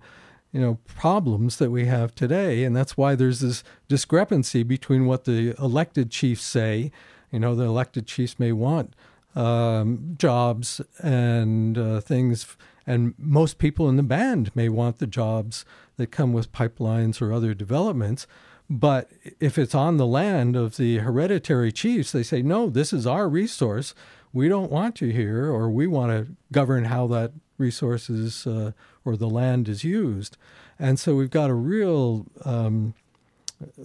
[0.53, 2.65] you know, problems that we have today.
[2.65, 6.91] And that's why there's this discrepancy between what the elected chiefs say.
[7.31, 8.95] You know, the elected chiefs may want
[9.37, 12.57] um, jobs and uh, things,
[12.87, 15.65] and most people in the band may want the jobs
[15.97, 18.27] that come with pipelines or other developments.
[18.69, 19.11] But
[19.41, 23.28] if it's on the land of the hereditary chiefs, they say, no, this is our
[23.28, 23.95] resource.
[24.32, 28.73] We don't want you here, or we want to govern how that resource is uh,
[29.05, 30.36] or the land is used.
[30.78, 32.94] And so we've got a real um,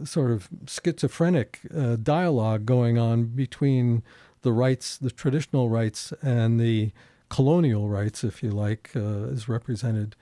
[0.03, 4.03] sort of schizophrenic uh, dialogue going on between
[4.41, 6.91] the rights, the traditional rights, and the
[7.30, 10.15] colonial rights, if you like, uh, is represented.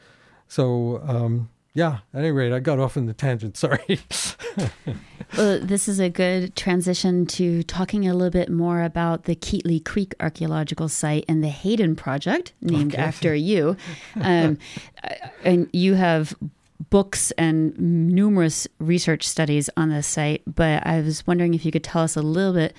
[0.47, 3.57] So, um, yeah, at any rate, I got off in the tangent.
[3.57, 3.99] Sorry.
[5.37, 9.83] well, this is a good transition to talking a little bit more about the Keatley
[9.83, 13.01] Creek Archaeological Site and the Hayden Project, named okay.
[13.01, 13.75] after you.
[14.21, 14.57] Um,
[15.43, 16.33] and you have
[16.89, 21.83] books and numerous research studies on this site, but I was wondering if you could
[21.83, 22.75] tell us a little bit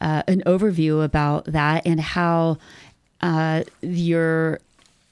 [0.00, 2.58] uh, an overview about that and how
[3.20, 4.60] uh, your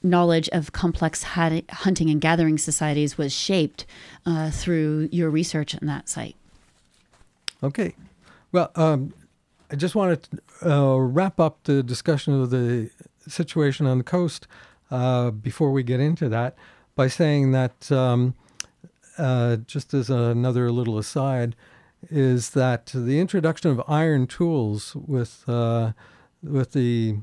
[0.03, 3.85] knowledge of complex hunting and gathering societies was shaped
[4.25, 6.35] uh, through your research on that site.
[7.63, 7.95] Okay.
[8.51, 9.13] Well, um,
[9.71, 12.89] I just wanted to uh, wrap up the discussion of the
[13.27, 14.47] situation on the coast
[14.91, 16.55] uh, before we get into that
[16.95, 18.35] by saying that, um,
[19.17, 21.55] uh, just as another little aside,
[22.09, 25.91] is that the introduction of iron tools with uh,
[26.43, 27.17] with the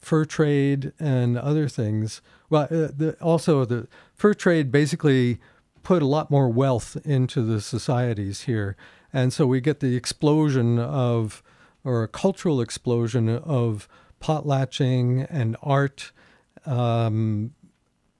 [0.00, 2.20] fur trade and other things.
[2.50, 5.38] Well, uh, the, also the fur trade basically
[5.82, 8.76] put a lot more wealth into the societies here,
[9.12, 11.42] and so we get the explosion of
[11.84, 13.88] or a cultural explosion of
[14.20, 16.10] potlatching and art.
[16.64, 17.54] Um,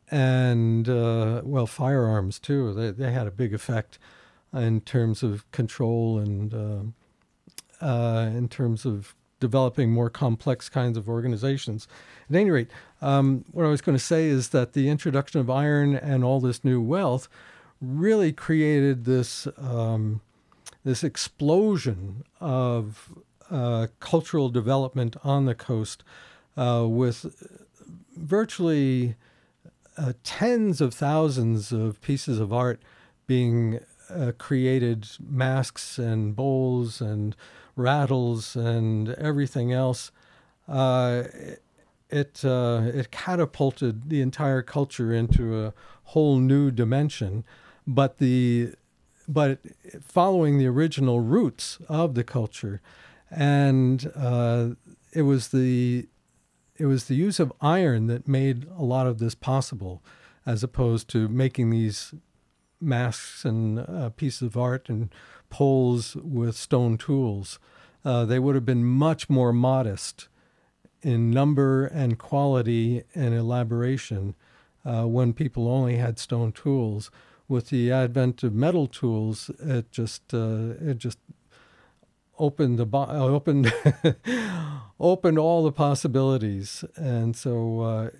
[0.08, 2.72] and uh, well, firearms too.
[2.72, 3.98] They, they had a big effect
[4.54, 11.08] in terms of control and uh, uh, in terms of developing more complex kinds of
[11.08, 11.86] organizations.
[12.30, 12.70] At any rate,
[13.02, 16.40] um, what I was going to say is that the introduction of iron and all
[16.40, 17.28] this new wealth
[17.80, 20.20] really created this um,
[20.84, 23.12] this explosion of
[23.50, 26.04] uh, cultural development on the coast
[26.56, 27.26] uh, with
[28.16, 29.16] virtually
[29.98, 32.80] uh, tens of thousands of pieces of art
[33.26, 33.80] being
[34.10, 37.34] uh, created, masks and bowls and
[37.76, 40.10] rattles and everything else,
[40.66, 41.24] uh,
[42.08, 45.74] it uh, it catapulted the entire culture into a
[46.04, 47.44] whole new dimension.
[47.86, 48.72] But the
[49.28, 49.60] but
[50.02, 52.80] following the original roots of the culture,
[53.30, 54.70] and uh,
[55.12, 56.08] it was the
[56.76, 60.02] it was the use of iron that made a lot of this possible,
[60.44, 62.14] as opposed to making these
[62.80, 65.10] masks and uh, pieces of art and
[65.50, 67.58] poles with stone tools.
[68.04, 70.28] Uh, they would have been much more modest
[71.02, 74.34] in number and quality and elaboration
[74.84, 77.10] uh, when people only had stone tools.
[77.48, 81.18] With the advent of metal tools, it just uh, it just
[82.38, 83.72] opened the bo- opened
[85.00, 88.10] opened all the possibilities, and so uh,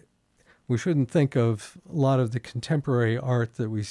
[0.69, 3.85] we shouldn't think of a lot of the contemporary art that we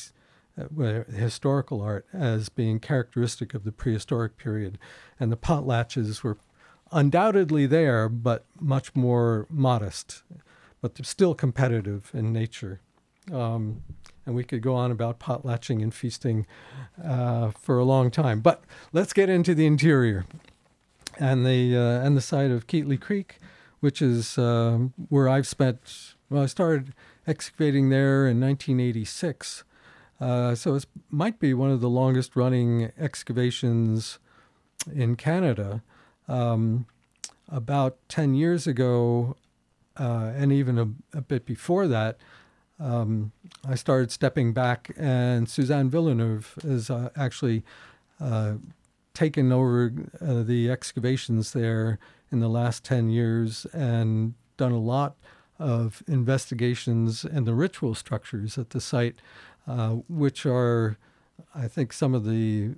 [0.57, 4.77] uh, historical art as being characteristic of the prehistoric period.
[5.19, 6.37] And the potlatches were
[6.91, 10.23] undoubtedly there, but much more modest,
[10.81, 12.79] but still competitive in nature.
[13.31, 13.83] Um,
[14.25, 16.47] and we could go on about potlatching and feasting
[17.03, 18.39] uh, for a long time.
[18.39, 20.25] But let's get into the interior
[21.19, 23.37] and the uh, and the site of Keatley Creek,
[23.79, 24.79] which is uh,
[25.09, 26.15] where I've spent.
[26.29, 26.93] Well, I started
[27.27, 29.63] excavating there in 1986,
[30.19, 34.19] uh, so it might be one of the longest running excavations
[34.93, 35.81] in Canada.
[36.27, 36.85] Um,
[37.49, 39.35] about 10 years ago,
[39.97, 42.17] uh, and even a, a, bit before that,
[42.79, 43.31] um,
[43.67, 47.63] I started stepping back, and Suzanne Villeneuve has uh, actually
[48.19, 48.55] uh,
[49.13, 51.99] taken over uh, the excavations there
[52.31, 55.15] in the last 10 years and done a lot
[55.57, 59.15] of investigations and the ritual structures at the site
[59.67, 60.97] uh, which are,
[61.53, 62.75] I think, some of the,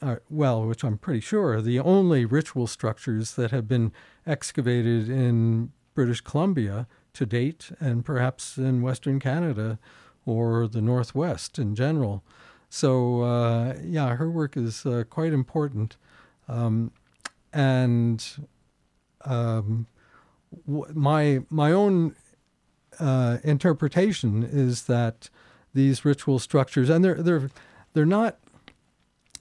[0.00, 3.92] uh, well, which I'm pretty sure are the only ritual structures that have been
[4.26, 9.78] excavated in British Columbia to date, and perhaps in Western Canada
[10.24, 12.22] or the Northwest in general.
[12.70, 15.96] So, uh, yeah, her work is uh, quite important.
[16.48, 16.92] Um,
[17.52, 18.24] and
[19.24, 19.86] um,
[20.66, 22.14] w- my my own
[23.00, 25.30] uh, interpretation is that
[25.78, 27.50] these ritual structures, and they're they're
[27.94, 28.38] they're not.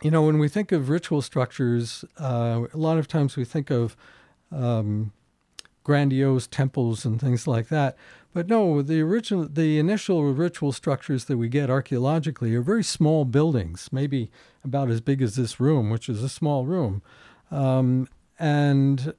[0.03, 3.72] You know, when we think of ritual structures, uh, a lot of times we think
[3.72, 3.97] of
[4.51, 5.11] um,
[5.84, 7.97] grandiose temples and things like that.
[8.31, 13.26] But no, the original, the initial ritual structures that we get archaeologically are very small
[13.26, 14.30] buildings, maybe
[14.64, 17.01] about as big as this room, which is a small room,
[17.49, 18.07] um,
[18.38, 19.15] and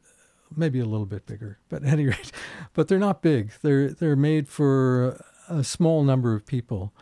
[0.56, 1.58] maybe a little bit bigger.
[1.68, 2.30] But at any rate,
[2.72, 3.50] but they're not big.
[3.62, 6.92] They're they're made for a small number of people.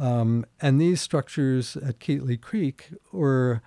[0.00, 3.60] Um, and these structures at Keatley Creek were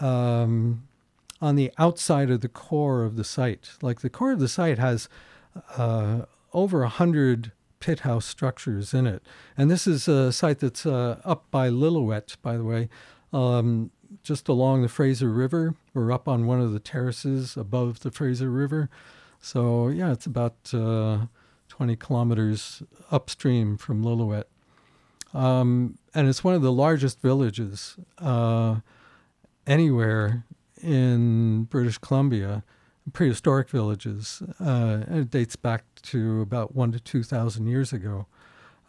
[0.00, 0.88] um,
[1.40, 3.70] on the outside of the core of the site.
[3.80, 5.08] Like the core of the site has
[5.76, 9.22] uh, over a hundred pit house structures in it,
[9.56, 12.88] and this is a site that's uh, up by Lillooet, by the way,
[13.32, 13.92] um,
[14.24, 15.76] just along the Fraser River.
[15.94, 18.90] We're up on one of the terraces above the Fraser River,
[19.40, 21.26] so yeah, it's about uh,
[21.68, 22.82] 20 kilometers
[23.12, 24.44] upstream from Lillooet.
[25.34, 28.76] Um, and it's one of the largest villages uh,
[29.66, 30.44] anywhere
[30.82, 32.62] in British Columbia,
[33.12, 34.42] prehistoric villages.
[34.58, 38.26] Uh, it dates back to about one to two thousand years ago,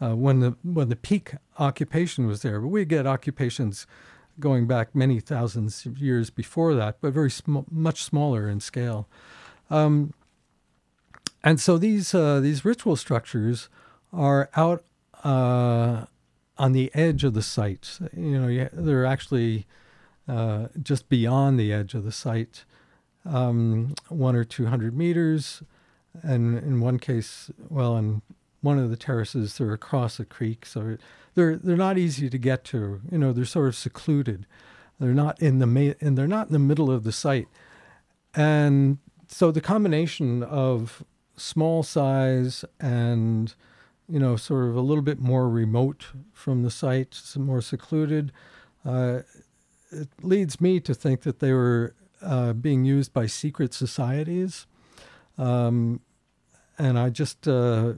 [0.02, 2.60] uh, when the when the peak occupation was there.
[2.61, 3.86] But we get occupations
[4.40, 9.07] going back many thousands of years before that, but very sm- much smaller in scale.
[9.70, 10.14] Um,
[11.44, 13.70] and so these uh, these ritual structures
[14.14, 14.84] are out
[15.24, 16.06] uh,
[16.60, 17.98] on the edge of the site.
[18.15, 19.65] You know, they're actually
[20.27, 22.65] uh, just beyond the edge of the site,
[23.26, 25.64] um, one or two hundred meters,
[26.22, 28.22] and in one case, well, in
[28.61, 30.98] one of the terraces, they're across a creek, so
[31.34, 33.02] they're they're not easy to get to.
[33.10, 34.45] You know, they're sort of secluded.
[34.99, 37.48] They're not in the ma- and they're not in the middle of the site,
[38.36, 41.03] and so the combination of
[41.38, 43.56] small size and
[44.10, 48.31] you know sort of a little bit more remote from the site, some more secluded.
[48.86, 49.19] Uh,
[49.91, 54.65] it leads me to think that they were uh, being used by secret societies,
[55.38, 56.02] um,
[56.77, 57.94] and I just uh,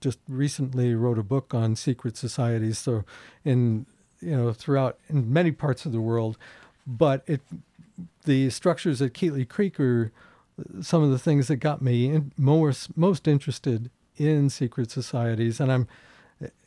[0.00, 2.78] just recently wrote a book on secret societies.
[2.78, 3.04] So
[3.44, 3.86] in
[4.20, 6.36] you know throughout in many parts of the world,
[6.86, 7.40] but it
[8.24, 10.12] the structures at Keatley Creek are
[10.80, 15.72] some of the things that got me in, most most interested in secret societies, and
[15.72, 15.88] I'm,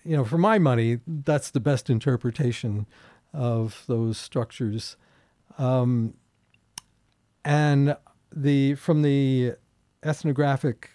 [0.04, 2.86] you know, for my money, that's the best interpretation
[3.34, 4.98] of those structures,
[5.58, 6.14] um,
[7.44, 7.96] and
[8.32, 9.54] the from the
[10.04, 10.90] ethnographic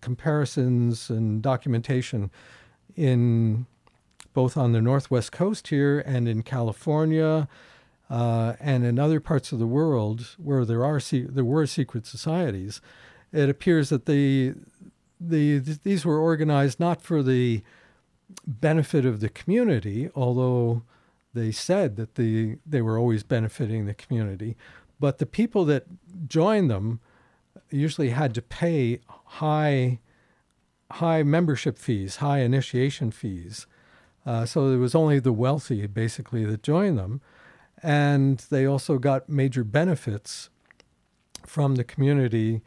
[0.00, 2.30] comparisons and documentation
[2.96, 3.66] in
[4.32, 7.48] both on the northwest coast here and in California
[8.08, 12.80] uh, and in other parts of the world where there are there were secret societies,
[13.32, 14.54] it appears that the
[15.20, 17.62] the these were organized not for the
[18.46, 20.82] benefit of the community, although
[21.34, 24.56] they said that the they were always benefiting the community,
[24.98, 25.84] but the people that
[26.26, 27.00] joined them
[27.70, 29.98] usually had to pay high
[30.92, 33.66] high membership fees, high initiation fees.
[34.26, 37.20] Uh, so it was only the wealthy basically that joined them
[37.82, 40.50] and they also got major benefits
[41.46, 42.60] from the community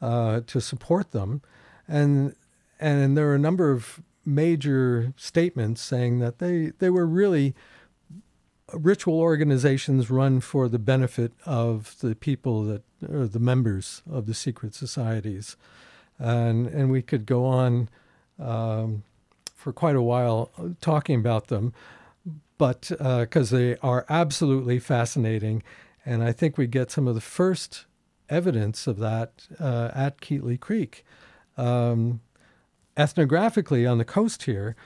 [0.00, 1.42] uh, to support them,
[1.88, 2.34] and
[2.78, 7.54] and there are a number of major statements saying that they they were really
[8.74, 14.74] ritual organizations run for the benefit of the people that the members of the secret
[14.74, 15.56] societies,
[16.18, 17.88] and and we could go on
[18.38, 19.02] um,
[19.54, 20.50] for quite a while
[20.80, 21.72] talking about them
[22.58, 25.62] but because uh, they are absolutely fascinating.
[26.04, 27.86] And I think we get some of the first
[28.28, 31.04] evidence of that uh, at Keatley Creek.
[31.58, 32.20] Um,
[32.96, 34.76] ethnographically, on the coast here,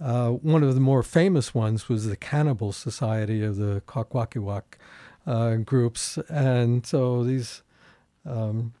[0.00, 4.62] uh, one of the more famous ones was the Cannibal Society of the Kwakwaka'wakw
[5.26, 6.18] uh, groups.
[6.28, 7.62] And so these.
[8.26, 8.74] Um,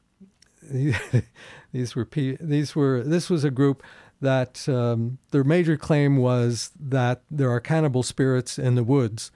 [1.72, 2.08] these were
[2.40, 3.82] these were this was a group
[4.20, 9.30] that um, their major claim was that there are cannibal spirits in the woods,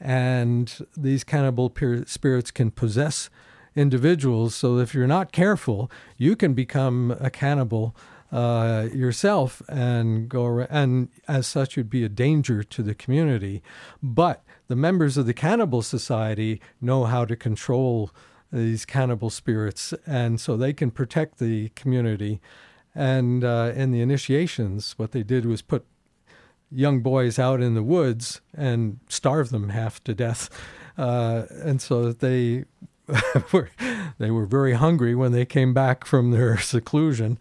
[0.00, 1.72] and these cannibal
[2.06, 3.28] spirits can possess
[3.74, 4.54] individuals.
[4.54, 7.94] So if you're not careful, you can become a cannibal
[8.32, 13.62] uh, yourself and go around, and as such, you'd be a danger to the community.
[14.02, 18.10] But the members of the cannibal society know how to control
[18.52, 22.40] these cannibal spirits, and so they can protect the community.
[22.94, 25.84] And uh, in the initiations, what they did was put
[26.70, 30.48] young boys out in the woods and starve them half to death.
[30.96, 32.66] Uh, and so they were
[34.18, 37.38] they were very hungry when they came back from their seclusion,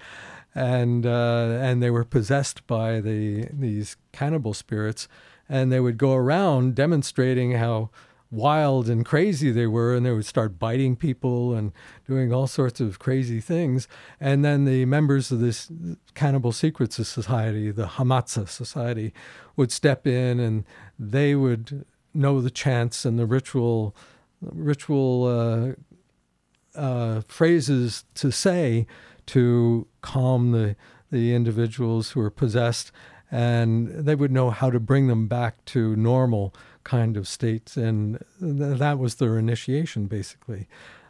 [0.55, 5.07] and uh, and they were possessed by the these cannibal spirits,
[5.47, 7.89] and they would go around demonstrating how
[8.31, 11.71] wild and crazy they were, and they would start biting people and
[12.07, 13.87] doing all sorts of crazy things.
[14.19, 15.71] And then the members of this
[16.13, 19.13] Cannibal Secrets Society, the Hamatsa Society,
[19.55, 20.63] would step in and
[20.97, 23.95] they would know the chants and the ritual
[24.41, 25.75] ritual
[26.75, 28.87] uh, uh, phrases to say
[29.27, 30.75] to calm the
[31.11, 32.91] the individuals who are possessed,
[33.31, 36.53] and they would know how to bring them back to normal
[36.83, 40.67] kind of states, and th- that was their initiation, basically.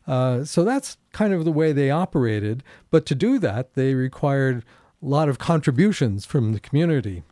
[0.08, 2.64] Uh, so that's kind of the way they operated.
[2.90, 4.64] But to do that, they required
[5.02, 7.24] a lot of contributions from the community,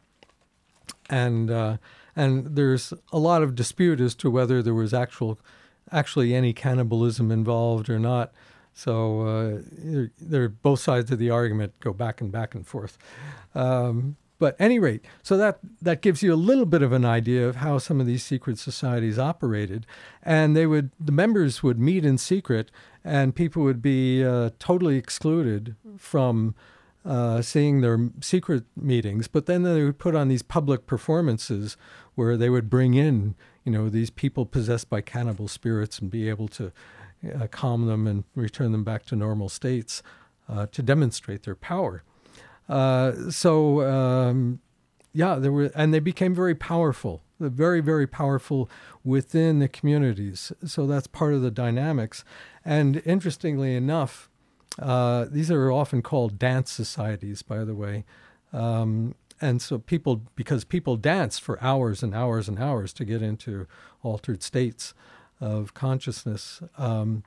[1.09, 1.77] and uh,
[2.15, 5.39] and there's a lot of dispute as to whether there was actual
[5.91, 8.31] actually any cannibalism involved or not.
[8.73, 12.97] So uh, there, both sides of the argument go back and back and forth.
[13.55, 17.47] Um, but any rate, so that that gives you a little bit of an idea
[17.47, 19.87] of how some of these secret societies operated,
[20.21, 22.69] and they would the members would meet in secret,
[23.03, 26.53] and people would be uh, totally excluded from
[27.03, 29.27] uh, seeing their secret meetings.
[29.27, 31.77] But then they would put on these public performances
[32.13, 33.33] where they would bring in
[33.67, 36.71] you know these people possessed by cannibal spirits and be able to
[37.35, 40.01] uh, calm them and return them back to normal states
[40.47, 42.01] uh, to demonstrate their power.
[42.69, 44.61] Uh, so um,
[45.11, 48.69] yeah, there were, and they became very powerful, very very powerful
[49.03, 50.53] within the communities.
[50.65, 52.23] So that's part of the dynamics.
[52.63, 54.29] And interestingly enough,
[54.79, 58.05] uh, these are often called dance societies, by the way.
[58.53, 63.21] Um, and so people, because people dance for hours and hours and hours to get
[63.21, 63.67] into
[64.03, 64.93] altered states
[65.39, 66.61] of consciousness.
[66.77, 67.23] Um,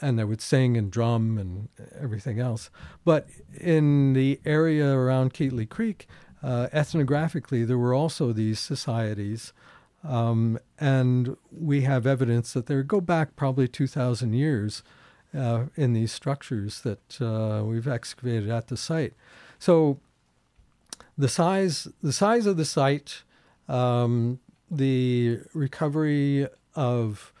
[0.00, 2.70] and they would sing and drum and everything else.
[3.04, 3.28] But
[3.58, 6.06] in the area around Keatley Creek,
[6.42, 9.52] uh, ethnographically, there were also these societies.
[10.04, 14.82] Um, and we have evidence that they go back probably 2,000 years
[15.36, 19.14] uh, in these structures that uh, we've excavated at the site.
[19.58, 19.98] So
[21.18, 23.22] the size, the size of the site,
[23.68, 24.40] um,
[24.70, 27.32] the recovery of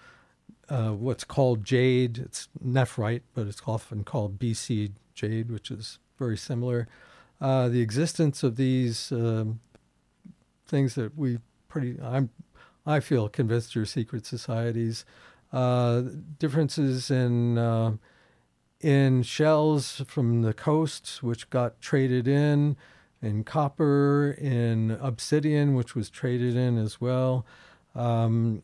[0.68, 2.18] uh, what's called jade.
[2.18, 6.88] It's nephrite, but it's often called BC jade, which is very similar.
[7.40, 9.60] Uh, the existence of these um,
[10.66, 11.38] things that we
[11.68, 12.30] pretty, I'm,
[12.86, 15.04] I feel convinced are secret societies.
[15.52, 16.02] Uh,
[16.38, 17.92] differences in uh,
[18.80, 22.76] in shells from the coast, which got traded in,
[23.22, 27.46] in copper, in obsidian, which was traded in as well.
[27.94, 28.62] Um,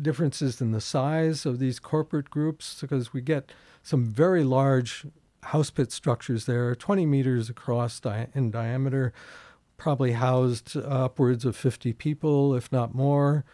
[0.00, 3.52] differences in the size of these corporate groups because we get
[3.82, 5.06] some very large
[5.44, 9.12] house pit structures there, 20 meters across di- in diameter,
[9.76, 13.44] probably housed upwards of 50 people, if not more.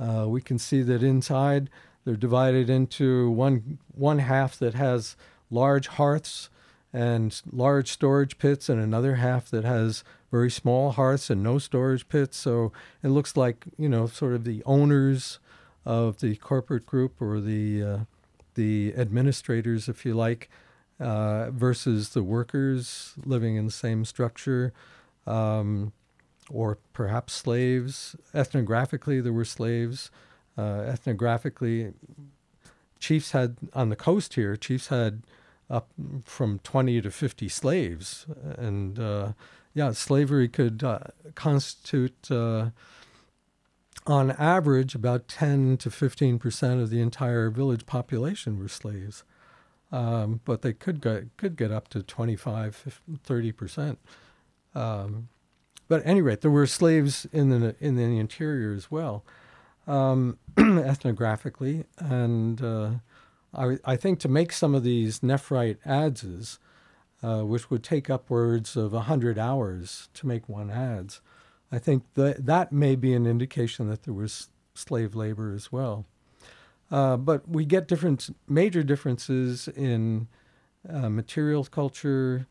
[0.00, 1.70] Uh, we can see that inside
[2.04, 5.16] they're divided into one one half that has
[5.50, 6.50] large hearths
[6.94, 12.08] and large storage pits, and another half that has very small hearths and no storage
[12.08, 12.36] pits.
[12.36, 12.72] So
[13.02, 15.40] it looks like you know sort of the owners
[15.84, 17.98] of the corporate group or the uh,
[18.54, 20.48] the administrators, if you like,
[21.00, 24.72] uh, versus the workers living in the same structure,
[25.26, 25.92] um,
[26.48, 28.14] or perhaps slaves.
[28.32, 30.12] Ethnographically, there were slaves.
[30.56, 31.92] Uh, ethnographically,
[33.00, 34.54] chiefs had on the coast here.
[34.56, 35.22] Chiefs had
[35.70, 35.88] up
[36.24, 38.26] from twenty to fifty slaves,
[38.58, 39.32] and uh,
[39.74, 41.00] yeah, slavery could uh,
[41.34, 42.70] constitute uh,
[44.06, 49.24] on average, about 10 to 15 percent of the entire village population were slaves.
[49.90, 53.98] Um, but they could get, could get up to 25, 30 percent.
[54.74, 55.28] Um,
[55.88, 59.24] but at any rate, there were slaves in the, in the interior as well,
[59.86, 61.84] um, ethnographically.
[61.98, 62.90] And uh,
[63.54, 66.58] I, I, think to make some of these nephrite adzes,
[67.22, 71.20] uh, which would take upwards of 100 hours to make one adze,
[71.70, 76.04] I think that that may be an indication that there was slave labor as well.
[76.90, 80.28] Uh, but we get different major differences in
[80.88, 82.46] uh, materials culture,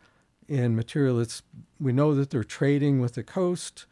[0.47, 1.19] in material.
[1.19, 1.43] It's,
[1.79, 3.85] we know that they're trading with the coast.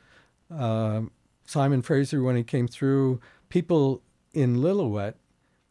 [0.53, 1.03] Uh,
[1.45, 3.19] Simon Fraser, when he came through,
[3.49, 4.01] people
[4.33, 5.13] in Lillooet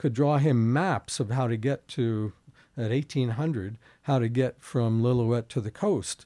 [0.00, 2.32] could draw him maps of how to get to,
[2.74, 6.24] at 1800, how to get from Lillooet to the coast.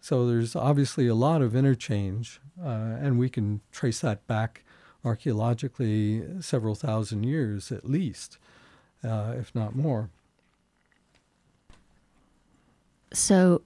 [0.00, 2.68] So there's obviously a lot of interchange, uh,
[3.00, 4.62] and we can trace that back
[5.04, 8.38] archaeologically several thousand years at least,
[9.02, 10.08] uh, if not more.
[13.12, 13.62] So,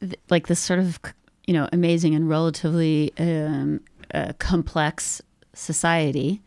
[0.00, 0.98] th- like this sort of,
[1.46, 3.80] you know, amazing and relatively um,
[4.12, 5.22] uh, complex
[5.54, 6.42] society.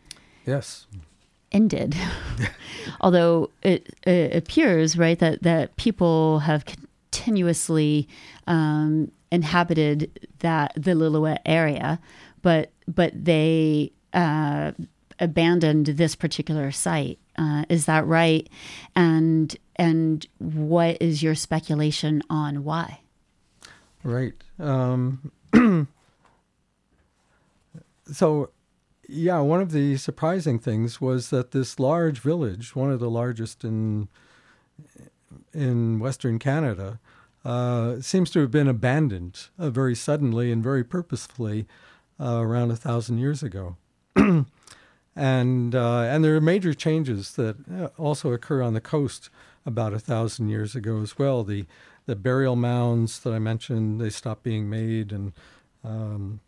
[0.46, 0.86] Yes.
[1.52, 1.96] Ended,
[3.02, 8.08] although it, it, appears right that that people have continuously
[8.46, 12.00] um, inhabited that the Lillooet area,
[12.42, 14.74] but but they uh,
[15.20, 17.20] abandoned this particular site.
[17.38, 18.48] Uh, is that right?
[18.96, 23.00] And and what is your speculation on why?
[24.04, 24.34] Right.
[24.60, 25.32] Um,
[28.12, 28.50] so,
[29.10, 33.64] yeah, one of the surprising things was that this large village, one of the largest
[33.64, 34.08] in
[35.54, 37.00] in Western Canada
[37.44, 41.68] uh, seems to have been abandoned uh, very suddenly and very purposefully
[42.20, 43.78] uh, around a thousand years ago.
[45.16, 49.30] and uh, and there are major changes that uh, also occur on the coast
[49.66, 51.44] about a thousand years ago as well.
[51.44, 51.66] The
[52.06, 55.34] the burial mounds that I mentioned, they stopped being made, and
[55.84, 56.42] um,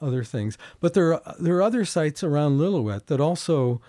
[0.00, 0.58] other things.
[0.80, 3.80] But there are, there are other sites around Lillooet that also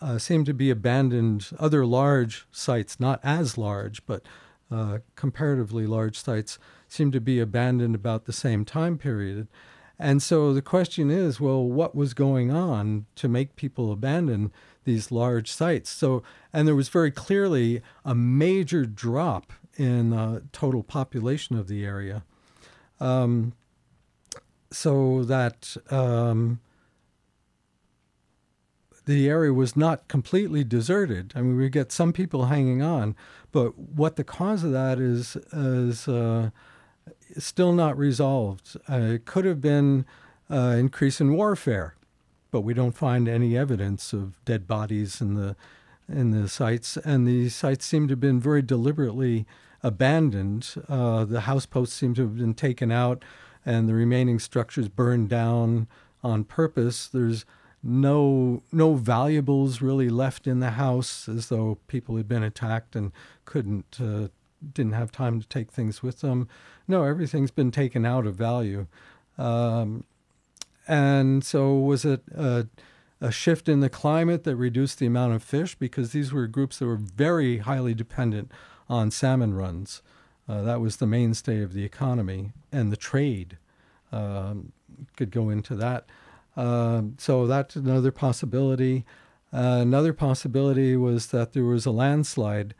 [0.00, 4.22] uh, seem to be abandoned, other large sites, not as large, but
[4.70, 6.58] uh, comparatively large sites,
[6.88, 9.46] seem to be abandoned about the same time period.
[9.98, 14.50] And so the question is well, what was going on to make people abandon
[14.84, 15.90] these large sites?
[15.90, 16.22] So,
[16.52, 22.24] and there was very clearly a major drop in the total population of the area.
[22.98, 23.52] Um,
[24.72, 26.60] so that um,
[29.06, 31.32] the area was not completely deserted.
[31.34, 33.16] I mean, we get some people hanging on,
[33.50, 36.50] but what the cause of that is is uh,
[37.36, 38.76] still not resolved.
[38.88, 40.04] Uh, it could have been
[40.50, 41.94] uh, increase in warfare,
[42.50, 45.56] but we don't find any evidence of dead bodies in the
[46.08, 49.46] in the sites, and the sites seem to have been very deliberately
[49.82, 50.74] abandoned.
[50.88, 53.24] Uh, the house posts seem to have been taken out,
[53.64, 55.86] and the remaining structures burned down
[56.22, 57.06] on purpose.
[57.06, 57.44] There's
[57.82, 63.12] no no valuables really left in the house, as though people had been attacked and
[63.44, 64.28] couldn't uh,
[64.72, 66.48] didn't have time to take things with them.
[66.86, 68.86] No, everything's been taken out of value,
[69.38, 70.04] um,
[70.86, 72.68] and so was it a,
[73.20, 76.78] a shift in the climate that reduced the amount of fish because these were groups
[76.78, 78.50] that were very highly dependent
[78.88, 80.02] on salmon runs.
[80.48, 83.58] Uh, that was the mainstay of the economy and the trade.
[84.10, 84.72] Um,
[85.16, 86.06] could go into that.
[86.56, 89.04] Uh, so that's another possibility.
[89.52, 92.74] Uh, another possibility was that there was a landslide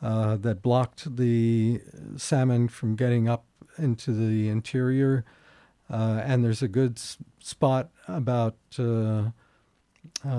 [0.00, 1.80] uh, that blocked the
[2.16, 3.44] salmon from getting up
[3.76, 5.24] into the interior.
[5.90, 9.30] Uh, and there's a good s- spot about uh,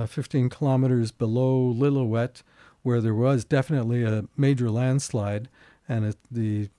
[0.08, 2.44] 15 kilometers below Lillooet
[2.82, 5.50] where there was definitely a major landslide,
[5.90, 6.70] and it, the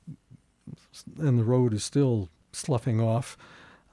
[1.19, 3.37] and the road is still sloughing off.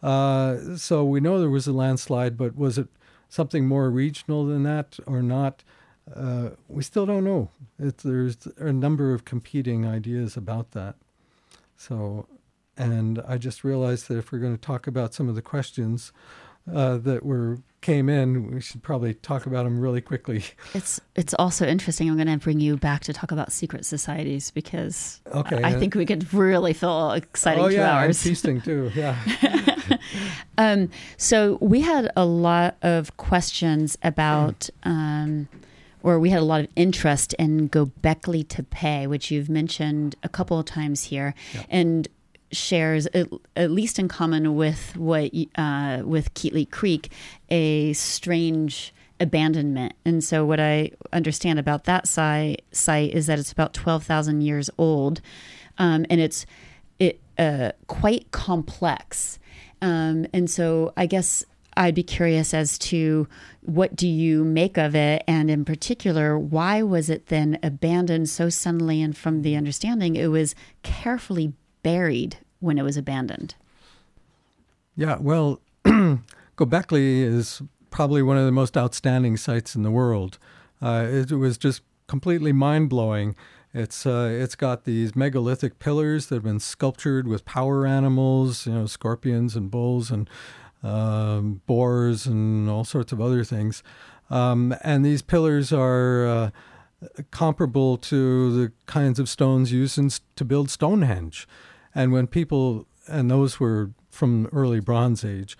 [0.02, 2.88] Uh, so we know there was a landslide, but was it
[3.27, 5.64] something more regional than that or not?
[6.15, 7.49] Uh, we still don't know.
[7.80, 10.95] It, there's a number of competing ideas about that.
[11.76, 12.27] So,
[12.77, 16.14] and I just realized that if we're going to talk about some of the questions
[16.72, 20.44] uh, that were came in, we should probably talk about them really quickly.
[20.74, 22.10] It's it's also interesting.
[22.10, 25.74] I'm going to bring you back to talk about secret societies because okay, I, I
[25.74, 28.26] think we could really fill exciting oh, two yeah, hours.
[28.26, 28.91] and feasting too.
[28.95, 29.16] Yeah.
[30.58, 34.70] um, so we had a lot of questions about.
[34.84, 35.48] Um,
[36.04, 40.58] or we had a lot of interest in Gobekli Tepe, which you've mentioned a couple
[40.58, 41.64] of times here, Yeah.
[41.70, 42.08] and
[42.52, 47.11] shares at, at least in common with what uh, with Keatley Creek
[47.49, 49.94] a strange abandonment.
[50.06, 54.41] And so what I understand about that site site is that it's about twelve thousand
[54.41, 55.22] years old,
[55.78, 56.45] um, and it's
[56.99, 59.40] it uh, quite complex.
[59.82, 61.45] Um, and so I guess
[61.76, 63.28] I'd be curious as to
[63.61, 68.49] what do you make of it, and in particular, why was it then abandoned so
[68.49, 69.02] suddenly?
[69.02, 71.53] And from the understanding, it was carefully
[71.88, 73.55] buried when it was abandoned.
[74.97, 77.61] Yeah, well, Gobekli is
[77.91, 80.38] probably one of the most outstanding sites in the world.
[80.81, 83.38] Uh, it was just completely mind blowing.
[83.73, 88.73] It's uh, it's got these megalithic pillars that have been sculptured with power animals, you
[88.73, 90.30] know, scorpions and bulls and
[90.84, 93.81] um, boars and all sorts of other things.
[94.30, 96.49] Um, and these pillars are uh,
[97.31, 98.19] comparable to
[98.57, 101.47] the kinds of stones used in, to build Stonehenge.
[101.98, 105.57] And when people, and those were from early Bronze Age,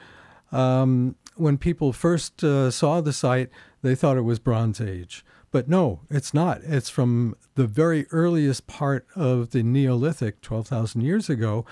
[0.52, 3.50] um, when people first uh, saw the site,
[3.82, 5.26] they thought it was Bronze Age.
[5.50, 6.62] But no, it's not.
[6.64, 11.66] It's from the very earliest part of the Neolithic, 12,000 years ago.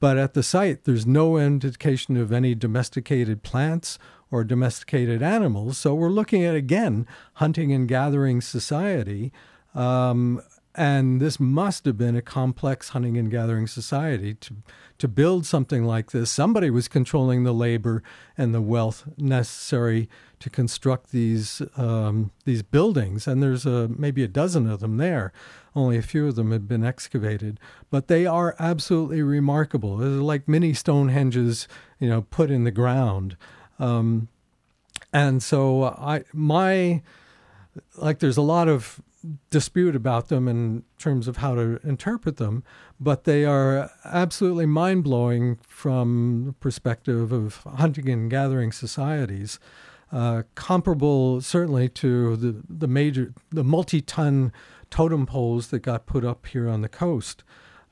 [0.00, 3.98] But at the site, there's no indication of any domesticated plants
[4.30, 5.78] or domesticated animals.
[5.78, 9.32] So we're looking at, again, hunting and gathering society.
[9.74, 10.42] Um,
[10.74, 14.54] and this must have been a complex hunting and gathering society to,
[14.98, 16.30] to build something like this.
[16.30, 18.02] Somebody was controlling the labor
[18.38, 24.28] and the wealth necessary to construct these um, these buildings, and there's a, maybe a
[24.28, 25.32] dozen of them there.
[25.74, 27.60] Only a few of them have been excavated,
[27.90, 29.96] but they are absolutely remarkable.
[29.96, 31.66] They're like mini Stonehenges,
[31.98, 33.36] you know, put in the ground.
[33.78, 34.28] Um,
[35.12, 37.02] and so I my
[37.96, 39.00] like there's a lot of
[39.50, 42.64] dispute about them in terms of how to interpret them,
[42.98, 49.58] but they are absolutely mind blowing from the perspective of hunting and gathering societies.
[50.12, 54.52] Uh, comparable certainly to the, the major the multi-ton
[54.90, 57.44] totem poles that got put up here on the coast.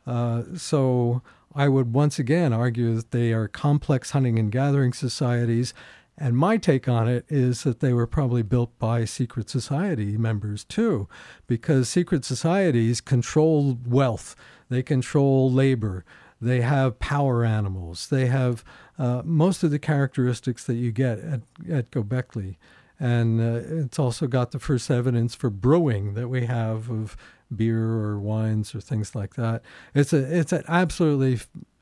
[0.04, 1.22] Uh, so
[1.54, 5.72] I would once again argue that they are complex hunting and gathering societies.
[6.20, 10.64] And my take on it is that they were probably built by secret society members
[10.64, 11.08] too,
[11.46, 14.34] because secret societies control wealth,
[14.68, 16.04] they control labor,
[16.40, 18.64] they have power animals, they have
[18.98, 21.40] uh, most of the characteristics that you get at,
[21.70, 22.56] at Gobekli.
[23.00, 27.16] And uh, it's also got the first evidence for brewing that we have of
[27.54, 29.62] beer or wines or things like that.
[29.94, 31.38] It's a it's an absolutely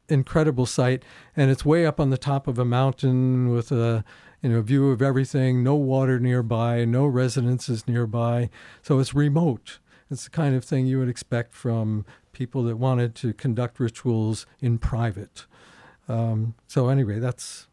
[0.08, 1.04] incredible site,
[1.34, 4.04] and it's way up on the top of a mountain with a
[4.47, 5.64] you know view of everything.
[5.64, 8.48] No water nearby, no residences nearby,
[8.81, 9.81] so it's remote.
[10.09, 14.47] It's the kind of thing you would expect from people that wanted to conduct rituals
[14.60, 15.47] in private.
[16.09, 17.66] Um, so anyway, that's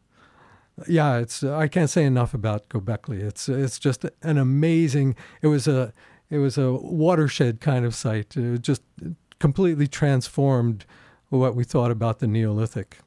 [0.88, 1.18] yeah.
[1.18, 3.22] It's I can't say enough about Gobekli.
[3.22, 5.14] It's it's just an amazing.
[5.42, 5.92] It was a
[6.28, 8.36] it was a watershed kind of site.
[8.36, 8.82] It just
[9.38, 10.86] completely transformed
[11.28, 12.98] what we thought about the Neolithic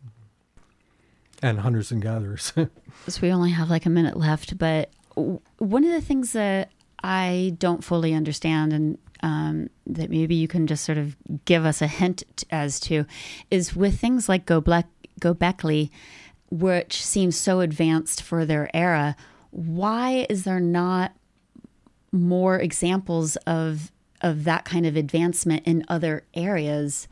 [1.41, 2.53] and hunters and gatherers.
[3.07, 6.72] so we only have like a minute left, but one of the things that
[7.03, 11.15] I don't fully understand and um, that maybe you can just sort of
[11.45, 13.05] give us a hint as to
[13.49, 14.84] is with things like Göbekli,
[15.19, 15.89] Gobekli,
[16.49, 19.15] which seems so advanced for their era,
[19.51, 21.14] why is there not
[22.11, 23.91] more examples of
[24.22, 27.07] of that kind of advancement in other areas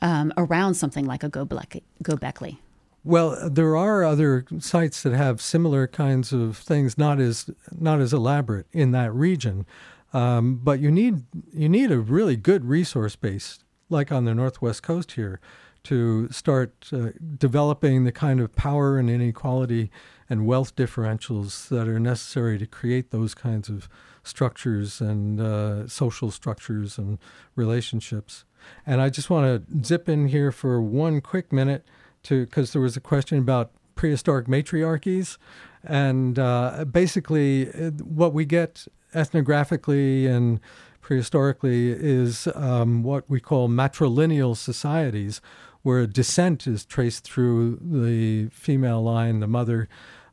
[0.00, 1.82] um, around something like a Gobekli.
[2.02, 2.58] Gobekli.
[3.04, 8.12] Well, there are other sites that have similar kinds of things, not as not as
[8.12, 9.66] elaborate in that region,
[10.12, 13.58] um, but you need you need a really good resource base,
[13.88, 15.40] like on the northwest coast here,
[15.84, 17.08] to start uh,
[17.38, 19.90] developing the kind of power and inequality
[20.30, 23.88] and wealth differentials that are necessary to create those kinds of
[24.22, 27.18] structures and uh, social structures and
[27.56, 28.44] relationships.
[28.86, 31.84] And I just want to zip in here for one quick minute
[32.24, 35.38] to because there was a question about prehistoric matriarchies,
[35.84, 40.60] and uh, basically uh, what we get ethnographically and
[41.02, 45.40] prehistorically is um, what we call matrilineal societies,
[45.82, 49.88] where descent is traced through the female line, the mother,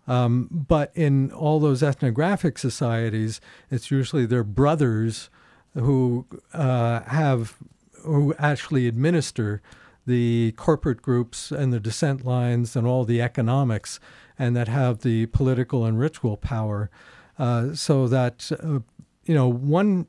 [0.09, 3.39] um, but in all those ethnographic societies,
[3.69, 5.29] it's usually their brothers
[5.75, 7.57] who uh, have
[8.03, 9.61] who actually administer
[10.09, 13.99] the corporate groups and the descent lines and all the economics,
[14.37, 16.89] and that have the political and ritual power,
[17.37, 18.79] uh, so that uh,
[19.25, 20.07] you know one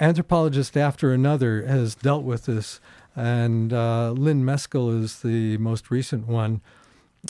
[0.00, 2.80] anthropologist after another has dealt with this,
[3.14, 6.60] and uh, Lynn Meskell is the most recent one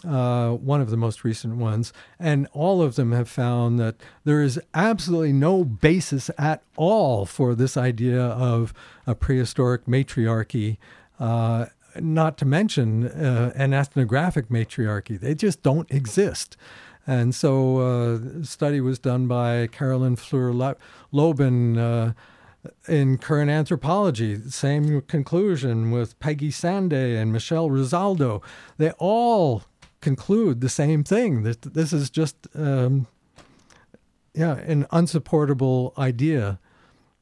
[0.06, 4.42] uh, one of the most recent ones, and all of them have found that there
[4.42, 8.74] is absolutely no basis at all for this idea of
[9.06, 10.78] a prehistoric matriarchy.
[11.20, 11.66] Uh,
[12.00, 16.56] not to mention uh, an ethnographic matriarchy; they just don't exist.
[17.06, 20.76] And so, uh, study was done by Carolyn Fleur
[21.12, 22.12] Lobin uh,
[22.88, 28.42] in current anthropology, same conclusion with Peggy Sanday and Michelle Rosaldo.
[28.78, 29.64] They all
[30.00, 33.06] conclude the same thing that this is just um,
[34.34, 36.58] yeah an unsupportable idea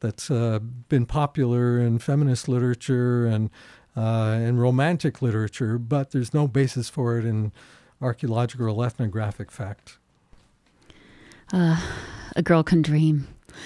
[0.01, 0.59] that's uh,
[0.89, 3.51] been popular in feminist literature and
[3.97, 7.53] uh, in romantic literature, but there's no basis for it in
[8.01, 9.99] archaeological or ethnographic fact.
[11.53, 11.81] Uh,
[12.35, 13.29] a girl can dream.